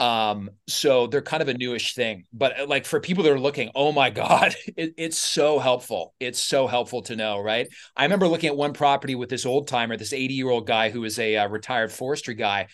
Um, 0.00 0.50
so 0.66 1.06
they're 1.06 1.22
kind 1.22 1.42
of 1.42 1.48
a 1.48 1.54
newish 1.54 1.94
thing. 1.94 2.24
But 2.32 2.60
uh, 2.60 2.66
like 2.66 2.86
for 2.86 2.98
people 2.98 3.22
that 3.24 3.32
are 3.32 3.38
looking, 3.38 3.70
oh 3.74 3.92
my 3.92 4.10
God, 4.22 4.54
it, 4.76 4.94
it's 4.96 5.18
so 5.18 5.58
helpful. 5.58 6.14
It's 6.18 6.40
so 6.40 6.66
helpful 6.66 7.02
to 7.02 7.16
know, 7.16 7.38
right? 7.38 7.68
I 7.96 8.02
remember 8.04 8.26
looking 8.26 8.48
at 8.48 8.56
one 8.56 8.72
property 8.72 9.14
with 9.14 9.28
this 9.28 9.46
old 9.46 9.68
timer, 9.68 9.96
this 9.96 10.12
80 10.12 10.34
year 10.34 10.50
old 10.50 10.66
guy 10.66 10.90
who 10.90 11.02
was 11.02 11.18
a 11.18 11.36
uh, 11.36 11.48
retired 11.48 11.92
forestry 11.92 12.34
guy. 12.34 12.66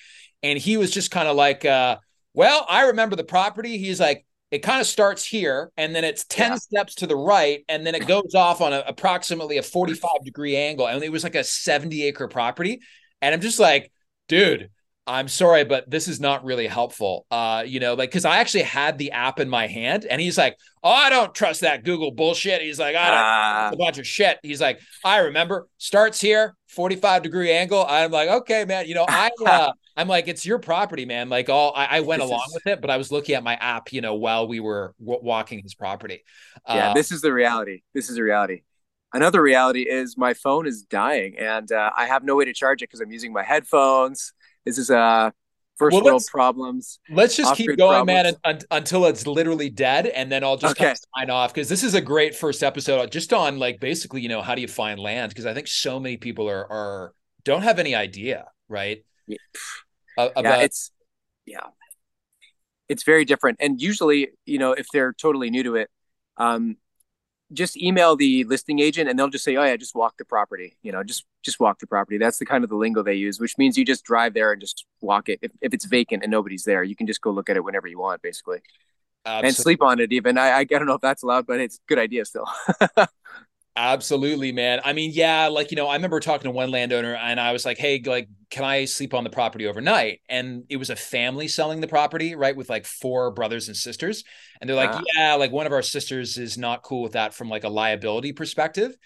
And 0.43 0.59
he 0.59 0.77
was 0.77 0.91
just 0.91 1.11
kind 1.11 1.29
of 1.29 1.37
like, 1.37 1.65
uh, 1.65 1.99
well, 2.33 2.65
I 2.69 2.87
remember 2.87 3.17
the 3.17 3.25
property. 3.25 3.79
He's 3.79 4.01
like, 4.01 4.25
it 4.51 4.61
kind 4.61 4.81
of 4.81 4.87
starts 4.87 5.25
here 5.25 5.71
and 5.77 5.95
then 5.95 6.05
it's 6.05 6.25
10 6.25 6.51
yeah. 6.51 6.57
steps 6.57 6.95
to 6.97 7.07
the 7.07 7.17
right 7.17 7.65
and 7.69 7.87
then 7.87 7.95
it 7.95 8.07
goes 8.07 8.35
off 8.35 8.61
on 8.61 8.73
a, 8.73 8.83
approximately 8.87 9.59
a 9.59 9.63
45 9.63 10.25
degree 10.25 10.57
angle 10.57 10.87
and 10.87 11.03
it 11.03 11.13
was 11.13 11.25
like 11.25 11.35
a 11.35 11.45
70 11.45 12.03
acre 12.05 12.29
property 12.29 12.81
and 13.21 13.35
i'm 13.35 13.41
just 13.41 13.59
like 13.59 13.93
dude 14.29 14.71
i'm 15.07 15.29
sorry 15.29 15.65
but 15.65 15.89
this 15.91 16.09
is 16.09 16.21
not 16.21 16.45
really 16.45 16.67
helpful. 16.67 17.27
Uh 17.31 17.63
you 17.67 17.81
know 17.81 17.95
like 17.95 18.11
because 18.11 18.25
i 18.25 18.39
actually 18.39 18.63
had 18.63 18.99
the 18.99 19.13
app 19.13 19.41
in 19.41 19.49
my 19.49 19.67
hand 19.67 20.05
and 20.05 20.21
he's 20.21 20.39
like 20.39 20.57
oh 20.83 20.91
i 20.91 21.11
don't 21.11 21.35
trust 21.35 21.63
that 21.63 21.85
google 21.85 22.11
bullshit. 22.11 22.63
He's 22.63 22.79
like 22.79 22.97
i 22.97 23.09
don't 23.09 23.19
uh, 23.19 23.71
a 23.75 23.77
bunch 23.77 23.99
of 23.99 24.07
shit. 24.07 24.39
He's 24.43 24.61
like 24.61 24.81
i 25.05 25.19
remember 25.19 25.67
starts 25.79 26.21
here 26.21 26.55
45 26.69 27.23
degree 27.23 27.53
angle. 27.53 27.85
I'm 27.87 28.11
like 28.11 28.29
okay 28.29 28.65
man 28.65 28.87
you 28.87 28.95
know 28.95 29.07
i 29.09 29.31
uh 29.47 29.73
I'm 29.99 30.07
like, 30.07 30.29
it's 30.29 30.47
your 30.47 30.61
property, 30.61 31.05
man. 31.07 31.29
Like, 31.29 31.49
all 31.49 31.73
I, 31.75 31.87
I 31.87 32.01
went 32.01 32.23
this 32.23 32.31
along 32.31 32.45
is... 32.51 32.55
with 32.55 32.67
it, 32.69 32.81
but 32.81 32.89
I 32.89 32.97
was 32.97 33.11
looking 33.11 33.35
at 33.35 33.43
my 33.43 33.57
app, 33.57 33.93
you 33.93 34.01
know, 34.01 34.15
while 34.15 34.47
we 34.47 34.61
were 34.61 34.95
w- 35.01 35.19
walking 35.21 35.59
his 35.59 35.75
property. 35.75 36.23
Yeah, 36.69 36.91
uh, 36.91 36.95
this 36.95 37.11
is 37.11 37.21
the 37.21 37.33
reality. 37.33 37.83
This 37.95 38.09
is 38.09 38.15
the 38.15 38.23
reality. 38.23 38.63
Another 39.13 39.43
reality 39.43 39.83
is 39.83 40.17
my 40.17 40.35
phone 40.35 40.69
is 40.69 40.83
dying, 40.83 41.37
and 41.37 41.73
uh, 41.73 41.91
I 41.97 42.07
have 42.07 42.23
no 42.23 42.37
way 42.37 42.45
to 42.45 42.53
charge 42.53 42.81
it 42.81 42.89
because 42.89 43.01
I'm 43.01 43.11
using 43.11 43.33
my 43.33 43.43
headphones. 43.43 44.33
This 44.65 44.79
is 44.79 44.89
a 44.89 44.99
uh, 44.99 45.31
first 45.79 45.95
well, 45.95 46.05
world 46.05 46.25
problems. 46.31 47.01
Let's 47.11 47.35
just 47.35 47.57
keep 47.57 47.77
going, 47.77 48.07
problems. 48.07 48.37
man, 48.45 48.61
until 48.71 49.07
it's 49.07 49.27
literally 49.27 49.69
dead, 49.69 50.07
and 50.07 50.31
then 50.31 50.45
I'll 50.45 50.59
just 50.59 50.77
okay. 50.77 50.85
kind 50.85 50.93
of 50.93 51.01
sign 51.17 51.31
off 51.31 51.53
because 51.53 51.69
this 51.69 51.83
is 51.83 51.95
a 51.95 52.01
great 52.01 52.37
first 52.37 52.63
episode, 52.63 53.11
just 53.11 53.33
on 53.33 53.59
like 53.59 53.81
basically, 53.81 54.21
you 54.21 54.29
know, 54.29 54.43
how 54.43 54.55
do 54.55 54.61
you 54.61 54.69
find 54.69 55.01
land? 55.01 55.31
Because 55.31 55.47
I 55.47 55.55
think 55.55 55.67
so 55.67 55.99
many 55.99 56.19
people 56.19 56.49
are 56.49 56.71
are 56.71 57.15
don't 57.43 57.63
have 57.63 57.81
any 57.81 57.97
idea, 57.97 58.47
right? 58.69 59.05
Yeah 59.27 59.39
about 60.19 60.59
yeah, 60.59 60.65
it's 60.65 60.91
yeah 61.47 61.67
it's 62.89 63.03
very 63.03 63.25
different 63.25 63.59
and 63.61 63.81
usually 63.81 64.31
you 64.45 64.59
know 64.59 64.73
if 64.73 64.87
they're 64.93 65.13
totally 65.13 65.51
new 65.51 65.63
to 65.63 65.77
it 65.77 65.91
um 66.37 66.77
just 67.53 67.77
email 67.79 68.15
the 68.15 68.45
listing 68.45 68.79
agent 68.79 69.09
and 69.09 69.19
they'll 69.19 69.29
just 69.29 69.45
say 69.45 69.57
oh 69.57 69.65
yeah 69.65 69.77
just 69.77 69.95
walk 69.95 70.15
the 70.19 70.25
property 70.25 70.77
you 70.83 70.93
know 70.93 71.03
just 71.03 71.25
just 71.43 71.59
walk 71.61 71.79
the 71.79 71.87
property 71.87 72.19
that's 72.19 72.39
the 72.39 72.45
kind 72.45 72.63
of 72.63 72.71
the 72.71 72.77
lingo 72.77 73.03
they 73.03 73.15
use 73.15 73.41
which 73.41 73.57
means 73.57 73.79
you 73.79 73.85
just 73.85 74.05
drive 74.05 74.35
there 74.35 74.53
and 74.53 74.61
just 74.61 74.85
walk 75.01 75.29
it 75.29 75.39
if, 75.41 75.51
if 75.63 75.73
it's 75.73 75.87
vacant 75.87 76.23
and 76.23 76.31
nobody's 76.31 76.65
there 76.65 76.83
you 76.83 76.97
can 76.97 77.07
just 77.07 77.23
go 77.23 77.31
look 77.31 77.49
at 77.49 77.57
it 77.57 77.65
whenever 77.65 77.87
you 77.87 77.99
want 77.99 78.21
basically 78.21 78.59
Absolutely. 79.25 79.49
and 79.49 79.57
sleep 79.57 79.83
on 79.83 80.01
it. 80.01 80.13
Even 80.13 80.39
I, 80.39 80.59
I 80.59 80.65
don't 80.65 80.87
know 80.87 80.95
if 80.95 81.01
that's 81.01 81.23
allowed, 81.23 81.47
but 81.47 81.61
it's 81.61 81.77
a 81.77 81.81
good 81.87 81.99
idea 81.99 82.25
still. 82.25 82.47
Absolutely, 83.81 84.51
man. 84.51 84.81
I 84.85 84.93
mean, 84.93 85.13
yeah, 85.15 85.47
like, 85.47 85.71
you 85.71 85.77
know, 85.77 85.87
I 85.87 85.95
remember 85.95 86.19
talking 86.19 86.47
to 86.47 86.51
one 86.51 86.73
landowner 86.73 87.15
and 87.15 87.39
I 87.39 87.53
was 87.53 87.65
like, 87.65 87.79
hey, 87.79 88.03
like, 88.05 88.29
can 88.51 88.65
I 88.65 88.87
sleep 88.87 89.15
on 89.15 89.23
the 89.23 89.31
property 89.31 89.69
overnight? 89.69 90.21
And 90.29 90.65
it 90.69 90.79
was 90.79 90.91
a 90.91 90.97
family 90.97 91.47
selling 91.47 91.81
the 91.81 91.87
property, 91.87 92.35
right? 92.35 92.57
With 92.57 92.69
like 92.69 92.87
four 92.87 93.31
brothers 93.31 93.69
and 93.69 93.77
sisters. 93.77 94.25
And 94.61 94.69
they're 94.69 94.77
like, 94.77 94.91
ah. 94.93 95.03
yeah, 95.15 95.35
like 95.35 95.53
one 95.53 95.65
of 95.65 95.73
our 95.73 95.83
sisters 95.83 96.39
is 96.39 96.59
not 96.59 96.83
cool 96.83 97.03
with 97.03 97.13
that 97.13 97.35
from 97.35 97.49
like 97.49 97.63
a 97.63 97.69
liability 97.69 98.33
perspective. 98.33 98.97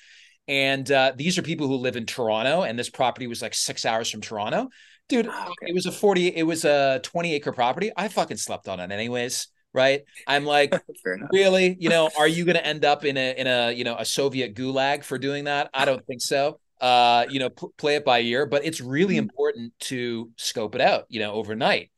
And 0.49 0.91
uh, 0.91 1.13
these 1.15 1.37
are 1.37 1.43
people 1.43 1.69
who 1.69 1.77
live 1.77 1.97
in 1.97 2.07
Toronto, 2.07 2.63
and 2.63 2.79
this 2.79 2.89
property 2.89 3.27
was 3.27 3.43
like 3.43 3.55
six 3.55 3.85
hours 3.85 4.11
from 4.11 4.23
Toronto. 4.23 4.71
Dude, 5.09 5.27
okay. 5.27 5.53
it 5.69 5.75
was 5.75 5.85
a 5.85 5.93
40, 5.93 6.29
it 6.29 6.45
was 6.45 6.65
a 6.65 6.99
20 7.03 7.35
acre 7.35 7.53
property. 7.53 7.93
I 7.95 8.09
fucking 8.09 8.39
slept 8.39 8.69
on 8.69 8.81
it 8.81 8.91
anyways 8.91 9.49
right? 9.73 10.03
I'm 10.27 10.45
like, 10.45 10.75
really, 11.33 11.77
you 11.81 11.89
know, 11.89 12.11
are 12.19 12.29
you 12.29 12.45
going 12.45 12.57
to 12.57 12.67
end 12.67 12.85
up 12.85 13.05
in 13.05 13.17
a 13.17 13.35
in 13.37 13.47
a 13.47 13.73
you 13.73 13.85
know 13.85 13.97
a 13.97 14.05
Soviet 14.05 14.55
gulag 14.55 15.05
for 15.05 15.19
doing 15.19 15.45
that? 15.45 15.71
I 15.75 15.85
don't 15.85 16.05
think 16.07 16.21
so. 16.23 16.59
Uh, 16.81 17.27
you 17.31 17.39
know, 17.39 17.51
p- 17.51 17.69
play 17.79 17.95
it 17.95 18.05
by 18.05 18.21
ear, 18.21 18.45
but 18.45 18.65
it's 18.65 18.81
really 18.81 19.15
mm-hmm. 19.15 19.21
important 19.21 19.73
to 19.79 20.31
scope 20.37 20.75
it 20.75 20.81
out, 20.81 21.05
you 21.09 21.21
know, 21.21 21.33
overnight, 21.33 21.93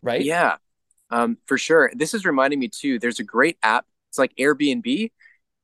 right? 0.00 0.22
Yeah, 0.22 0.56
um, 1.10 1.36
for 1.46 1.58
sure. 1.58 1.90
This 1.94 2.14
is 2.14 2.24
reminding 2.24 2.58
me 2.58 2.68
too. 2.68 2.98
There's 2.98 3.20
a 3.20 3.24
great 3.24 3.58
app. 3.62 3.84
It's 4.08 4.18
like 4.18 4.34
Airbnb, 4.36 5.12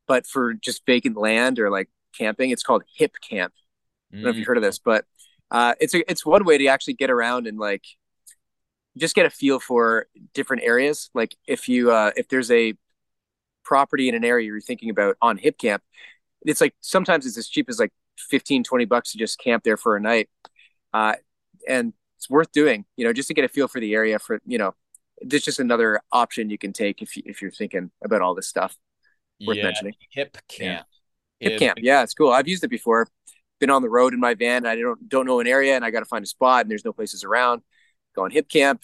but 0.07 0.27
for 0.27 0.55
just 0.55 0.85
vacant 0.85 1.17
land 1.17 1.59
or 1.59 1.71
like 1.71 1.89
camping. 2.17 2.51
It's 2.51 2.63
called 2.63 2.83
Hip 2.97 3.17
Camp. 3.29 3.53
I 4.13 4.17
don't 4.17 4.25
know 4.25 4.31
if 4.31 4.37
you've 4.37 4.45
mm. 4.45 4.49
heard 4.49 4.57
of 4.57 4.63
this, 4.63 4.79
but 4.79 5.05
uh, 5.51 5.75
it's 5.81 5.95
a, 5.95 6.11
it's 6.11 6.27
one 6.27 6.45
way 6.45 6.59
to 6.59 6.67
actually 6.67 6.95
get 6.95 7.11
around 7.11 7.47
and 7.47 7.59
like 7.59 7.85
just 8.97 9.15
get 9.15 9.27
a 9.27 9.31
feel 9.31 9.61
for 9.61 10.07
different 10.35 10.63
areas. 10.63 11.11
Like 11.15 11.37
if 11.47 11.69
you 11.69 11.91
uh, 11.91 12.13
if 12.17 12.29
there's 12.29 12.51
a 12.51 12.75
property 13.65 14.09
in 14.09 14.15
an 14.15 14.25
area 14.25 14.47
you're 14.47 14.61
thinking 14.61 14.91
about 14.91 15.17
on 15.23 15.39
hip 15.39 15.59
camp, 15.59 15.83
it's 16.43 16.61
like 16.61 16.75
sometimes 16.81 17.27
it's 17.27 17.39
as 17.39 17.49
cheap 17.49 17.69
as 17.69 17.79
like 17.79 17.93
15, 18.19 18.65
20 18.65 18.85
bucks 18.85 19.13
to 19.13 19.19
just 19.19 19.39
camp 19.39 19.65
there 19.65 19.77
for 19.77 19.97
a 19.97 20.01
night. 20.01 20.29
Uh, 20.93 21.15
and 21.69 21.93
it's 22.17 22.29
worth 22.29 22.53
doing, 22.53 22.85
you 22.97 23.05
know, 23.05 23.13
just 23.13 23.29
to 23.29 23.35
get 23.35 23.45
a 23.45 23.49
feel 23.49 23.69
for 23.69 23.81
the 23.81 23.95
area 23.95 24.19
for, 24.19 24.41
you 24.45 24.59
know, 24.59 24.75
there's 25.23 25.45
just 25.45 25.61
another 25.61 26.01
option 26.13 26.51
you 26.51 26.59
can 26.59 26.73
take 26.73 27.03
if 27.03 27.17
you, 27.17 27.23
if 27.27 27.43
you're 27.43 27.51
thinking 27.51 27.91
about 28.05 28.23
all 28.23 28.35
this 28.35 28.49
stuff. 28.49 28.77
Worth 29.47 29.59
yeah, 29.59 29.65
mentioning. 29.65 29.95
Hip 30.11 30.37
camp. 30.49 30.87
Yeah. 31.41 31.49
Hip 31.49 31.59
camp. 31.59 31.79
Yeah, 31.81 32.03
it's 32.03 32.15
cool. 32.15 32.31
I've 32.31 32.49
used 32.49 32.65
it 32.65 32.69
before. 32.69 33.09
Been 33.59 33.71
on 33.71 33.83
the 33.83 33.89
road 33.89 34.15
in 34.15 34.21
my 34.21 34.35
van. 34.35 34.67
I 34.67 34.77
don't 34.77 35.09
don't 35.09 35.27
know 35.27 35.41
an 35.41 35.47
area 35.47 35.77
and 35.77 35.85
I 35.85 35.91
got 35.91 36.01
to 36.01 36.07
find 36.07 36.23
a 36.23 36.27
spot 36.27 36.63
and 36.63 36.71
there's 36.71 36.85
no 36.85 36.93
places 36.93 37.25
around 37.25 37.63
go 38.15 38.25
on 38.25 38.31
hip 38.31 38.49
camp. 38.49 38.83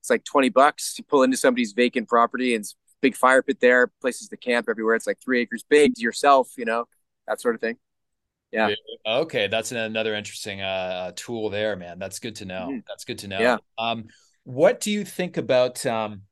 It's 0.00 0.10
like 0.10 0.24
20 0.24 0.50
bucks. 0.50 0.94
You 0.98 1.04
pull 1.04 1.22
into 1.22 1.36
somebody's 1.36 1.72
vacant 1.72 2.08
property 2.08 2.54
and 2.54 2.64
big 3.00 3.16
fire 3.16 3.42
pit 3.42 3.58
there, 3.60 3.88
places 4.00 4.28
to 4.28 4.36
camp 4.36 4.66
everywhere. 4.68 4.94
It's 4.94 5.06
like 5.06 5.18
three 5.22 5.40
acres 5.40 5.64
big 5.68 5.94
to 5.94 6.02
yourself, 6.02 6.50
you 6.56 6.64
know, 6.64 6.86
that 7.26 7.40
sort 7.40 7.54
of 7.54 7.60
thing. 7.60 7.76
Yeah. 8.52 8.70
Okay. 9.06 9.48
That's 9.48 9.72
another 9.72 10.14
interesting 10.14 10.60
uh, 10.60 11.12
tool 11.16 11.50
there, 11.50 11.74
man. 11.74 11.98
That's 11.98 12.18
good 12.18 12.36
to 12.36 12.44
know. 12.44 12.68
Mm-hmm. 12.70 12.78
That's 12.86 13.04
good 13.04 13.18
to 13.18 13.28
know. 13.28 13.40
Yeah. 13.40 13.56
Um, 13.78 14.04
what 14.44 14.80
do 14.80 14.90
you 14.90 15.04
think 15.04 15.36
about, 15.38 15.84
um, 15.86 16.22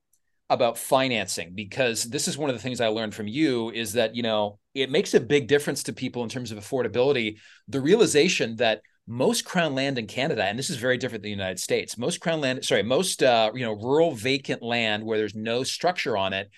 about 0.53 0.77
financing 0.77 1.53
because 1.55 2.05
this 2.05 2.29
is 2.29 2.37
one 2.37 2.51
of 2.51 2.55
the 2.55 2.61
things 2.61 2.83
I 2.83 2.89
learned 2.89 3.15
from 3.15 3.27
you 3.27 3.71
is 3.71 3.95
that 3.95 4.15
you 4.15 4.23
know 4.23 4.59
it 4.75 4.91
makes 4.91 5.15
a 5.15 5.21
big 5.21 5.49
difference 5.49 5.85
to 5.85 5.95
people 5.95 6.23
in 6.25 6.29
terms 6.29 6.53
of 6.53 6.59
affordability 6.59 7.39
the 7.69 7.81
realization 7.81 8.57
that 8.57 8.83
most 9.07 9.45
crown 9.45 9.75
land 9.75 9.99
in 9.99 10.07
Canada, 10.07 10.45
and 10.45 10.59
this 10.59 10.71
is 10.71 10.77
very 10.77 10.97
different 10.97 11.23
than 11.23 11.29
the 11.29 11.37
United 11.37 11.59
States. 11.59 11.99
Most 11.99 12.21
crown 12.21 12.41
land, 12.41 12.65
sorry, 12.65 12.83
most 12.83 13.23
uh, 13.23 13.51
you 13.55 13.65
know 13.65 13.73
rural 13.73 14.13
vacant 14.13 14.63
land 14.63 15.05
where 15.05 15.19
there's 15.19 15.35
no 15.35 15.65
structure 15.65 16.17
on 16.17 16.33
it, 16.33 16.51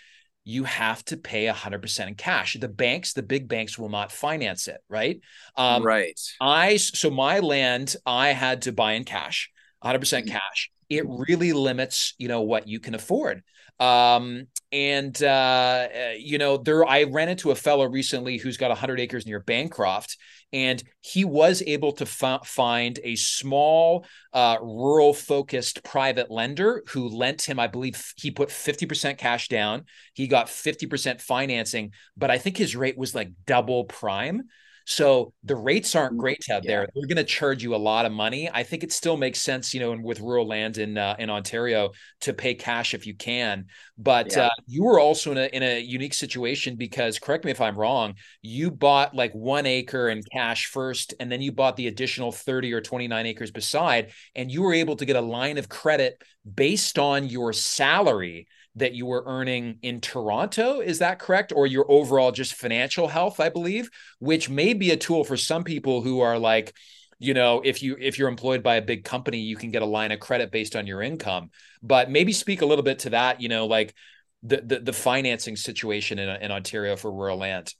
you 0.45 0.65
have 0.65 1.03
to 1.07 1.17
pay 1.17 1.47
100% 1.47 2.07
in 2.07 2.15
cash. 2.15 2.57
The 2.61 2.69
banks, 2.69 3.15
the 3.15 3.23
big 3.23 3.49
banks, 3.49 3.79
will 3.79 3.89
not 3.89 4.13
finance 4.13 4.69
it, 4.69 4.79
right? 4.89 5.21
Um, 5.57 5.83
right. 5.83 6.21
I 6.41 6.77
so 6.77 7.11
my 7.11 7.39
land, 7.41 7.97
I 8.05 8.29
had 8.29 8.63
to 8.63 8.73
buy 8.73 8.93
in 8.93 9.05
cash, 9.05 9.51
100% 9.83 9.95
mm-hmm. 9.95 10.29
cash. 10.29 10.71
It 10.91 11.05
really 11.09 11.55
limits, 11.55 12.15
you 12.19 12.29
know, 12.29 12.43
what 12.43 12.69
you 12.69 12.79
can 12.79 12.95
afford. 12.95 13.43
Um, 13.81 14.47
and 14.71 15.21
uh, 15.23 15.89
you 16.19 16.39
know, 16.39 16.59
there 16.59 16.87
I 16.87 17.05
ran 17.05 17.29
into 17.29 17.51
a 17.51 17.55
fellow 17.55 17.87
recently 17.87 18.37
who's 18.37 18.57
got 18.57 18.69
100 18.69 19.01
acres 19.01 19.27
near 19.27 19.41
Bancroft, 19.41 20.17
and 20.55 20.83
he 21.01 21.25
was 21.25 21.63
able 21.67 21.93
to 21.93 22.05
f- 22.05 22.47
find 22.47 23.01
a 23.03 23.17
small, 23.17 24.07
uh, 24.33 24.57
rural-focused 24.63 25.83
private 25.83 26.31
lender 26.31 26.85
who 26.91 27.09
lent 27.09 27.43
him. 27.43 27.59
I 27.59 27.67
believe 27.67 28.15
he 28.17 28.31
put 28.31 28.51
50% 28.51 29.19
cash 29.19 29.49
down. 29.49 29.85
He 30.15 30.29
got 30.29 30.49
50% 30.49 31.21
financing, 31.21 31.93
but 32.17 32.31
I 32.31 32.39
think 32.39 32.57
his 32.57 32.77
rate 32.77 32.97
was 32.97 33.15
like 33.15 33.33
double 33.47 33.85
prime. 33.85 34.45
So 34.85 35.33
the 35.43 35.57
rates 35.57 35.95
aren't 35.95 36.15
mm, 36.15 36.19
great 36.19 36.45
out 36.51 36.65
yeah. 36.65 36.71
there. 36.71 36.89
They're 36.95 37.07
going 37.07 37.17
to 37.17 37.25
charge 37.25 37.63
you 37.63 37.75
a 37.75 37.77
lot 37.77 38.05
of 38.05 38.13
money. 38.13 38.51
I 38.53 38.63
think 38.63 38.85
it 38.85 38.93
still 38.93 39.17
makes 39.17 39.41
sense, 39.41 39.73
you 39.73 39.81
know, 39.81 39.97
with 40.03 40.21
rural 40.21 40.47
land 40.47 40.79
in 40.79 40.99
uh, 40.99 41.17
in 41.19 41.31
Ontario 41.31 41.91
to 42.21 42.35
pay 42.35 42.55
cash 42.55 42.95
if 42.95 43.07
you 43.07 43.15
can. 43.15 43.67
But 43.97 44.33
yeah. 44.33 44.47
uh, 44.47 44.51
you 44.67 44.85
were 44.85 45.01
also 45.01 45.33
in 45.33 45.39
a 45.39 45.47
in 45.47 45.63
a 45.63 45.81
unique 45.81 46.15
situation 46.15 46.77
because, 46.77 47.19
correct 47.19 47.45
me 47.45 47.51
if 47.51 47.61
I'm 47.61 47.77
wrong, 47.77 48.15
you 48.43 48.71
bought 48.71 49.15
like 49.15 49.33
one 49.33 49.67
acre 49.67 50.09
in 50.09 50.23
cash 50.33 50.67
first, 50.67 51.15
and 51.19 51.33
then 51.33 51.41
you 51.41 51.53
bought 51.53 51.77
the 51.77 51.87
additional 51.87 52.33
thirty 52.33 52.73
or 52.73 52.81
twenty 52.81 53.09
nine 53.09 53.27
acres 53.27 53.51
beside, 53.51 54.13
and 54.35 54.51
you 54.51 54.63
were 54.63 54.75
able 54.75 54.97
to 54.97 55.07
get 55.07 55.17
a 55.17 55.21
line 55.21 55.59
of 55.59 55.69
credit 55.69 56.21
based 56.55 56.99
on 56.99 57.29
your 57.29 57.53
salary 57.53 58.47
that 58.77 58.95
you 58.95 59.07
were 59.07 59.23
earning 59.27 59.79
in 59.83 60.01
Toronto. 60.01 60.81
Is 60.81 60.99
that 60.99 61.19
correct? 61.19 61.53
Or 61.55 61.67
your 61.67 61.87
overall 61.89 62.33
just 62.33 62.55
financial 62.55 63.09
health, 63.09 63.39
I 63.41 63.49
believe, 63.49 63.89
which 64.19 64.51
may 64.51 64.75
be 64.75 64.91
a 64.91 64.97
tool 64.97 65.25
for 65.25 65.37
some 65.37 65.65
people 65.65 66.03
who 66.03 66.21
are 66.21 66.39
like, 66.39 66.75
you 67.19 67.35
know, 67.35 67.63
if 67.65 67.83
you 67.83 67.97
if 68.01 68.19
you're 68.19 68.29
employed 68.29 68.63
by 68.63 68.77
a 68.77 68.83
big 68.83 69.05
company, 69.05 69.39
you 69.39 69.57
can 69.57 69.71
get 69.71 69.83
a 69.83 69.87
line 69.87 70.13
of 70.13 70.21
credit 70.21 70.51
based 70.51 70.75
on 70.75 70.87
your 70.87 71.01
income. 71.03 71.51
But 71.83 72.11
maybe 72.11 72.33
speak 72.33 72.63
a 72.63 72.67
little 72.67 72.83
bit 72.85 73.01
to 73.01 73.11
that, 73.11 73.41
you 73.41 73.49
know, 73.49 73.67
like 73.67 73.95
the 74.43 74.61
the, 74.65 74.81
the 74.81 74.93
financing 74.93 75.57
situation 75.57 76.19
in, 76.19 76.29
in 76.29 76.51
Ontario 76.51 76.97
for 76.97 77.13
rural 77.13 77.39
land. 77.39 77.73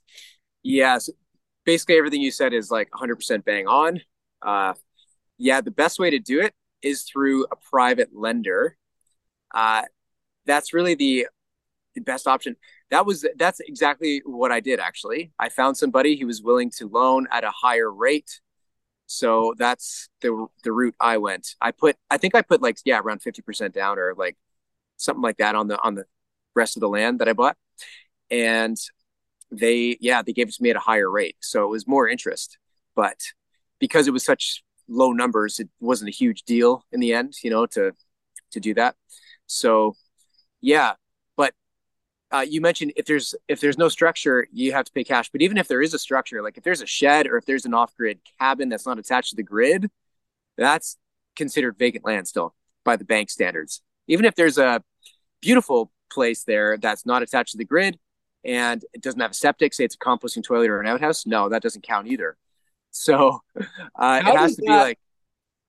Yes. 0.63 1.09
Basically 1.65 1.97
everything 1.97 2.21
you 2.21 2.31
said 2.31 2.53
is 2.53 2.71
like 2.71 2.89
100% 2.91 3.43
bang 3.43 3.67
on. 3.67 4.01
Uh 4.41 4.73
yeah, 5.37 5.61
the 5.61 5.71
best 5.71 5.99
way 5.99 6.11
to 6.11 6.19
do 6.19 6.41
it 6.41 6.53
is 6.81 7.03
through 7.03 7.45
a 7.51 7.55
private 7.69 8.09
lender. 8.13 8.77
Uh, 9.53 9.83
that's 10.45 10.73
really 10.73 10.95
the, 10.95 11.27
the 11.95 12.01
best 12.01 12.27
option. 12.27 12.55
That 12.91 13.05
was 13.05 13.25
that's 13.37 13.59
exactly 13.59 14.21
what 14.25 14.51
I 14.51 14.59
did 14.59 14.79
actually. 14.79 15.31
I 15.39 15.49
found 15.49 15.77
somebody 15.77 16.17
who 16.19 16.27
was 16.27 16.41
willing 16.41 16.71
to 16.77 16.87
loan 16.87 17.27
at 17.31 17.43
a 17.43 17.51
higher 17.51 17.91
rate. 17.91 18.41
So 19.07 19.53
that's 19.57 20.09
the 20.21 20.47
the 20.63 20.71
route 20.71 20.95
I 20.99 21.17
went. 21.17 21.55
I 21.61 21.71
put 21.71 21.95
I 22.09 22.17
think 22.17 22.35
I 22.35 22.41
put 22.41 22.61
like 22.61 22.77
yeah 22.85 22.99
around 22.99 23.21
50% 23.21 23.73
down 23.73 23.97
or 23.99 24.13
like 24.15 24.37
something 24.97 25.21
like 25.21 25.37
that 25.37 25.55
on 25.55 25.67
the 25.67 25.81
on 25.81 25.95
the 25.95 26.05
rest 26.55 26.77
of 26.77 26.81
the 26.81 26.89
land 26.89 27.19
that 27.19 27.29
I 27.29 27.33
bought. 27.33 27.57
And 28.29 28.77
they 29.51 29.97
yeah, 29.99 30.21
they 30.21 30.33
gave 30.33 30.47
it 30.49 30.55
to 30.55 30.63
me 30.63 30.69
at 30.69 30.75
a 30.75 30.79
higher 30.79 31.09
rate. 31.09 31.37
So 31.41 31.63
it 31.63 31.69
was 31.69 31.87
more 31.87 32.07
interest. 32.07 32.57
But 32.95 33.19
because 33.79 34.07
it 34.07 34.11
was 34.11 34.23
such 34.23 34.63
low 34.87 35.11
numbers, 35.11 35.59
it 35.59 35.69
wasn't 35.79 36.09
a 36.09 36.13
huge 36.13 36.43
deal 36.43 36.85
in 36.91 36.99
the 36.99 37.13
end, 37.13 37.33
you 37.43 37.49
know, 37.49 37.65
to 37.67 37.93
to 38.51 38.59
do 38.59 38.73
that. 38.75 38.95
So 39.47 39.95
yeah, 40.61 40.93
but 41.35 41.53
uh, 42.31 42.45
you 42.47 42.61
mentioned 42.61 42.93
if 42.95 43.05
there's 43.05 43.35
if 43.47 43.59
there's 43.59 43.77
no 43.77 43.89
structure, 43.89 44.47
you 44.51 44.71
have 44.71 44.85
to 44.85 44.91
pay 44.91 45.03
cash. 45.03 45.29
But 45.31 45.41
even 45.41 45.57
if 45.57 45.67
there 45.67 45.81
is 45.81 45.93
a 45.93 45.99
structure, 45.99 46.41
like 46.41 46.57
if 46.57 46.63
there's 46.63 46.81
a 46.81 46.85
shed 46.87 47.27
or 47.27 47.37
if 47.37 47.45
there's 47.45 47.65
an 47.65 47.73
off-grid 47.73 48.19
cabin 48.39 48.69
that's 48.69 48.85
not 48.85 48.99
attached 48.99 49.31
to 49.31 49.35
the 49.35 49.43
grid, 49.43 49.89
that's 50.57 50.97
considered 51.35 51.77
vacant 51.77 52.05
land 52.05 52.27
still 52.27 52.55
by 52.83 52.95
the 52.95 53.05
bank 53.05 53.29
standards. 53.29 53.81
Even 54.07 54.25
if 54.25 54.35
there's 54.35 54.57
a 54.57 54.83
beautiful 55.41 55.91
place 56.11 56.43
there 56.43 56.77
that's 56.77 57.05
not 57.05 57.21
attached 57.21 57.51
to 57.51 57.57
the 57.57 57.65
grid 57.65 57.99
and 58.43 58.85
it 58.93 59.01
doesn't 59.01 59.19
have 59.19 59.31
a 59.31 59.35
septic, 59.35 59.73
say 59.73 59.83
it's 59.83 59.95
a 59.95 59.97
composting 59.97 60.43
toilet 60.43 60.69
or 60.69 60.79
an 60.79 60.87
outhouse, 60.87 61.25
no, 61.25 61.49
that 61.49 61.61
doesn't 61.61 61.83
count 61.83 62.07
either. 62.07 62.37
So 62.91 63.41
uh, 63.95 64.21
it 64.25 64.37
has 64.37 64.55
to 64.55 64.61
that, 64.61 64.67
be 64.67 64.71
like 64.71 64.99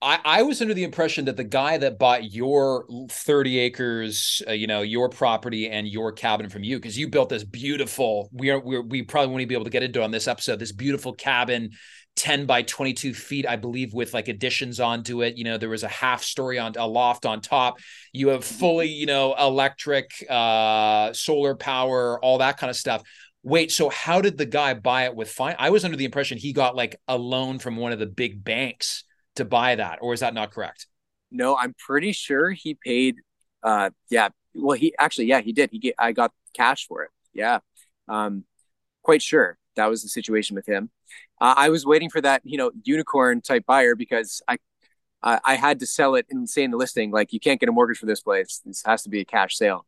I, 0.02 0.18
I 0.24 0.42
was 0.42 0.60
under 0.60 0.74
the 0.74 0.84
impression 0.84 1.24
that 1.24 1.38
the 1.38 1.44
guy 1.44 1.78
that 1.78 1.98
bought 1.98 2.30
your 2.30 2.84
30 3.08 3.58
acres, 3.58 4.42
uh, 4.46 4.52
you 4.52 4.66
know, 4.66 4.82
your 4.82 5.08
property 5.08 5.70
and 5.70 5.88
your 5.88 6.12
cabin 6.12 6.50
from 6.50 6.62
you, 6.62 6.76
because 6.76 6.98
you 6.98 7.08
built 7.08 7.30
this 7.30 7.44
beautiful, 7.44 8.28
we 8.30 8.50
are, 8.50 8.60
we 8.60 8.78
we 8.80 9.02
probably 9.02 9.34
won't 9.34 9.48
be 9.48 9.54
able 9.54 9.64
to 9.64 9.70
get 9.70 9.82
into 9.82 10.02
on 10.02 10.10
this 10.10 10.28
episode, 10.28 10.58
this 10.58 10.72
beautiful 10.72 11.14
cabin, 11.14 11.70
10 12.16 12.44
by 12.44 12.60
22 12.60 13.14
feet, 13.14 13.48
I 13.48 13.56
believe, 13.56 13.94
with 13.94 14.12
like 14.12 14.28
additions 14.28 14.80
onto 14.80 15.22
it. 15.22 15.38
You 15.38 15.44
know, 15.44 15.56
there 15.56 15.70
was 15.70 15.82
a 15.82 15.88
half 15.88 16.22
story 16.22 16.58
on 16.58 16.74
a 16.76 16.86
loft 16.86 17.24
on 17.24 17.40
top. 17.40 17.78
You 18.12 18.28
have 18.28 18.44
fully, 18.44 18.88
you 18.88 19.06
know, 19.06 19.34
electric, 19.34 20.10
uh, 20.28 21.14
solar 21.14 21.54
power, 21.54 22.22
all 22.22 22.38
that 22.38 22.58
kind 22.58 22.68
of 22.68 22.76
stuff. 22.76 23.02
Wait, 23.42 23.72
so 23.72 23.88
how 23.88 24.20
did 24.20 24.36
the 24.36 24.46
guy 24.46 24.74
buy 24.74 25.04
it 25.04 25.14
with 25.14 25.30
fine? 25.30 25.56
I 25.58 25.70
was 25.70 25.86
under 25.86 25.96
the 25.96 26.04
impression 26.04 26.36
he 26.36 26.52
got 26.52 26.76
like 26.76 27.00
a 27.08 27.16
loan 27.16 27.58
from 27.58 27.76
one 27.76 27.92
of 27.92 27.98
the 27.98 28.06
big 28.06 28.44
banks 28.44 29.04
to 29.36 29.44
buy 29.44 29.76
that, 29.76 29.98
or 30.00 30.12
is 30.12 30.20
that 30.20 30.34
not 30.34 30.50
correct? 30.50 30.86
No, 31.30 31.56
I'm 31.56 31.74
pretty 31.74 32.12
sure 32.12 32.50
he 32.50 32.74
paid. 32.74 33.16
Uh, 33.62 33.90
yeah, 34.10 34.28
well, 34.54 34.76
he 34.76 34.94
actually, 34.98 35.26
yeah, 35.26 35.40
he 35.40 35.52
did. 35.52 35.70
He 35.70 35.78
get, 35.78 35.94
I 35.98 36.12
got 36.12 36.32
cash 36.54 36.86
for 36.86 37.02
it. 37.02 37.10
Yeah. 37.32 37.58
Um, 38.08 38.44
quite 39.02 39.22
sure 39.22 39.58
that 39.76 39.86
was 39.86 40.02
the 40.02 40.08
situation 40.08 40.56
with 40.56 40.66
him. 40.66 40.90
Uh, 41.40 41.54
I 41.56 41.68
was 41.68 41.84
waiting 41.84 42.10
for 42.10 42.20
that, 42.20 42.42
you 42.44 42.56
know, 42.58 42.70
unicorn 42.84 43.40
type 43.42 43.66
buyer 43.66 43.94
because 43.94 44.42
I, 44.48 44.58
I, 45.22 45.40
I 45.44 45.54
had 45.56 45.80
to 45.80 45.86
sell 45.86 46.14
it 46.14 46.26
and 46.30 46.48
say 46.48 46.64
in 46.64 46.70
the 46.70 46.76
listing, 46.76 47.10
like, 47.10 47.32
you 47.32 47.40
can't 47.40 47.60
get 47.60 47.68
a 47.68 47.72
mortgage 47.72 47.98
for 47.98 48.06
this 48.06 48.22
place. 48.22 48.62
This 48.64 48.82
has 48.86 49.02
to 49.02 49.10
be 49.10 49.20
a 49.20 49.24
cash 49.24 49.56
sale. 49.56 49.84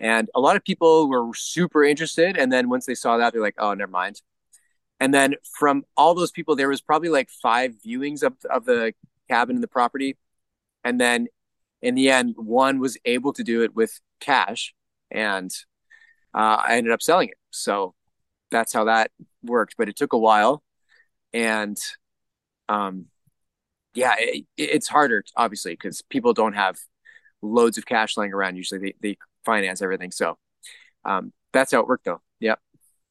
And 0.00 0.30
a 0.34 0.40
lot 0.40 0.56
of 0.56 0.64
people 0.64 1.08
were 1.08 1.34
super 1.34 1.84
interested. 1.84 2.36
And 2.36 2.50
then 2.50 2.68
once 2.68 2.86
they 2.86 2.94
saw 2.94 3.18
that, 3.18 3.32
they're 3.32 3.42
like, 3.42 3.56
oh, 3.58 3.74
never 3.74 3.90
mind. 3.90 4.20
And 4.98 5.12
then 5.12 5.34
from 5.58 5.84
all 5.96 6.14
those 6.14 6.30
people, 6.30 6.56
there 6.56 6.68
was 6.68 6.80
probably 6.80 7.10
like 7.10 7.28
five 7.30 7.74
viewings 7.86 8.22
of, 8.22 8.34
of 8.48 8.64
the 8.64 8.94
cabin 9.28 9.56
and 9.56 9.62
the 9.62 9.68
property. 9.68 10.16
And 10.84 11.00
then 11.00 11.26
in 11.82 11.94
the 11.94 12.10
end, 12.10 12.34
one 12.36 12.78
was 12.78 12.96
able 13.04 13.32
to 13.34 13.44
do 13.44 13.62
it 13.62 13.74
with 13.74 14.00
cash. 14.20 14.74
And 15.10 15.50
uh, 16.34 16.62
I 16.66 16.76
ended 16.76 16.92
up 16.92 17.02
selling 17.02 17.28
it. 17.28 17.38
So 17.50 17.94
that's 18.50 18.72
how 18.72 18.84
that 18.84 19.10
worked. 19.42 19.74
But 19.76 19.88
it 19.88 19.96
took 19.96 20.12
a 20.12 20.18
while. 20.18 20.62
And 21.32 21.76
um, 22.68 23.06
yeah, 23.94 24.14
it, 24.18 24.46
it's 24.56 24.88
harder, 24.88 25.24
obviously, 25.36 25.72
because 25.72 26.02
people 26.02 26.32
don't 26.32 26.54
have 26.54 26.78
loads 27.42 27.76
of 27.76 27.84
cash 27.84 28.16
lying 28.16 28.32
around. 28.32 28.56
Usually 28.56 28.80
they, 28.80 28.94
they 29.00 29.18
finance 29.44 29.82
everything. 29.82 30.10
So 30.10 30.38
um, 31.04 31.32
that's 31.52 31.72
how 31.72 31.80
it 31.80 31.86
worked, 31.86 32.06
though. 32.06 32.22
Yep. 32.40 32.60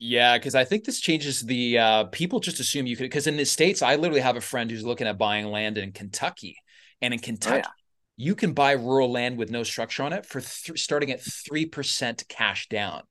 Yeah, 0.07 0.37
because 0.37 0.53
I 0.53 0.65
think 0.65 0.83
this 0.83 0.99
changes 0.99 1.41
the 1.41 1.79
uh, 1.79 2.03
people 2.05 2.39
just 2.39 2.59
assume 2.59 2.85
you 2.85 2.95
could. 2.95 3.05
Because 3.05 3.25
in 3.25 3.37
the 3.37 3.45
states, 3.45 3.81
I 3.81 3.95
literally 3.95 4.21
have 4.21 4.37
a 4.37 4.41
friend 4.41 4.69
who's 4.69 4.85
looking 4.85 5.07
at 5.07 5.17
buying 5.17 5.47
land 5.47 5.79
in 5.79 5.93
Kentucky, 5.93 6.57
and 7.01 7.11
in 7.11 7.19
Kentucky, 7.19 7.63
oh, 7.65 7.69
yeah. 7.69 8.23
you 8.23 8.35
can 8.35 8.53
buy 8.53 8.73
rural 8.73 9.11
land 9.11 9.39
with 9.39 9.49
no 9.49 9.63
structure 9.63 10.03
on 10.03 10.13
it 10.13 10.23
for 10.23 10.41
th- 10.41 10.79
starting 10.79 11.09
at 11.11 11.21
three 11.21 11.65
percent 11.65 12.23
cash 12.29 12.67
down, 12.69 13.01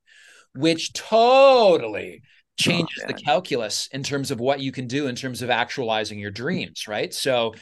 which 0.53 0.93
totally 0.93 2.21
changes 2.57 3.03
oh, 3.03 3.07
the 3.07 3.13
calculus 3.13 3.89
in 3.91 4.01
terms 4.01 4.31
of 4.31 4.39
what 4.39 4.61
you 4.61 4.71
can 4.71 4.87
do 4.87 5.07
in 5.07 5.15
terms 5.15 5.41
of 5.41 5.49
actualizing 5.49 6.17
your 6.17 6.31
dreams. 6.31 6.87
Right, 6.87 7.13
so 7.13 7.55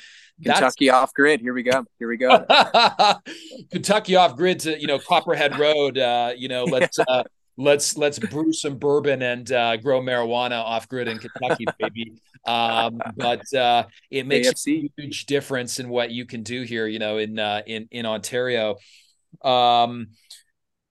Kentucky 0.43 0.89
That's... 0.89 0.95
off 0.95 1.13
grid. 1.15 1.41
Here 1.41 1.55
we 1.55 1.63
go. 1.63 1.85
Here 1.97 2.07
we 2.07 2.17
go. 2.17 2.45
Kentucky 3.71 4.15
off 4.15 4.35
grid 4.35 4.59
to 4.59 4.79
you 4.79 4.85
know 4.85 4.99
Copperhead 4.99 5.57
Road. 5.57 5.97
Uh, 5.97 6.33
you 6.37 6.49
know, 6.49 6.63
let's 6.65 6.99
uh, 6.99 7.23
let's 7.57 7.97
let's 7.97 8.19
brew 8.19 8.53
some 8.53 8.77
bourbon 8.77 9.21
and 9.21 9.51
uh, 9.51 9.77
grow 9.77 10.01
marijuana 10.01 10.61
off 10.61 10.87
grid 10.87 11.07
in 11.07 11.19
Kentucky, 11.19 11.65
baby. 11.79 12.13
Um, 12.45 13.01
but 13.15 13.53
uh, 13.53 13.85
it 14.09 14.27
makes 14.27 14.49
AFC. 14.49 14.85
a 14.85 15.01
huge 15.01 15.25
difference 15.25 15.79
in 15.79 15.89
what 15.89 16.11
you 16.11 16.25
can 16.25 16.43
do 16.43 16.63
here. 16.63 16.87
You 16.87 16.99
know, 16.99 17.17
in 17.17 17.39
uh, 17.39 17.61
in 17.65 17.87
in 17.91 18.05
Ontario. 18.05 18.77
Um, 19.41 20.07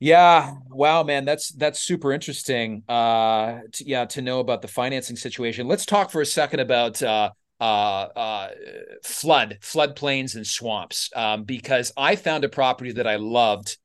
yeah, 0.01 0.55
wow, 0.69 1.05
man, 1.05 1.25
that's 1.25 1.51
that's 1.53 1.81
super 1.81 2.13
interesting. 2.13 2.83
Uh, 2.89 3.61
to, 3.73 3.89
yeah, 3.89 4.05
to 4.07 4.23
know 4.23 4.41
about 4.41 4.61
the 4.61 4.67
financing 4.67 5.15
situation. 5.15 5.69
Let's 5.69 5.87
talk 5.87 6.11
for 6.11 6.21
a 6.21 6.27
second 6.27 6.59
about 6.59 7.01
uh, 7.01 7.31
uh, 7.61 7.65
uh, 7.65 8.49
flood, 9.05 9.59
floodplains, 9.61 10.35
and 10.35 10.45
swamps, 10.45 11.09
um, 11.15 11.45
because 11.45 11.93
I 11.97 12.17
found 12.17 12.43
a 12.43 12.49
property 12.49 12.91
that 12.93 13.07
I 13.07 13.15
loved. 13.15 13.79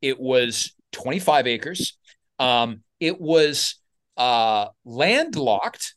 It 0.00 0.20
was 0.20 0.72
25 0.92 1.48
acres. 1.48 1.98
Um, 2.38 2.82
it 3.00 3.20
was 3.20 3.76
uh, 4.16 4.68
landlocked, 4.84 5.94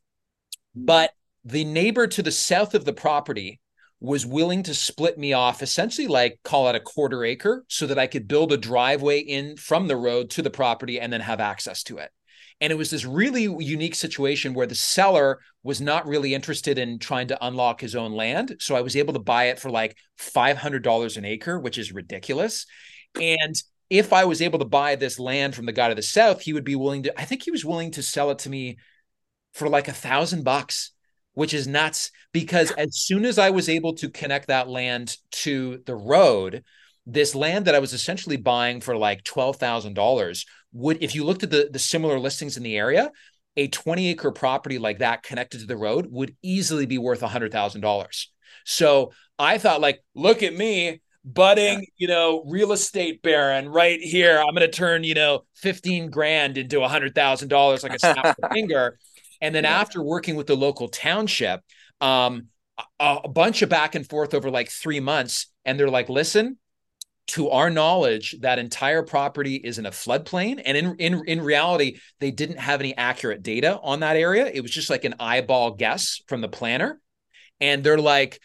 but 0.76 1.12
the 1.44 1.64
neighbor 1.64 2.08
to 2.08 2.22
the 2.22 2.32
south 2.32 2.76
of 2.76 2.86
the 2.86 2.94
property 2.94 3.60
was 4.00 4.26
willing 4.26 4.62
to 4.64 4.74
split 4.74 5.18
me 5.18 5.34
off 5.34 5.64
essentially 5.64 6.08
like 6.08 6.40
call 6.44 6.70
it 6.70 6.76
a 6.76 6.80
quarter 6.80 7.24
acre 7.26 7.66
so 7.68 7.88
that 7.88 7.98
I 7.98 8.06
could 8.06 8.28
build 8.28 8.52
a 8.52 8.58
driveway 8.58 9.20
in 9.20 9.58
from 9.58 9.88
the 9.88 9.96
road 9.96 10.30
to 10.32 10.42
the 10.42 10.52
property 10.52 11.00
and 11.00 11.12
then 11.12 11.22
have 11.22 11.40
access 11.40 11.82
to 11.84 11.98
it. 11.98 12.12
And 12.60 12.72
it 12.72 12.76
was 12.76 12.90
this 12.90 13.06
really 13.06 13.44
unique 13.44 13.96
situation 13.96 14.54
where 14.54 14.68
the 14.68 14.76
seller 14.76 15.40
was 15.64 15.80
not 15.80 16.08
really 16.08 16.34
interested 16.34 16.78
in 16.78 16.98
trying 16.98 17.28
to 17.28 17.46
unlock 17.46 17.82
his 17.82 17.96
own 17.96 18.14
land. 18.14 18.56
So 18.60 18.76
I 18.76 18.82
was 18.82 18.96
able 18.96 19.14
to 19.14 19.20
buy 19.20 19.46
it 19.46 19.60
for 19.60 19.70
like 19.70 19.96
$500 20.20 21.18
an 21.18 21.26
acre, 21.26 21.60
which 21.60 21.78
is 21.78 21.92
ridiculous. 21.92 22.66
And 23.20 23.56
if 23.90 24.12
I 24.14 24.26
was 24.26 24.42
able 24.42 24.60
to 24.60 24.66
buy 24.66 24.96
this 24.96 25.20
land 25.20 25.56
from 25.56 25.66
the 25.66 25.72
guy 25.72 25.90
to 25.90 25.96
the 25.96 26.02
south, 26.02 26.42
he 26.42 26.54
would 26.54 26.64
be 26.64 26.76
willing 26.76 27.04
to, 27.04 27.20
I 27.20 27.26
think 27.26 27.44
he 27.44 27.52
was 27.52 27.66
willing 27.66 27.92
to 27.92 28.04
sell 28.04 28.32
it 28.32 28.40
to 28.40 28.50
me 28.50 28.78
for 29.54 29.70
like 29.70 29.88
a 29.88 29.94
thousand 29.94 30.44
bucks, 30.44 30.92
which 31.34 31.54
is 31.54 31.68
nuts. 31.68 32.12
Because 32.34 32.72
as 32.72 32.98
soon 32.98 33.26
as 33.26 33.40
I 33.40 33.50
was 33.50 33.70
able 33.70 33.94
to 33.96 34.10
connect 34.10 34.48
that 34.48 34.68
land 34.68 35.16
to 35.32 35.82
the 35.86 35.96
road, 35.96 36.64
this 37.06 37.34
land 37.34 37.66
that 37.66 37.76
I 37.76 37.80
was 37.80 37.94
essentially 37.94 38.38
buying 38.38 38.82
for 38.82 38.98
like 38.98 39.24
$12,000 39.24 40.46
would 40.74 41.02
if 41.02 41.16
you 41.16 41.24
looked 41.24 41.44
at 41.44 41.50
the 41.50 41.70
the 41.72 41.80
similar 41.80 42.20
listings 42.20 42.58
in 42.58 42.64
the 42.64 42.78
area, 42.78 43.12
a 43.56 43.70
20 43.70 44.10
acre 44.10 44.32
property 44.32 44.78
like 44.78 45.00
that 45.00 45.24
connected 45.24 45.62
to 45.62 45.66
the 45.66 45.78
road 45.78 46.08
would 46.12 46.36
easily 46.44 46.86
be 46.86 46.98
worth 46.98 47.22
$100,000. 47.22 48.26
So 48.66 49.12
I 49.40 49.58
thought 49.58 49.82
like 49.82 50.04
look 50.14 50.44
at 50.44 50.54
me 50.54 51.02
budding, 51.34 51.86
you 51.98 52.08
know, 52.08 52.44
real 52.48 52.72
estate 52.72 53.22
baron 53.22 53.68
right 53.68 54.00
here. 54.00 54.40
I'm 54.40 54.54
going 54.56 54.62
to 54.62 54.68
turn, 54.70 55.04
you 55.04 55.14
know, 55.14 55.44
15 55.56 56.10
grand 56.10 56.58
into 56.58 56.82
a 56.82 56.88
$100,000 56.88 57.84
like 57.84 57.94
a 57.94 58.00
snap 58.00 58.26
of 58.26 58.36
a 58.44 58.50
finger. 58.54 58.98
And 59.42 59.54
then 59.54 59.66
yeah. 59.66 59.80
after 59.80 60.02
working 60.02 60.36
with 60.36 60.48
the 60.48 60.56
local 60.56 60.88
township, 60.88 61.62
um, 62.02 62.48
a, 63.00 63.20
a 63.26 63.28
bunch 63.28 63.62
of 63.62 63.70
back 63.70 63.96
and 63.96 64.08
forth 64.08 64.34
over 64.34 64.50
like 64.50 64.70
three 64.70 65.00
months. 65.00 65.48
And 65.66 65.80
they're 65.80 65.90
like, 65.90 66.08
listen, 66.08 66.58
to 67.28 67.50
our 67.50 67.70
knowledge, 67.70 68.38
that 68.40 68.58
entire 68.58 69.04
property 69.04 69.56
is 69.56 69.80
in 69.80 69.86
a 69.86 69.92
floodplain. 69.92 70.62
And 70.64 70.78
in, 70.78 70.96
in, 70.96 71.24
in 71.28 71.42
reality, 71.42 72.00
they 72.20 72.32
didn't 72.32 72.60
have 72.60 72.80
any 72.80 72.96
accurate 72.96 73.44
data 73.44 73.80
on 73.84 74.00
that 74.00 74.16
area. 74.16 74.46
It 74.46 74.62
was 74.62 74.72
just 74.72 74.90
like 74.90 75.04
an 75.04 75.16
eyeball 75.20 75.72
guess 75.72 76.22
from 76.28 76.40
the 76.40 76.48
planner. 76.48 77.02
And 77.60 77.84
they're 77.84 77.98
like, 77.98 78.40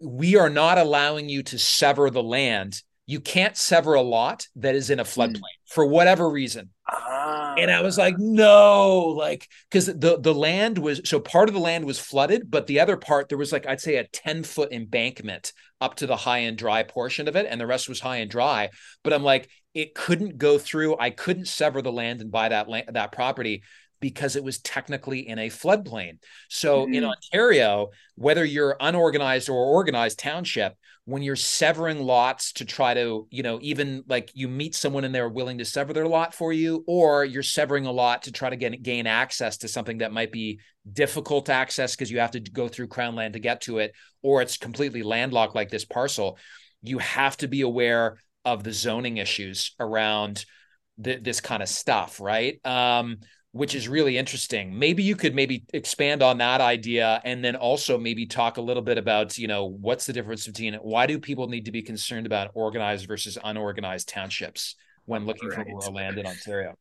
we, 0.00 0.36
are 0.36 0.50
not 0.50 0.78
allowing 0.78 1.28
you 1.28 1.42
to 1.44 1.58
sever 1.58 2.10
the 2.10 2.22
land. 2.22 2.82
You 3.06 3.20
can't 3.20 3.56
sever 3.56 3.94
a 3.94 4.02
lot 4.02 4.46
that 4.56 4.74
is 4.74 4.90
in 4.90 5.00
a 5.00 5.04
floodplain 5.04 5.36
mm. 5.36 5.72
for 5.72 5.84
whatever 5.84 6.28
reason. 6.28 6.70
Ah. 6.88 7.54
And 7.58 7.70
I 7.70 7.82
was 7.82 7.98
like, 7.98 8.14
no, 8.18 9.14
like 9.16 9.48
because 9.70 9.86
the 9.86 10.18
the 10.20 10.34
land 10.34 10.78
was 10.78 11.02
so 11.04 11.20
part 11.20 11.48
of 11.48 11.54
the 11.54 11.60
land 11.60 11.84
was 11.84 11.98
flooded, 11.98 12.50
but 12.50 12.66
the 12.66 12.80
other 12.80 12.96
part 12.96 13.28
there 13.28 13.38
was 13.38 13.52
like 13.52 13.66
I'd 13.66 13.80
say 13.80 13.96
a 13.96 14.06
10 14.06 14.44
foot 14.44 14.72
embankment 14.72 15.52
up 15.80 15.96
to 15.96 16.06
the 16.06 16.16
high 16.16 16.38
and 16.38 16.56
dry 16.56 16.82
portion 16.82 17.28
of 17.28 17.36
it, 17.36 17.46
and 17.48 17.60
the 17.60 17.66
rest 17.66 17.88
was 17.88 18.00
high 18.00 18.18
and 18.18 18.30
dry. 18.30 18.70
But 19.02 19.12
I'm 19.12 19.24
like, 19.24 19.48
it 19.74 19.94
couldn't 19.94 20.38
go 20.38 20.58
through. 20.58 20.96
I 20.98 21.10
couldn't 21.10 21.48
sever 21.48 21.82
the 21.82 21.92
land 21.92 22.20
and 22.20 22.30
buy 22.30 22.48
that 22.48 22.68
land, 22.68 22.90
that 22.92 23.12
property 23.12 23.62
because 24.02 24.36
it 24.36 24.44
was 24.44 24.58
technically 24.58 25.26
in 25.26 25.38
a 25.38 25.48
floodplain. 25.48 26.18
So 26.50 26.84
mm-hmm. 26.84 26.94
in 26.94 27.04
Ontario, 27.04 27.88
whether 28.16 28.44
you're 28.44 28.76
unorganized 28.78 29.48
or 29.48 29.64
organized 29.64 30.18
township, 30.18 30.76
when 31.04 31.22
you're 31.22 31.36
severing 31.36 32.00
lots 32.00 32.52
to 32.54 32.64
try 32.64 32.94
to, 32.94 33.26
you 33.30 33.42
know, 33.42 33.58
even 33.62 34.04
like 34.06 34.30
you 34.34 34.48
meet 34.48 34.74
someone 34.74 35.04
and 35.04 35.14
they're 35.14 35.28
willing 35.28 35.58
to 35.58 35.64
sever 35.64 35.92
their 35.92 36.06
lot 36.06 36.34
for 36.34 36.52
you, 36.52 36.84
or 36.86 37.24
you're 37.24 37.42
severing 37.42 37.86
a 37.86 37.92
lot 37.92 38.22
to 38.22 38.32
try 38.32 38.50
to 38.50 38.56
get 38.56 38.82
gain 38.82 39.06
access 39.06 39.56
to 39.58 39.68
something 39.68 39.98
that 39.98 40.12
might 40.12 40.30
be 40.30 40.60
difficult 40.92 41.48
access 41.48 41.94
because 41.94 42.10
you 42.10 42.18
have 42.18 42.32
to 42.32 42.40
go 42.40 42.68
through 42.68 42.88
crown 42.88 43.14
land 43.14 43.32
to 43.32 43.40
get 43.40 43.62
to 43.62 43.78
it, 43.78 43.92
or 44.22 44.42
it's 44.42 44.56
completely 44.56 45.02
landlocked 45.02 45.54
like 45.54 45.70
this 45.70 45.84
parcel, 45.84 46.38
you 46.82 46.98
have 46.98 47.36
to 47.36 47.48
be 47.48 47.62
aware 47.62 48.18
of 48.44 48.62
the 48.62 48.72
zoning 48.72 49.16
issues 49.16 49.74
around 49.80 50.44
th- 51.02 51.22
this 51.22 51.40
kind 51.40 51.62
of 51.62 51.68
stuff, 51.68 52.20
right? 52.20 52.64
Um, 52.64 53.18
which 53.52 53.74
is 53.74 53.86
really 53.86 54.16
interesting. 54.16 54.78
Maybe 54.78 55.02
you 55.02 55.14
could 55.14 55.34
maybe 55.34 55.64
expand 55.74 56.22
on 56.22 56.38
that 56.38 56.62
idea 56.62 57.20
and 57.22 57.44
then 57.44 57.54
also 57.54 57.98
maybe 57.98 58.26
talk 58.26 58.56
a 58.56 58.62
little 58.62 58.82
bit 58.82 58.96
about, 58.96 59.36
you 59.36 59.46
know, 59.46 59.66
what's 59.66 60.06
the 60.06 60.14
difference 60.14 60.46
between 60.46 60.74
why 60.74 61.06
do 61.06 61.18
people 61.18 61.48
need 61.48 61.66
to 61.66 61.72
be 61.72 61.82
concerned 61.82 62.24
about 62.24 62.50
organized 62.54 63.06
versus 63.06 63.36
unorganized 63.44 64.08
townships 64.08 64.74
when 65.04 65.26
looking 65.26 65.50
right. 65.50 65.58
for 65.58 65.64
rural 65.66 65.92
land 65.92 66.18
in 66.18 66.26
Ontario? 66.26 66.74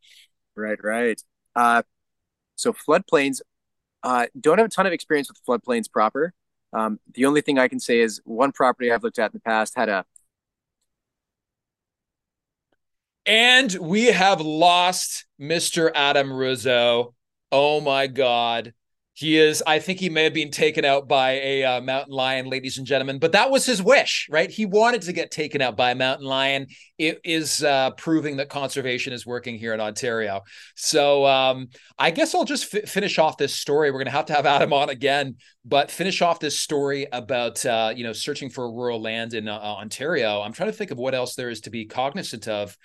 Right, 0.55 0.81
right. 0.81 1.21
Uh, 1.55 1.83
so 2.55 2.71
floodplains 2.71 3.41
uh, 4.03 4.27
don't 4.39 4.57
have 4.57 4.67
a 4.67 4.69
ton 4.69 4.87
of 4.87 4.93
experience 4.93 5.29
with 5.29 5.39
floodplains 5.45 5.91
proper. 5.91 6.33
Um, 6.73 6.99
the 7.13 7.25
only 7.25 7.41
thing 7.41 7.59
I 7.59 7.67
can 7.67 7.81
say 7.81 7.99
is 7.99 8.21
one 8.23 8.53
property 8.53 8.91
I've 8.91 9.03
looked 9.03 9.19
at 9.19 9.31
in 9.31 9.31
the 9.33 9.41
past 9.41 9.73
had 9.75 9.89
a 9.89 10.05
And 13.25 13.71
we 13.79 14.05
have 14.07 14.41
lost 14.41 15.25
Mr. 15.39 15.91
Adam 15.93 16.29
Ruzzo. 16.29 17.13
Oh 17.51 17.81
my 17.81 18.07
God. 18.07 18.73
He 19.13 19.37
is, 19.37 19.61
I 19.67 19.77
think 19.77 19.99
he 19.99 20.09
may 20.09 20.23
have 20.23 20.33
been 20.33 20.49
taken 20.49 20.83
out 20.83 21.07
by 21.07 21.33
a 21.33 21.63
uh, 21.63 21.81
mountain 21.81 22.13
lion, 22.13 22.49
ladies 22.49 22.79
and 22.79 22.87
gentlemen, 22.87 23.19
but 23.19 23.33
that 23.33 23.51
was 23.51 23.65
his 23.65 23.83
wish, 23.83 24.27
right? 24.31 24.49
He 24.49 24.65
wanted 24.65 25.03
to 25.03 25.13
get 25.13 25.29
taken 25.29 25.61
out 25.61 25.77
by 25.77 25.91
a 25.91 25.95
mountain 25.95 26.25
lion. 26.25 26.67
It 26.97 27.19
is 27.23 27.61
uh, 27.63 27.91
proving 27.91 28.37
that 28.37 28.49
conservation 28.49 29.13
is 29.13 29.23
working 29.25 29.59
here 29.59 29.73
in 29.75 29.81
Ontario. 29.81 30.41
So 30.75 31.25
um, 31.27 31.67
I 31.99 32.09
guess 32.09 32.33
I'll 32.33 32.45
just 32.45 32.73
f- 32.73 32.89
finish 32.89 33.19
off 33.19 33.37
this 33.37 33.53
story. 33.53 33.91
We're 33.91 33.99
going 33.99 34.05
to 34.05 34.11
have 34.11 34.25
to 34.27 34.33
have 34.33 34.47
Adam 34.47 34.73
on 34.73 34.89
again, 34.89 35.35
but 35.65 35.91
finish 35.91 36.23
off 36.23 36.39
this 36.39 36.57
story 36.57 37.05
about, 37.11 37.63
uh, 37.65 37.93
you 37.95 38.03
know, 38.03 38.13
searching 38.13 38.49
for 38.49 38.71
rural 38.71 39.01
land 39.01 39.35
in 39.35 39.47
uh, 39.47 39.59
Ontario. 39.59 40.41
I'm 40.41 40.53
trying 40.53 40.71
to 40.71 40.77
think 40.77 40.89
of 40.89 40.97
what 40.97 41.13
else 41.13 41.35
there 41.35 41.49
is 41.49 41.61
to 41.61 41.69
be 41.69 41.85
cognizant 41.85 42.47
of. 42.47 42.75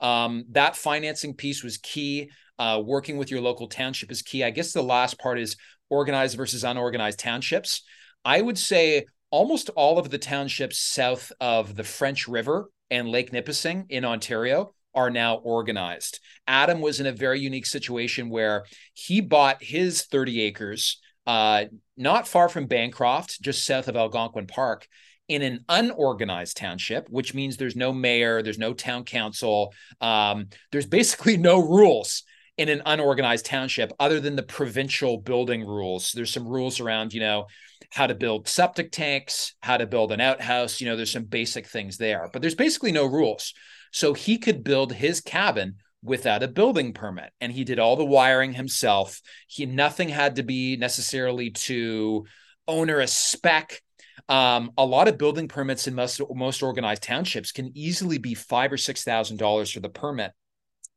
Um, 0.00 0.44
that 0.50 0.76
financing 0.76 1.34
piece 1.34 1.62
was 1.62 1.78
key. 1.78 2.30
Uh, 2.58 2.82
working 2.84 3.18
with 3.18 3.30
your 3.30 3.40
local 3.40 3.68
township 3.68 4.10
is 4.10 4.22
key. 4.22 4.42
I 4.42 4.50
guess 4.50 4.72
the 4.72 4.82
last 4.82 5.18
part 5.18 5.38
is 5.38 5.56
organized 5.90 6.36
versus 6.36 6.64
unorganized 6.64 7.18
townships. 7.18 7.82
I 8.24 8.40
would 8.40 8.58
say 8.58 9.06
almost 9.30 9.68
all 9.70 9.98
of 9.98 10.10
the 10.10 10.18
townships 10.18 10.78
south 10.78 11.32
of 11.40 11.76
the 11.76 11.84
French 11.84 12.26
River 12.26 12.70
and 12.90 13.08
Lake 13.08 13.32
Nipissing 13.32 13.86
in 13.88 14.04
Ontario 14.04 14.72
are 14.94 15.10
now 15.10 15.36
organized. 15.36 16.20
Adam 16.46 16.80
was 16.80 17.00
in 17.00 17.06
a 17.06 17.12
very 17.12 17.40
unique 17.40 17.66
situation 17.66 18.30
where 18.30 18.64
he 18.94 19.20
bought 19.20 19.62
his 19.62 20.02
30 20.04 20.40
acres 20.40 21.00
uh, 21.26 21.64
not 21.96 22.28
far 22.28 22.48
from 22.48 22.66
Bancroft, 22.66 23.40
just 23.42 23.66
south 23.66 23.88
of 23.88 23.96
Algonquin 23.96 24.46
Park, 24.46 24.86
in 25.28 25.42
an 25.42 25.64
unorganized 25.68 26.56
township, 26.56 27.08
which 27.08 27.34
means 27.34 27.56
there's 27.56 27.76
no 27.76 27.92
mayor, 27.92 28.42
there's 28.42 28.58
no 28.58 28.72
town 28.72 29.04
council, 29.04 29.72
um, 30.00 30.48
there's 30.72 30.86
basically 30.86 31.36
no 31.36 31.58
rules 31.58 32.22
in 32.56 32.68
an 32.68 32.82
unorganized 32.86 33.44
township 33.44 33.92
other 33.98 34.20
than 34.20 34.36
the 34.36 34.42
provincial 34.42 35.18
building 35.18 35.66
rules. 35.66 36.12
There's 36.12 36.32
some 36.32 36.48
rules 36.48 36.80
around, 36.80 37.12
you 37.12 37.20
know, 37.20 37.46
how 37.90 38.06
to 38.06 38.14
build 38.14 38.48
septic 38.48 38.92
tanks, 38.92 39.54
how 39.60 39.76
to 39.76 39.86
build 39.86 40.12
an 40.12 40.20
outhouse. 40.20 40.80
You 40.80 40.88
know, 40.88 40.96
there's 40.96 41.12
some 41.12 41.24
basic 41.24 41.66
things 41.66 41.98
there, 41.98 42.30
but 42.32 42.40
there's 42.40 42.54
basically 42.54 42.92
no 42.92 43.04
rules. 43.04 43.52
So 43.92 44.14
he 44.14 44.38
could 44.38 44.64
build 44.64 44.92
his 44.92 45.20
cabin 45.20 45.76
without 46.02 46.42
a 46.42 46.48
building 46.48 46.92
permit 46.92 47.32
and 47.40 47.52
he 47.52 47.64
did 47.64 47.78
all 47.78 47.96
the 47.96 48.04
wiring 48.04 48.52
himself. 48.52 49.20
He 49.48 49.66
nothing 49.66 50.08
had 50.08 50.36
to 50.36 50.42
be 50.42 50.76
necessarily 50.76 51.50
to 51.50 52.26
onerous 52.68 53.12
spec. 53.12 53.82
Um, 54.28 54.72
a 54.76 54.84
lot 54.84 55.08
of 55.08 55.18
building 55.18 55.48
permits 55.48 55.86
in 55.86 55.94
most 55.94 56.20
most 56.34 56.62
organized 56.62 57.02
townships 57.02 57.52
can 57.52 57.70
easily 57.74 58.18
be 58.18 58.34
five 58.34 58.72
or 58.72 58.76
six 58.78 59.04
thousand 59.04 59.36
dollars 59.36 59.70
for 59.70 59.80
the 59.80 59.88
permit, 59.88 60.32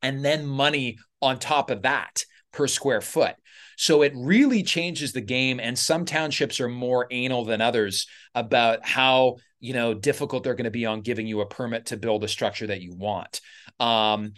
and 0.01 0.23
then 0.23 0.45
money 0.45 0.97
on 1.21 1.39
top 1.39 1.69
of 1.69 1.83
that 1.83 2.23
per 2.51 2.67
square 2.67 3.01
foot. 3.01 3.35
So 3.77 4.01
it 4.01 4.13
really 4.15 4.63
changes 4.63 5.13
the 5.13 5.21
game. 5.21 5.59
And 5.59 5.77
some 5.77 6.03
townships 6.03 6.59
are 6.59 6.67
more 6.67 7.07
anal 7.11 7.45
than 7.45 7.61
others 7.61 8.07
about 8.35 8.85
how 8.85 9.37
you 9.59 9.73
know 9.73 9.93
difficult 9.93 10.43
they're 10.43 10.55
going 10.55 10.65
to 10.65 10.71
be 10.71 10.85
on 10.85 11.01
giving 11.01 11.27
you 11.27 11.41
a 11.41 11.45
permit 11.45 11.87
to 11.87 11.97
build 11.97 12.23
a 12.23 12.27
structure 12.27 12.67
that 12.67 12.81
you 12.81 12.93
want. 12.93 13.41
Um, 13.79 14.33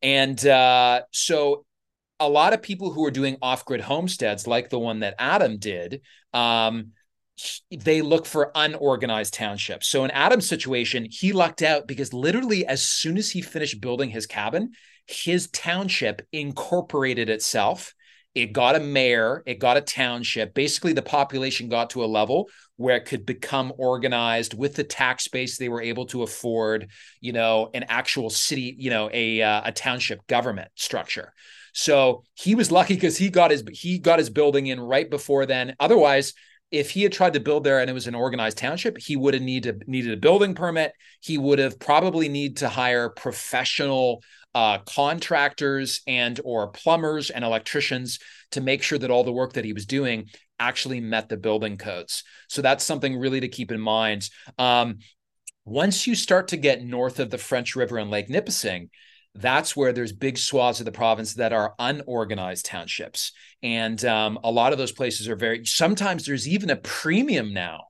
and 0.00 0.46
uh, 0.46 1.02
so 1.12 1.64
a 2.20 2.28
lot 2.28 2.52
of 2.52 2.62
people 2.62 2.92
who 2.92 3.04
are 3.04 3.10
doing 3.10 3.36
off-grid 3.42 3.80
homesteads, 3.80 4.46
like 4.46 4.70
the 4.70 4.78
one 4.78 5.00
that 5.00 5.14
Adam 5.18 5.58
did, 5.58 6.00
um, 6.32 6.92
they 7.70 8.02
look 8.02 8.26
for 8.26 8.50
unorganized 8.54 9.34
townships. 9.34 9.88
So 9.88 10.04
in 10.04 10.10
Adam's 10.10 10.48
situation, 10.48 11.06
he 11.10 11.32
lucked 11.32 11.62
out 11.62 11.86
because 11.86 12.12
literally 12.12 12.66
as 12.66 12.82
soon 12.82 13.16
as 13.16 13.30
he 13.30 13.42
finished 13.42 13.80
building 13.80 14.10
his 14.10 14.26
cabin, 14.26 14.72
his 15.06 15.48
township 15.48 16.22
incorporated 16.32 17.30
itself 17.30 17.94
it 18.38 18.52
got 18.52 18.76
a 18.76 18.80
mayor, 18.80 19.42
it 19.46 19.58
got 19.58 19.78
a 19.78 19.80
township. 19.80 20.54
Basically, 20.54 20.92
the 20.92 21.02
population 21.02 21.68
got 21.68 21.90
to 21.90 22.04
a 22.04 22.06
level 22.06 22.48
where 22.76 22.94
it 22.94 23.04
could 23.04 23.26
become 23.26 23.72
organized 23.78 24.54
with 24.54 24.76
the 24.76 24.84
tax 24.84 25.26
base 25.26 25.58
they 25.58 25.68
were 25.68 25.82
able 25.82 26.06
to 26.06 26.22
afford, 26.22 26.90
you 27.20 27.32
know, 27.32 27.70
an 27.74 27.86
actual 27.88 28.30
city, 28.30 28.76
you 28.78 28.90
know, 28.90 29.10
a 29.12 29.42
uh, 29.42 29.62
a 29.64 29.72
township 29.72 30.24
government 30.28 30.70
structure. 30.76 31.32
So 31.72 32.22
he 32.34 32.54
was 32.54 32.70
lucky 32.70 32.94
because 32.94 33.16
he 33.16 33.28
got 33.28 33.50
his 33.50 33.64
he 33.72 33.98
got 33.98 34.20
his 34.20 34.30
building 34.30 34.68
in 34.68 34.78
right 34.78 35.10
before 35.10 35.44
then. 35.44 35.74
Otherwise, 35.80 36.34
if 36.70 36.90
he 36.90 37.02
had 37.02 37.12
tried 37.12 37.32
to 37.32 37.40
build 37.40 37.64
there 37.64 37.80
and 37.80 37.88
it 37.88 37.94
was 37.94 38.06
an 38.06 38.14
organized 38.14 38.58
township, 38.58 38.98
he 38.98 39.16
would 39.16 39.34
have 39.34 39.42
needed 39.42 39.84
needed 39.86 40.12
a 40.12 40.16
building 40.16 40.54
permit. 40.54 40.92
He 41.20 41.38
would 41.38 41.58
have 41.58 41.78
probably 41.78 42.28
need 42.28 42.58
to 42.58 42.68
hire 42.68 43.08
professional 43.08 44.22
uh, 44.54 44.78
contractors 44.78 46.00
and 46.06 46.40
or 46.44 46.68
plumbers 46.68 47.30
and 47.30 47.44
electricians 47.44 48.18
to 48.50 48.60
make 48.60 48.82
sure 48.82 48.98
that 48.98 49.10
all 49.10 49.24
the 49.24 49.32
work 49.32 49.54
that 49.54 49.64
he 49.64 49.72
was 49.72 49.86
doing 49.86 50.26
actually 50.58 51.00
met 51.00 51.28
the 51.28 51.36
building 51.36 51.76
codes. 51.76 52.24
So 52.48 52.62
that's 52.62 52.84
something 52.84 53.18
really 53.18 53.40
to 53.40 53.48
keep 53.48 53.70
in 53.70 53.80
mind. 53.80 54.28
Um, 54.58 54.98
once 55.64 56.06
you 56.06 56.14
start 56.14 56.48
to 56.48 56.56
get 56.56 56.82
north 56.82 57.20
of 57.20 57.30
the 57.30 57.38
French 57.38 57.76
River 57.76 57.98
and 57.98 58.10
Lake 58.10 58.28
Nipissing, 58.28 58.90
that's 59.40 59.76
where 59.76 59.92
there's 59.92 60.12
big 60.12 60.36
swaths 60.36 60.80
of 60.80 60.86
the 60.86 60.92
province 60.92 61.34
that 61.34 61.52
are 61.52 61.74
unorganized 61.78 62.66
townships. 62.66 63.32
And 63.62 64.02
um, 64.04 64.38
a 64.42 64.50
lot 64.50 64.72
of 64.72 64.78
those 64.78 64.92
places 64.92 65.28
are 65.28 65.36
very, 65.36 65.64
sometimes 65.64 66.24
there's 66.24 66.48
even 66.48 66.70
a 66.70 66.76
premium 66.76 67.52
now 67.52 67.84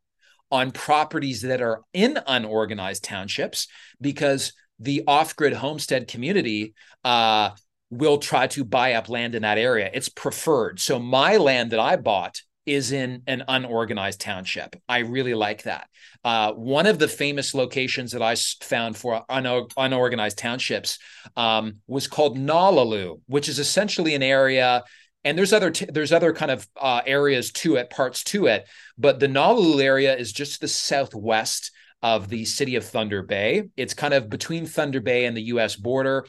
on 0.50 0.70
properties 0.70 1.42
that 1.42 1.60
are 1.60 1.82
in 1.92 2.18
unorganized 2.26 3.04
townships 3.04 3.68
because 4.00 4.52
the 4.78 5.04
off-grid 5.06 5.52
homestead 5.52 6.08
community 6.08 6.74
uh, 7.04 7.50
will 7.90 8.18
try 8.18 8.46
to 8.46 8.64
buy 8.64 8.94
up 8.94 9.08
land 9.08 9.34
in 9.34 9.42
that 9.42 9.58
area. 9.58 9.90
It's 9.92 10.08
preferred. 10.08 10.80
So 10.80 10.98
my 10.98 11.36
land 11.36 11.72
that 11.72 11.80
I 11.80 11.96
bought 11.96 12.40
is 12.68 12.92
in 12.92 13.22
an 13.26 13.44
unorganized 13.48 14.20
township. 14.20 14.76
I 14.88 14.98
really 14.98 15.34
like 15.34 15.62
that. 15.62 15.88
Uh, 16.22 16.52
one 16.52 16.86
of 16.86 16.98
the 16.98 17.08
famous 17.08 17.54
locations 17.54 18.12
that 18.12 18.22
I 18.22 18.34
found 18.62 18.96
for 18.96 19.24
un- 19.28 19.66
unorganized 19.76 20.38
townships 20.38 20.98
um, 21.36 21.76
was 21.86 22.06
called 22.06 22.36
Nolalu, 22.36 23.20
which 23.26 23.48
is 23.48 23.58
essentially 23.58 24.14
an 24.14 24.22
area. 24.22 24.84
And 25.24 25.36
there's 25.36 25.52
other 25.52 25.70
t- 25.70 25.88
there's 25.90 26.12
other 26.12 26.32
kind 26.32 26.50
of 26.50 26.68
uh, 26.76 27.00
areas 27.06 27.50
to 27.52 27.76
it, 27.76 27.90
parts 27.90 28.22
to 28.24 28.46
it, 28.46 28.68
but 28.96 29.18
the 29.18 29.26
Nolalu 29.26 29.82
area 29.82 30.14
is 30.16 30.32
just 30.32 30.60
the 30.60 30.68
southwest 30.68 31.72
of 32.02 32.28
the 32.28 32.44
city 32.44 32.76
of 32.76 32.84
Thunder 32.84 33.22
Bay. 33.22 33.68
It's 33.76 33.94
kind 33.94 34.14
of 34.14 34.28
between 34.28 34.66
Thunder 34.66 35.00
Bay 35.00 35.24
and 35.24 35.36
the 35.36 35.42
U.S. 35.44 35.74
border. 35.74 36.26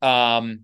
Um, 0.00 0.60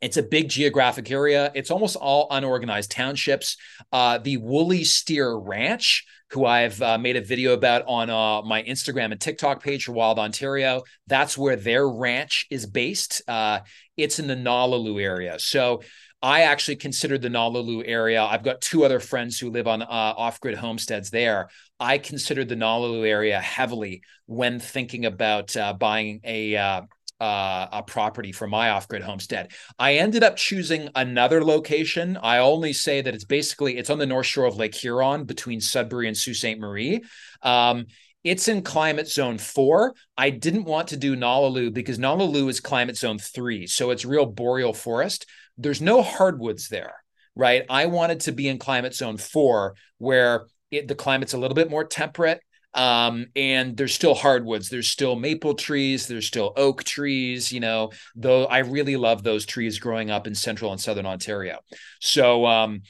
it's 0.00 0.16
a 0.16 0.22
big 0.22 0.48
geographic 0.48 1.10
area. 1.10 1.50
It's 1.54 1.70
almost 1.70 1.96
all 1.96 2.28
unorganized 2.30 2.90
townships. 2.90 3.56
Uh, 3.92 4.18
the 4.18 4.36
Woolly 4.36 4.84
Steer 4.84 5.36
Ranch, 5.36 6.04
who 6.30 6.44
I've 6.44 6.80
uh, 6.82 6.98
made 6.98 7.16
a 7.16 7.22
video 7.22 7.52
about 7.54 7.84
on 7.86 8.10
uh, 8.10 8.42
my 8.42 8.62
Instagram 8.62 9.12
and 9.12 9.20
TikTok 9.20 9.62
page 9.62 9.84
for 9.84 9.92
Wild 9.92 10.18
Ontario, 10.18 10.82
that's 11.06 11.36
where 11.36 11.56
their 11.56 11.88
ranch 11.88 12.46
is 12.50 12.66
based. 12.66 13.22
Uh, 13.26 13.60
it's 13.96 14.18
in 14.18 14.26
the 14.26 14.36
Nolalu 14.36 15.02
area. 15.02 15.38
So 15.38 15.82
I 16.20 16.42
actually 16.42 16.76
considered 16.76 17.22
the 17.22 17.28
Nolalu 17.28 17.84
area. 17.86 18.22
I've 18.22 18.42
got 18.42 18.60
two 18.60 18.84
other 18.84 19.00
friends 19.00 19.38
who 19.38 19.50
live 19.50 19.68
on 19.68 19.82
uh, 19.82 19.86
off-grid 19.86 20.56
homesteads 20.56 21.10
there. 21.10 21.48
I 21.78 21.98
considered 21.98 22.48
the 22.48 22.56
Nolalu 22.56 23.06
area 23.06 23.40
heavily 23.40 24.02
when 24.26 24.58
thinking 24.58 25.06
about 25.06 25.56
uh, 25.56 25.72
buying 25.74 26.20
a 26.24 26.56
uh, 26.56 26.82
uh, 27.20 27.66
a 27.72 27.82
property 27.82 28.32
for 28.32 28.46
my 28.46 28.70
off-grid 28.70 29.02
homestead. 29.02 29.52
I 29.78 29.94
ended 29.94 30.22
up 30.22 30.36
choosing 30.36 30.88
another 30.94 31.44
location. 31.44 32.18
I 32.22 32.38
only 32.38 32.72
say 32.72 33.00
that 33.00 33.14
it's 33.14 33.24
basically 33.24 33.76
it's 33.76 33.90
on 33.90 33.98
the 33.98 34.06
north 34.06 34.26
shore 34.26 34.44
of 34.44 34.56
Lake 34.56 34.74
Huron 34.74 35.24
between 35.24 35.60
Sudbury 35.60 36.08
and 36.08 36.16
Sault 36.16 36.36
Ste. 36.36 36.58
Marie. 36.58 37.02
Um, 37.42 37.86
it's 38.24 38.48
in 38.48 38.62
climate 38.62 39.08
zone 39.08 39.38
four. 39.38 39.94
I 40.16 40.30
didn't 40.30 40.64
want 40.64 40.88
to 40.88 40.96
do 40.96 41.16
Nolalu 41.16 41.72
because 41.72 41.98
Nolalu 41.98 42.48
is 42.48 42.60
climate 42.60 42.96
zone 42.96 43.18
three. 43.18 43.66
So 43.66 43.90
it's 43.90 44.04
real 44.04 44.26
boreal 44.26 44.72
forest 44.72 45.26
there's 45.58 45.82
no 45.82 46.02
hardwoods 46.02 46.68
there, 46.68 46.94
right? 47.34 47.64
I 47.68 47.86
wanted 47.86 48.20
to 48.20 48.32
be 48.32 48.48
in 48.48 48.58
climate 48.58 48.94
zone 48.94 49.16
four, 49.16 49.74
where 49.98 50.46
it, 50.70 50.88
the 50.88 50.94
climate's 50.94 51.34
a 51.34 51.38
little 51.38 51.56
bit 51.56 51.70
more 51.70 51.84
temperate. 51.84 52.40
Um, 52.78 53.26
and 53.34 53.76
there's 53.76 53.92
still 53.92 54.14
hardwoods, 54.14 54.68
there's 54.68 54.88
still 54.88 55.16
maple 55.16 55.54
trees, 55.54 56.06
there's 56.06 56.26
still 56.26 56.52
oak 56.56 56.84
trees, 56.84 57.50
you 57.50 57.58
know, 57.58 57.90
though 58.14 58.46
I 58.46 58.58
really 58.58 58.96
love 58.96 59.24
those 59.24 59.44
trees 59.44 59.80
growing 59.80 60.12
up 60.12 60.28
in 60.28 60.34
central 60.36 60.70
and 60.70 60.80
southern 60.80 61.04
Ontario. 61.04 61.58
So 62.00 62.46
um, 62.46 62.82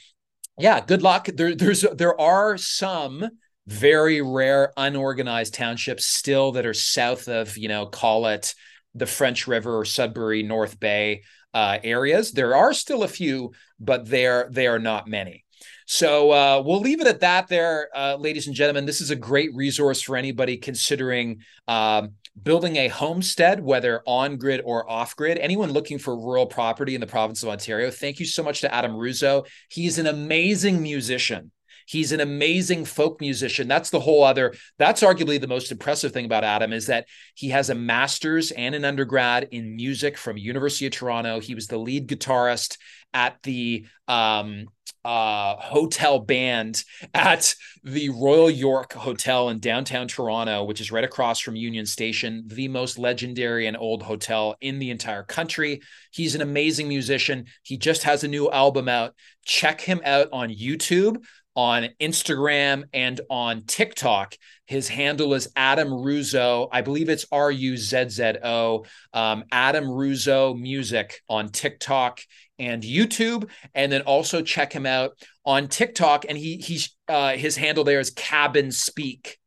yeah, 0.59 0.79
good 0.79 1.01
luck. 1.01 1.25
There, 1.33 1.55
there's 1.55 1.81
there 1.81 2.19
are 2.21 2.55
some 2.57 3.29
very 3.65 4.21
rare 4.21 4.73
unorganized 4.77 5.55
townships 5.55 6.05
still 6.05 6.51
that 6.51 6.67
are 6.67 6.73
south 6.75 7.27
of, 7.27 7.57
you 7.57 7.67
know, 7.67 7.87
call 7.87 8.27
it 8.27 8.53
the 8.93 9.07
French 9.07 9.47
River 9.47 9.75
or 9.75 9.85
Sudbury, 9.85 10.43
North 10.43 10.79
Bay 10.79 11.23
uh, 11.53 11.79
areas. 11.83 12.31
There 12.31 12.55
are 12.55 12.73
still 12.73 13.03
a 13.03 13.07
few, 13.07 13.53
but 13.79 14.07
they're 14.07 14.49
they 14.51 14.67
are 14.67 14.79
not 14.79 15.07
many. 15.07 15.45
So 15.91 16.29
uh, 16.29 16.61
we'll 16.63 16.81
leave 16.81 17.01
it 17.01 17.07
at 17.07 17.21
that, 17.21 17.47
there, 17.47 17.89
uh, 17.95 18.15
ladies 18.15 18.45
and 18.45 18.55
gentlemen. 18.55 18.85
This 18.85 19.01
is 19.01 19.09
a 19.09 19.15
great 19.15 19.55
resource 19.55 20.03
for 20.03 20.15
anybody 20.15 20.55
considering 20.55 21.41
um, 21.67 22.11
building 22.43 22.75
a 22.75 22.89
homestead, 22.89 23.59
whether 23.59 24.03
on 24.05 24.37
grid 24.37 24.61
or 24.63 24.87
off 24.87 25.15
grid. 25.15 25.39
Anyone 25.39 25.71
looking 25.71 25.97
for 25.97 26.15
rural 26.15 26.45
property 26.45 26.93
in 26.93 27.01
the 27.01 27.07
province 27.07 27.41
of 27.41 27.49
Ontario. 27.49 27.89
Thank 27.89 28.19
you 28.19 28.27
so 28.27 28.43
much 28.43 28.61
to 28.61 28.71
Adam 28.71 28.91
Ruzzo. 28.91 29.47
He's 29.67 29.97
an 29.97 30.05
amazing 30.05 30.83
musician. 30.83 31.49
He's 31.87 32.11
an 32.11 32.19
amazing 32.19 32.85
folk 32.85 33.19
musician. 33.19 33.67
That's 33.67 33.89
the 33.89 33.99
whole 33.99 34.23
other, 34.23 34.53
that's 34.77 35.01
arguably 35.01 35.41
the 35.41 35.47
most 35.47 35.71
impressive 35.71 36.11
thing 36.11 36.25
about 36.25 36.43
Adam 36.43 36.71
is 36.71 36.85
that 36.85 37.07
he 37.33 37.49
has 37.49 37.71
a 37.71 37.75
master's 37.75 38.51
and 38.51 38.75
an 38.75 38.85
undergrad 38.85 39.47
in 39.49 39.75
music 39.75 40.19
from 40.19 40.37
University 40.37 40.85
of 40.85 40.91
Toronto. 40.91 41.39
He 41.39 41.55
was 41.55 41.65
the 41.65 41.79
lead 41.79 42.07
guitarist 42.07 42.77
at 43.11 43.41
the 43.41 43.87
um, 44.07 44.67
uh, 45.09 45.55
hotel 45.59 46.19
band 46.19 46.83
at 47.15 47.55
the 47.83 48.09
Royal 48.09 48.51
York 48.51 48.93
Hotel 48.93 49.49
in 49.49 49.57
downtown 49.57 50.07
Toronto, 50.07 50.65
which 50.65 50.79
is 50.79 50.91
right 50.91 51.03
across 51.03 51.39
from 51.39 51.55
Union 51.55 51.87
Station, 51.87 52.43
the 52.45 52.67
most 52.67 52.99
legendary 52.99 53.65
and 53.65 53.75
old 53.75 54.03
hotel 54.03 54.55
in 54.61 54.77
the 54.77 54.91
entire 54.91 55.23
country. 55.23 55.81
He's 56.11 56.35
an 56.35 56.41
amazing 56.41 56.87
musician. 56.87 57.45
He 57.63 57.75
just 57.75 58.03
has 58.03 58.23
a 58.23 58.27
new 58.27 58.51
album 58.51 58.87
out. 58.87 59.15
Check 59.43 59.81
him 59.81 59.99
out 60.05 60.27
on 60.31 60.49
YouTube 60.49 61.23
on 61.59 61.89
Instagram 61.99 62.85
and 62.93 63.19
on 63.29 63.63
TikTok. 63.63 64.33
His 64.65 64.87
handle 64.87 65.33
is 65.33 65.49
Adam 65.57 65.89
Ruzzo. 65.89 66.69
I 66.71 66.79
believe 66.79 67.09
it's 67.09 67.25
R 67.33 67.51
U 67.51 67.75
Z 67.75 68.07
Z 68.07 68.35
O. 68.45 68.85
Um, 69.11 69.43
Adam 69.51 69.83
Ruzzo 69.83 70.57
Music 70.57 71.21
on 71.27 71.49
TikTok 71.49 72.21
and 72.59 72.81
YouTube. 72.81 73.49
And 73.75 73.91
then 73.91 74.03
also 74.03 74.41
check 74.41 74.71
him 74.71 74.85
out 74.85 75.17
on 75.43 75.67
TikTok. 75.67 76.23
And 76.29 76.37
he 76.37 76.55
he's 76.55 76.95
uh, 77.09 77.31
his 77.33 77.57
handle 77.57 77.83
there 77.83 77.99
is 77.99 78.11
Cabin 78.11 78.71
Speak. 78.71 79.37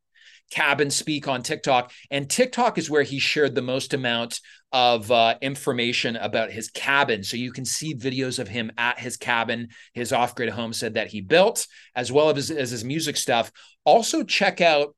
Cabin 0.50 0.90
Speak 0.90 1.28
on 1.28 1.42
TikTok. 1.42 1.92
And 2.10 2.28
TikTok 2.28 2.76
is 2.76 2.90
where 2.90 3.04
he 3.04 3.20
shared 3.20 3.54
the 3.54 3.62
most 3.62 3.94
amount 3.94 4.38
of 4.72 5.10
uh, 5.10 5.36
information 5.42 6.16
about 6.16 6.50
his 6.50 6.70
cabin. 6.70 7.22
So 7.22 7.36
you 7.36 7.52
can 7.52 7.64
see 7.64 7.94
videos 7.94 8.38
of 8.38 8.48
him 8.48 8.72
at 8.78 8.98
his 8.98 9.16
cabin, 9.16 9.68
his 9.92 10.12
off 10.12 10.34
grid 10.34 10.48
homestead 10.50 10.94
that 10.94 11.08
he 11.08 11.20
built, 11.20 11.66
as 11.94 12.10
well 12.10 12.30
as, 12.30 12.50
as 12.50 12.70
his 12.70 12.84
music 12.84 13.16
stuff. 13.16 13.52
Also, 13.84 14.22
check 14.22 14.60
out 14.60 14.94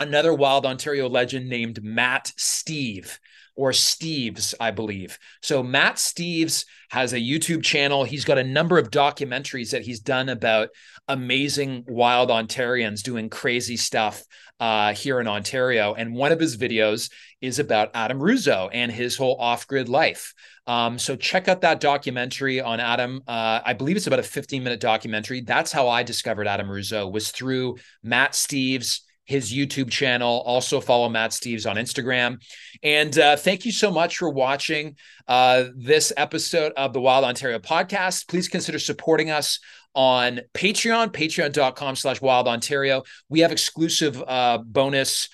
another 0.00 0.34
Wild 0.34 0.66
Ontario 0.66 1.08
legend 1.08 1.48
named 1.48 1.82
Matt 1.82 2.32
Steve 2.36 3.18
or 3.54 3.70
Steves, 3.70 4.54
I 4.58 4.70
believe. 4.70 5.18
So 5.42 5.62
Matt 5.62 5.96
Steves 5.96 6.64
has 6.90 7.12
a 7.12 7.18
YouTube 7.18 7.62
channel. 7.62 8.04
He's 8.04 8.24
got 8.24 8.38
a 8.38 8.44
number 8.44 8.78
of 8.78 8.90
documentaries 8.90 9.70
that 9.70 9.82
he's 9.82 10.00
done 10.00 10.28
about 10.28 10.70
amazing 11.08 11.84
wild 11.86 12.30
Ontarians 12.30 13.02
doing 13.02 13.28
crazy 13.28 13.76
stuff 13.76 14.24
uh, 14.62 14.94
here 14.94 15.18
in 15.18 15.26
Ontario. 15.26 15.92
And 15.92 16.14
one 16.14 16.30
of 16.30 16.38
his 16.38 16.56
videos 16.56 17.10
is 17.40 17.58
about 17.58 17.90
Adam 17.94 18.20
Ruzzo 18.20 18.70
and 18.72 18.92
his 18.92 19.16
whole 19.16 19.34
off 19.40 19.66
grid 19.66 19.88
life. 19.88 20.32
Um, 20.68 21.00
so 21.00 21.16
check 21.16 21.48
out 21.48 21.62
that 21.62 21.80
documentary 21.80 22.60
on 22.60 22.78
Adam. 22.78 23.22
Uh, 23.26 23.58
I 23.66 23.72
believe 23.72 23.96
it's 23.96 24.06
about 24.06 24.20
a 24.20 24.22
15 24.22 24.62
minute 24.62 24.78
documentary. 24.78 25.40
That's 25.40 25.72
how 25.72 25.88
I 25.88 26.04
discovered 26.04 26.46
Adam 26.46 26.68
Ruzzo 26.68 27.10
was 27.10 27.32
through 27.32 27.78
Matt 28.04 28.34
Steves 28.34 29.00
his 29.24 29.52
YouTube 29.52 29.90
channel. 29.90 30.42
Also 30.44 30.80
follow 30.80 31.08
Matt 31.08 31.30
Steves 31.30 31.68
on 31.68 31.76
Instagram. 31.76 32.42
And 32.82 33.16
uh, 33.18 33.36
thank 33.36 33.64
you 33.64 33.72
so 33.72 33.90
much 33.90 34.18
for 34.18 34.28
watching 34.28 34.96
uh, 35.28 35.66
this 35.76 36.12
episode 36.16 36.72
of 36.76 36.92
the 36.92 37.00
Wild 37.00 37.24
Ontario 37.24 37.58
podcast. 37.58 38.28
Please 38.28 38.48
consider 38.48 38.78
supporting 38.78 39.30
us 39.30 39.60
on 39.94 40.40
Patreon, 40.54 41.12
patreon.com 41.12 41.96
slash 41.96 42.20
wild 42.20 42.48
Ontario. 42.48 43.02
We 43.28 43.40
have 43.40 43.52
exclusive 43.52 44.22
uh, 44.26 44.58
bonus 44.58 45.28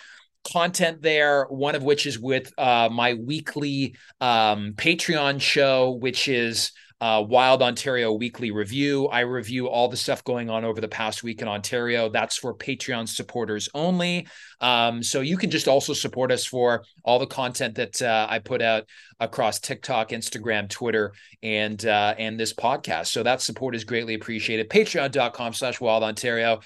content 0.52 1.02
there, 1.02 1.44
one 1.44 1.74
of 1.74 1.82
which 1.82 2.06
is 2.06 2.18
with 2.18 2.52
uh, 2.58 2.88
my 2.90 3.14
weekly 3.14 3.96
um, 4.20 4.72
Patreon 4.74 5.40
show, 5.40 5.92
which 5.92 6.28
is 6.28 6.72
uh, 7.00 7.24
Wild 7.26 7.62
Ontario 7.62 8.12
Weekly 8.12 8.50
Review. 8.50 9.06
I 9.06 9.20
review 9.20 9.68
all 9.68 9.88
the 9.88 9.96
stuff 9.96 10.24
going 10.24 10.50
on 10.50 10.64
over 10.64 10.80
the 10.80 10.88
past 10.88 11.22
week 11.22 11.40
in 11.42 11.48
Ontario. 11.48 12.08
That's 12.08 12.36
for 12.36 12.54
Patreon 12.54 13.08
supporters 13.08 13.68
only. 13.72 14.26
Um, 14.60 15.02
so 15.02 15.20
you 15.20 15.36
can 15.36 15.50
just 15.50 15.68
also 15.68 15.92
support 15.92 16.32
us 16.32 16.44
for 16.44 16.84
all 17.04 17.18
the 17.18 17.26
content 17.26 17.76
that 17.76 18.02
uh, 18.02 18.26
I 18.28 18.40
put 18.40 18.62
out 18.62 18.84
across 19.20 19.60
TikTok, 19.60 20.10
Instagram, 20.10 20.68
Twitter, 20.68 21.12
and 21.42 21.84
uh, 21.86 22.14
and 22.18 22.38
this 22.38 22.52
podcast. 22.52 23.06
So 23.06 23.22
that 23.22 23.42
support 23.42 23.76
is 23.76 23.84
greatly 23.84 24.14
appreciated. 24.14 24.68
Patreon.com 24.68 25.52
slash 25.52 25.80
Wild 25.80 26.02
Ontario. 26.02 26.60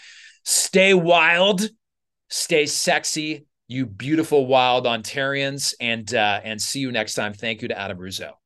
Stay 0.44 0.94
wild, 0.94 1.62
stay 2.28 2.66
sexy, 2.66 3.46
you 3.68 3.86
beautiful 3.86 4.46
wild 4.46 4.86
Ontarians, 4.86 5.74
and 5.78 6.12
uh, 6.14 6.40
and 6.42 6.60
see 6.60 6.80
you 6.80 6.90
next 6.90 7.14
time. 7.14 7.34
Thank 7.34 7.62
you 7.62 7.68
to 7.68 7.78
Adam 7.78 7.98
Ruzzo. 7.98 8.41